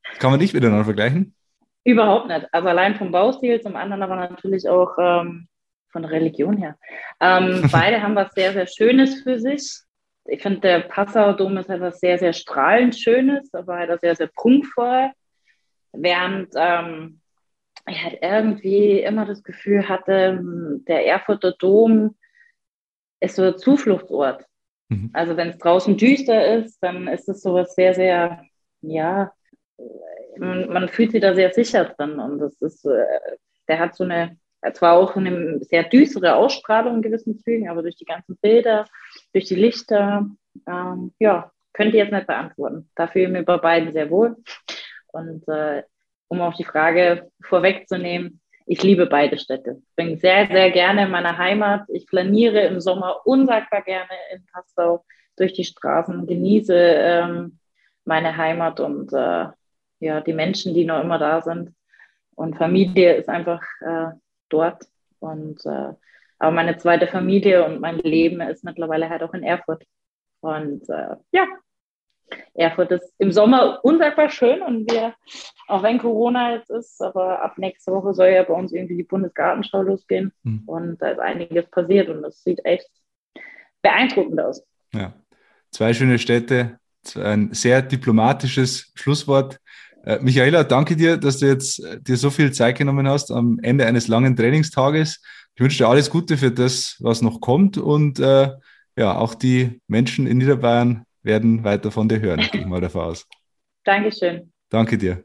Das 0.09 0.21
kann 0.21 0.31
man 0.31 0.39
nicht 0.39 0.55
miteinander 0.55 0.85
vergleichen? 0.85 1.35
Überhaupt 1.83 2.29
nicht. 2.29 2.47
Also 2.53 2.69
allein 2.69 2.95
vom 2.95 3.11
Baustil, 3.11 3.61
zum 3.61 3.75
anderen 3.75 4.05
aber 4.05 4.15
natürlich 4.15 4.69
auch 4.69 4.97
ähm, 4.97 5.49
von 5.91 6.03
der 6.03 6.13
Religion 6.13 6.57
her. 6.57 6.79
Ähm, 7.21 7.69
beide 7.73 8.01
haben 8.01 8.15
was 8.15 8.33
sehr, 8.33 8.53
sehr 8.53 8.69
Schönes 8.69 9.23
für 9.23 9.41
sich. 9.41 9.81
Ich 10.27 10.41
finde, 10.41 10.61
der 10.61 10.81
Passauer 10.83 11.35
Dom 11.35 11.57
ist 11.57 11.69
etwas 11.69 11.99
sehr, 11.99 12.17
sehr 12.17 12.33
strahlend 12.33 12.97
Schönes, 12.97 13.53
aber 13.53 13.75
halt 13.75 14.01
sehr, 14.01 14.15
sehr 14.15 14.29
prunkvoll. 14.29 15.11
Während 15.93 16.55
ähm, 16.55 17.21
ich 17.89 18.05
halt 18.05 18.19
irgendwie 18.23 19.01
immer 19.01 19.27
das 19.27 19.43
Gefühl 19.43 19.89
hatte, 19.89 20.41
der 20.87 21.07
Erfurter 21.09 21.53
Dom 21.59 22.15
ist 23.19 23.35
so 23.35 23.43
ein 23.43 23.59
Zufluchtsort. 23.59 24.45
Mhm. 24.89 25.11
Also 25.13 25.37
wenn 25.37 25.51
es 25.51 25.59
draußen 25.59 25.97
düster 25.97 26.57
ist, 26.57 26.79
dann 26.83 27.09
ist 27.09 27.29
es 27.29 27.43
sowas 27.43 27.75
sehr, 27.75 27.95
sehr, 27.95 28.43
ja, 28.83 29.33
man, 30.37 30.69
man, 30.69 30.89
fühlt 30.89 31.13
sich 31.13 31.21
da 31.21 31.35
sehr 31.35 31.53
sicher 31.53 31.85
drin. 31.85 32.19
Und 32.19 32.39
das 32.39 32.61
ist, 32.61 32.85
äh, 32.85 33.05
der 33.69 33.79
hat 33.79 33.95
so 33.95 34.05
eine, 34.05 34.37
zwar 34.73 34.95
auch 34.95 35.17
eine 35.17 35.61
sehr 35.65 35.85
düstere 35.85 36.37
Ausstrahlung 36.37 36.97
in 36.97 37.03
gewissen 37.03 37.39
Zügen, 37.39 37.69
aber 37.69 37.83
durch 37.83 37.97
die 37.97 38.05
ganzen 38.05 38.37
Bilder, 38.39 38.87
durch 39.33 39.47
die 39.47 39.57
Lichter, 39.57 40.27
ähm, 40.67 41.13
ja, 41.19 41.51
könnte 41.73 41.97
ich 41.97 42.03
jetzt 42.03 42.13
nicht 42.13 42.27
beantworten. 42.27 42.89
Da 42.95 43.09
fühle 43.09 43.27
ich 43.27 43.31
mich 43.31 43.45
bei 43.45 43.59
beiden 43.59 43.93
sehr 43.93 44.11
wohl. 44.11 44.37
Und 45.13 45.47
äh, 45.49 45.83
um 46.29 46.41
auch 46.41 46.55
die 46.55 46.65
Frage 46.65 47.31
vorwegzunehmen, 47.43 48.41
ich 48.67 48.83
liebe 48.83 49.07
beide 49.07 49.39
Städte. 49.39 49.83
Ich 49.89 49.95
bin 49.95 50.19
sehr, 50.19 50.47
sehr 50.47 50.71
gerne 50.71 51.05
in 51.05 51.11
meiner 51.11 51.37
Heimat. 51.37 51.85
Ich 51.89 52.09
flaniere 52.09 52.63
im 52.67 52.81
Sommer 52.81 53.27
unsagbar 53.27 53.83
gerne 53.83 54.11
in 54.33 54.45
Passau 54.47 55.05
durch 55.37 55.53
die 55.53 55.65
Straßen, 55.65 56.27
genieße 56.27 56.75
ähm, 56.75 57.59
meine 58.05 58.37
Heimat 58.37 58.81
und 58.81 59.13
äh, 59.13 59.47
ja, 60.01 60.21
die 60.21 60.33
Menschen, 60.33 60.75
die 60.75 60.85
noch 60.85 61.03
immer 61.03 61.19
da 61.19 61.43
sind. 61.43 61.75
Und 62.35 62.57
Familie 62.57 63.15
ist 63.15 63.29
einfach 63.29 63.63
äh, 63.81 64.13
dort. 64.49 64.85
Und 65.19 65.65
äh, 65.67 65.93
aber 66.39 66.51
meine 66.51 66.77
zweite 66.77 67.07
Familie 67.07 67.65
und 67.65 67.81
mein 67.81 67.99
Leben 67.99 68.41
ist 68.41 68.65
mittlerweile 68.65 69.09
halt 69.09 69.23
auch 69.23 69.35
in 69.35 69.43
Erfurt. 69.43 69.85
Und 70.41 70.89
äh, 70.89 71.17
ja, 71.33 71.47
Erfurt 72.55 72.91
ist 72.93 73.15
im 73.19 73.33
Sommer 73.33 73.81
unsagbar 73.83 74.31
schön 74.31 74.63
und 74.63 74.91
wir, 74.91 75.15
auch 75.67 75.83
wenn 75.83 75.99
Corona 75.99 76.55
jetzt 76.55 76.71
ist, 76.71 77.03
aber 77.03 77.43
ab 77.43 77.59
nächste 77.59 77.93
Woche 77.93 78.15
soll 78.15 78.29
ja 78.29 78.43
bei 78.43 78.55
uns 78.55 78.73
irgendwie 78.73 78.97
die 78.97 79.03
Bundesgartenschau 79.03 79.83
losgehen 79.83 80.33
mhm. 80.43 80.63
und 80.67 81.03
da 81.03 81.11
ist 81.11 81.21
einiges 81.21 81.69
passiert 81.71 82.09
und 82.09 82.23
das 82.23 82.43
sieht 82.43 82.65
echt 82.65 82.89
beeindruckend 83.83 84.41
aus. 84.41 84.65
Ja, 84.93 85.13
zwei 85.71 85.93
schöne 85.93 86.19
Städte, 86.19 86.79
ein 87.17 87.53
sehr 87.53 87.83
diplomatisches 87.83 88.93
Schlusswort. 88.95 89.59
Äh, 90.05 90.21
Michaela, 90.21 90.65
danke 90.65 90.97
dir, 90.97 91.17
dass 91.17 91.39
du 91.39 91.47
jetzt 91.47 91.85
äh, 91.85 92.01
dir 92.01 92.17
so 92.17 92.31
viel 92.31 92.53
Zeit 92.53 92.79
genommen 92.79 93.09
hast 93.09 93.31
am 93.31 93.59
Ende 93.63 93.87
eines 93.87 94.09
langen 94.09 94.37
Trainingstages. 94.37 95.21
Ich 95.55 95.61
wünsche 95.61 95.79
dir 95.79 95.89
alles 95.89 96.11
Gute 96.11 96.37
für 96.37 96.51
das, 96.51 96.97
was 97.01 97.23
noch 97.23 97.41
kommt 97.41 97.79
und 97.79 98.19
äh, 98.21 98.51
ja, 98.97 99.17
auch 99.17 99.35
die 99.35 99.81
Menschen 99.89 100.27
in 100.27 100.39
Niederbayern 100.39 101.05
werden 101.25 101.65
weiter 101.65 101.91
von 101.91 102.09
dir 102.09 102.21
hören, 102.21 102.47
gehe 102.53 102.61
ich 102.61 102.67
mal 102.67 102.81
davon 102.81 103.03
aus. 103.03 103.27
Dankeschön. 103.85 104.53
Danke 104.71 104.97
dir. 104.99 105.25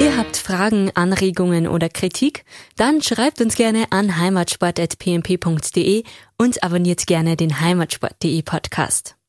Ihr 0.00 0.16
habt 0.16 0.36
Fragen, 0.36 0.90
Anregungen 0.94 1.68
oder 1.68 1.88
Kritik? 1.88 2.44
Dann 2.76 3.02
schreibt 3.02 3.40
uns 3.40 3.54
gerne 3.56 3.84
an 3.90 4.18
heimatsport.pmp.de 4.18 6.04
und 6.38 6.62
abonniert 6.62 7.06
gerne 7.06 7.36
den 7.36 7.60
heimatsport.de 7.60 8.42
Podcast. 8.42 9.19